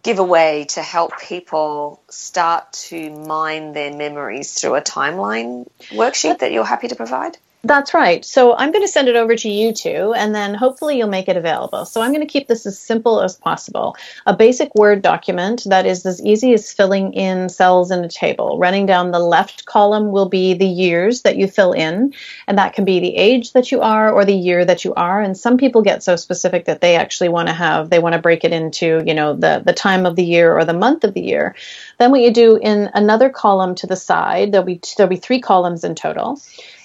giveaway 0.03 0.65
to 0.69 0.81
help 0.83 1.19
people 1.19 1.99
start 2.09 2.71
to 2.73 3.09
mine 3.09 3.73
their 3.73 3.91
memories 3.95 4.53
through 4.53 4.75
a 4.75 4.81
timeline 4.81 5.67
worksheet 5.89 6.39
that 6.39 6.51
you're 6.51 6.63
happy 6.63 6.87
to 6.89 6.95
provide. 6.95 7.37
That's 7.61 7.93
right. 7.93 8.23
So 8.23 8.55
I'm 8.55 8.71
going 8.71 8.85
to 8.85 8.91
send 8.91 9.09
it 9.09 9.17
over 9.17 9.35
to 9.35 9.49
you 9.49 9.73
two, 9.73 10.13
and 10.15 10.33
then 10.33 10.53
hopefully 10.53 10.97
you'll 10.97 11.09
make 11.09 11.27
it 11.27 11.35
available. 11.35 11.83
So 11.83 12.01
I'm 12.01 12.13
going 12.13 12.25
to 12.25 12.31
keep 12.31 12.47
this 12.47 12.65
as 12.65 12.79
simple 12.79 13.21
as 13.21 13.35
possible. 13.35 13.97
A 14.25 14.33
basic 14.33 14.73
Word 14.75 15.01
document 15.01 15.63
that 15.65 15.85
is 15.85 16.05
as 16.05 16.23
easy 16.23 16.53
as 16.53 16.71
filling 16.71 17.11
in 17.11 17.49
cells 17.49 17.91
in 17.91 18.01
a 18.05 18.07
table. 18.07 18.57
Running 18.57 18.85
down 18.85 19.11
the 19.11 19.19
left 19.19 19.65
column 19.65 20.11
will 20.13 20.29
be 20.29 20.53
the 20.53 20.65
years 20.65 21.23
that 21.23 21.35
you 21.35 21.49
fill 21.49 21.73
in, 21.73 22.13
and 22.47 22.57
that 22.57 22.71
can 22.71 22.85
be 22.85 23.01
the 23.01 23.17
age 23.17 23.51
that 23.51 23.73
you 23.73 23.81
are 23.81 24.09
or 24.09 24.23
the 24.23 24.33
year 24.33 24.63
that 24.63 24.85
you 24.85 24.93
are. 24.93 25.21
And 25.21 25.37
some 25.37 25.57
people 25.57 25.81
get 25.81 26.01
so 26.01 26.15
specific 26.15 26.63
that 26.63 26.79
they 26.79 26.95
actually 26.95 27.29
want 27.29 27.49
to 27.49 27.53
have, 27.53 27.89
they 27.89 27.99
want 27.99 28.13
to 28.13 28.21
break 28.21 28.45
it 28.45 28.53
into, 28.53 29.03
you 29.05 29.13
know, 29.13 29.33
the, 29.33 29.61
the 29.65 29.73
time 29.73 30.05
of 30.05 30.15
the 30.15 30.23
year 30.23 30.57
or 30.57 30.63
the 30.63 30.73
month 30.73 31.03
of 31.03 31.13
the 31.13 31.21
year. 31.21 31.55
Then 31.97 32.11
what 32.11 32.21
you 32.21 32.31
do 32.31 32.55
in 32.55 32.89
another 32.93 33.29
column 33.29 33.75
to 33.75 33.87
the 33.87 33.97
side, 33.97 34.53
there'll 34.53 34.65
be, 34.65 34.79
there'll 34.95 35.09
be 35.09 35.17
three 35.17 35.41
columns 35.41 35.83
in 35.83 35.95
total 35.95 36.39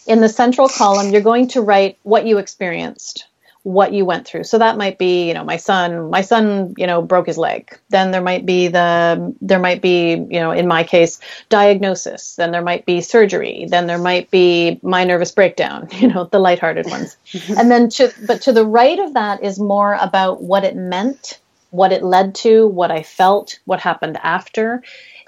in 0.06 0.20
the 0.20 0.28
central 0.28 0.68
column, 0.68 1.12
you're 1.12 1.22
going 1.22 1.48
to 1.48 1.62
write 1.62 1.98
what 2.02 2.26
you 2.26 2.38
experienced, 2.38 3.26
what 3.62 3.92
you 3.92 4.04
went 4.04 4.26
through. 4.26 4.44
So 4.44 4.58
that 4.58 4.76
might 4.76 4.98
be, 4.98 5.26
you 5.26 5.34
know, 5.34 5.44
my 5.44 5.56
son, 5.56 6.10
my 6.10 6.20
son, 6.20 6.74
you 6.76 6.86
know, 6.86 7.00
broke 7.00 7.26
his 7.26 7.38
leg. 7.38 7.78
Then 7.88 8.10
there 8.10 8.20
might 8.20 8.44
be 8.44 8.68
the, 8.68 9.34
there 9.40 9.58
might 9.58 9.80
be, 9.80 10.10
you 10.12 10.40
know, 10.40 10.50
in 10.50 10.68
my 10.68 10.84
case, 10.84 11.18
diagnosis. 11.48 12.36
Then 12.36 12.50
there 12.50 12.62
might 12.62 12.84
be 12.84 13.00
surgery. 13.00 13.66
Then 13.68 13.86
there 13.86 13.98
might 13.98 14.30
be 14.30 14.78
my 14.82 15.04
nervous 15.04 15.32
breakdown, 15.32 15.88
you 15.92 16.08
know, 16.08 16.24
the 16.24 16.38
lighthearted 16.38 16.86
ones. 16.86 17.16
and 17.48 17.70
then 17.70 17.88
to, 17.90 18.12
but 18.26 18.42
to 18.42 18.52
the 18.52 18.66
right 18.66 18.98
of 18.98 19.14
that 19.14 19.42
is 19.42 19.58
more 19.58 19.94
about 19.94 20.42
what 20.42 20.64
it 20.64 20.76
meant, 20.76 21.40
what 21.70 21.92
it 21.92 22.02
led 22.02 22.34
to, 22.36 22.66
what 22.66 22.90
I 22.90 23.02
felt, 23.02 23.58
what 23.64 23.80
happened 23.80 24.18
after 24.22 24.82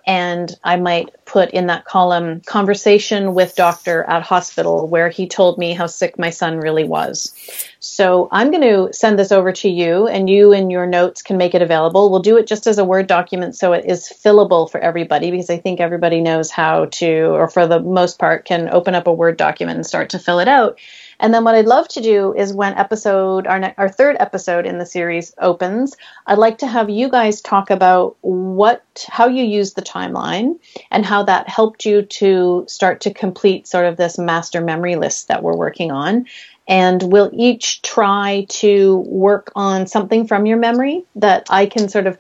and 0.07 0.57
I 0.63 0.77
might 0.77 1.11
put 1.25 1.51
in 1.51 1.67
that 1.67 1.85
column 1.85 2.41
conversation 2.43 3.35
with 3.35 3.57
doctor 3.57 4.05
at 4.05 4.23
hospital 4.23 4.87
where 4.87 5.09
he 5.09 5.27
told 5.27 5.59
me 5.59 5.73
how 5.73 5.87
sick 5.87 6.17
my 6.17 6.31
son 6.31 6.59
really 6.59 6.85
was. 6.85 7.35
So 7.81 8.29
I'm 8.31 8.53
going 8.53 8.63
to 8.63 8.93
send 8.93 9.19
this 9.19 9.33
over 9.33 9.51
to 9.53 9.69
you 9.69 10.07
and 10.07 10.31
you 10.31 10.53
in 10.53 10.71
your 10.71 10.87
notes 10.87 11.23
can 11.23 11.37
make 11.37 11.55
it 11.55 11.63
available. 11.63 12.09
We'll 12.09 12.21
do 12.21 12.37
it 12.37 12.47
just 12.47 12.69
as 12.69 12.79
a 12.79 12.85
Word 12.85 13.09
document 13.09 13.57
so 13.57 13.73
it 13.73 13.85
is 13.85 14.09
fillable 14.25 14.71
for 14.71 14.79
everybody 14.79 15.33
because 15.33 15.51
I 15.51 15.59
think 15.59 15.81
everybody 15.81 16.21
knows 16.21 16.53
how 16.53 16.85
to, 16.85 17.27
or 17.33 17.49
for 17.49 17.67
the 17.67 17.81
most 17.81 18.21
part, 18.21 18.45
can 18.45 18.69
open 18.69 18.95
up 18.95 19.09
a 19.09 19.13
Word 19.13 19.37
document 19.37 19.77
and 19.77 19.87
start 19.87 20.11
to 20.11 20.21
fill 20.21 20.39
it 20.39 20.49
out. 20.49 20.79
And 21.19 21.33
then 21.33 21.45
what 21.45 21.55
I'd 21.55 21.67
love 21.67 21.89
to 21.89 22.01
do 22.01 22.35
is 22.35 22.53
when 22.53 22.75
episode 22.75 23.47
our 23.47 23.59
ne- 23.59 23.75
our 23.79 23.89
third 23.89 24.17
episode 24.21 24.67
in 24.67 24.79
the 24.79 24.87
series 24.87 25.35
opens, 25.39 25.97
I'd 26.27 26.39
like 26.39 26.59
to 26.59 26.67
have 26.67 26.91
you 26.91 27.09
guys 27.09 27.41
talk 27.41 27.71
about 27.71 28.17
what 28.21 28.83
how 29.09 29.29
you 29.29 29.45
use 29.45 29.73
the 29.73 29.83
timeline 29.83 30.59
and 30.91 31.07
how 31.07 31.23
that 31.25 31.49
helped 31.49 31.85
you 31.85 32.03
to 32.03 32.65
start 32.69 33.01
to 33.03 33.15
complete 33.15 33.67
sort 33.67 33.87
of 33.87 33.97
this 33.97 34.19
master 34.19 34.61
memory 34.61 34.97
list 34.97 35.29
that 35.29 35.43
we're 35.43 35.57
working 35.57 35.91
on. 35.91 36.27
And 36.69 37.03
we'll 37.03 37.31
each 37.33 37.83
try 37.83 38.47
to 38.49 38.99
work 39.07 39.53
on 39.55 39.87
something 39.87 40.27
from 40.27 40.47
your 40.47 40.59
memory 40.59 41.05
that 41.15 41.47
I 41.49 41.67
can 41.67 41.89
sort 41.89 42.07
of 42.07 42.19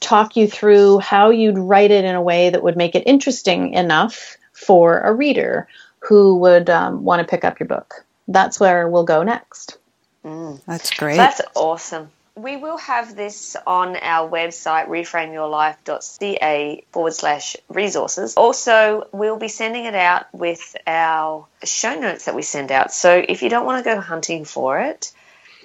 talk 0.00 0.36
you 0.36 0.46
through 0.46 0.98
how 0.98 1.30
you'd 1.30 1.58
write 1.58 1.90
it 1.90 2.04
in 2.04 2.14
a 2.14 2.22
way 2.22 2.50
that 2.50 2.62
would 2.62 2.76
make 2.76 2.94
it 2.94 3.06
interesting 3.06 3.72
enough 3.72 4.36
for 4.52 5.00
a 5.00 5.14
reader 5.14 5.66
who 6.00 6.36
would 6.36 6.68
um, 6.68 7.02
want 7.02 7.20
to 7.20 7.26
pick 7.26 7.44
up 7.44 7.58
your 7.58 7.66
book 7.66 8.04
that's 8.28 8.60
where 8.60 8.86
we'll 8.86 9.04
go 9.04 9.24
next. 9.24 9.78
Mm. 10.24 10.60
That's 10.66 10.92
great. 10.94 11.16
That's 11.16 11.40
awesome. 11.54 12.10
We 12.36 12.56
will 12.56 12.76
have 12.78 13.16
this 13.16 13.56
on 13.66 13.96
our 13.96 14.30
website, 14.30 14.86
reframeyourlife.ca 14.86 16.84
forward 16.92 17.14
slash 17.14 17.56
resources. 17.68 18.34
Also, 18.36 19.08
we'll 19.10 19.38
be 19.38 19.48
sending 19.48 19.86
it 19.86 19.96
out 19.96 20.26
with 20.32 20.76
our 20.86 21.46
show 21.64 21.98
notes 21.98 22.26
that 22.26 22.36
we 22.36 22.42
send 22.42 22.70
out. 22.70 22.92
So 22.92 23.24
if 23.28 23.42
you 23.42 23.48
don't 23.48 23.66
want 23.66 23.84
to 23.84 23.90
go 23.90 23.98
hunting 24.00 24.44
for 24.44 24.78
it, 24.78 25.10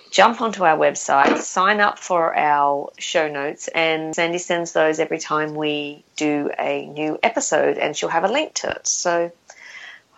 jump 0.09 0.41
onto 0.41 0.63
our 0.63 0.77
website, 0.77 1.39
sign 1.39 1.79
up 1.79 1.99
for 1.99 2.35
our 2.35 2.91
show 2.97 3.27
notes, 3.27 3.67
and 3.67 4.15
Sandy 4.15 4.37
sends 4.37 4.71
those 4.71 4.99
every 4.99 5.19
time 5.19 5.55
we 5.55 6.03
do 6.15 6.49
a 6.57 6.85
new 6.85 7.19
episode, 7.21 7.77
and 7.77 7.95
she'll 7.95 8.09
have 8.09 8.23
a 8.23 8.31
link 8.31 8.53
to 8.55 8.69
it. 8.69 8.87
So 8.87 9.31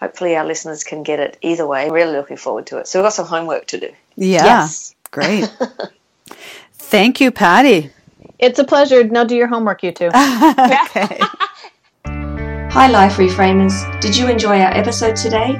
hopefully 0.05 0.35
our 0.35 0.45
listeners 0.45 0.83
can 0.83 1.01
get 1.01 1.19
it 1.19 1.35
either 1.41 1.65
way. 1.65 1.89
Really 1.89 2.15
looking 2.15 2.37
forward 2.37 2.67
to 2.67 2.77
it. 2.77 2.87
So 2.87 2.99
we've 2.99 3.05
got 3.05 3.13
some 3.13 3.25
homework 3.25 3.65
to 3.67 3.79
do. 3.79 3.91
Yeah. 4.15 4.45
Yes. 4.45 4.93
Great. 5.09 5.51
Thank 6.73 7.19
you, 7.19 7.31
Patty. 7.31 7.89
It's 8.37 8.59
a 8.59 8.63
pleasure. 8.63 9.03
Now 9.03 9.23
do 9.23 9.35
your 9.35 9.47
homework, 9.47 9.81
you 9.81 9.91
two. 9.91 10.07
okay. 10.13 11.19
Hi, 12.75 12.87
Life 12.87 13.17
Reframers. 13.17 13.73
Did 13.99 14.15
you 14.15 14.27
enjoy 14.27 14.59
our 14.59 14.71
episode 14.71 15.15
today? 15.15 15.55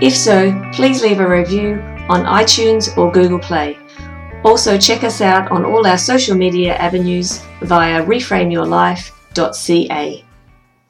If 0.00 0.14
so, 0.14 0.52
please 0.74 1.02
leave 1.02 1.18
a 1.18 1.28
review 1.28 1.82
on 2.08 2.24
iTunes 2.24 2.96
or 2.96 3.10
Google 3.10 3.40
Play. 3.40 3.76
Also, 4.44 4.78
check 4.78 5.02
us 5.02 5.20
out 5.20 5.50
on 5.50 5.64
all 5.64 5.84
our 5.84 5.98
social 5.98 6.36
media 6.36 6.76
avenues 6.76 7.42
via 7.62 8.04
reframeyourlife.ca. 8.04 10.24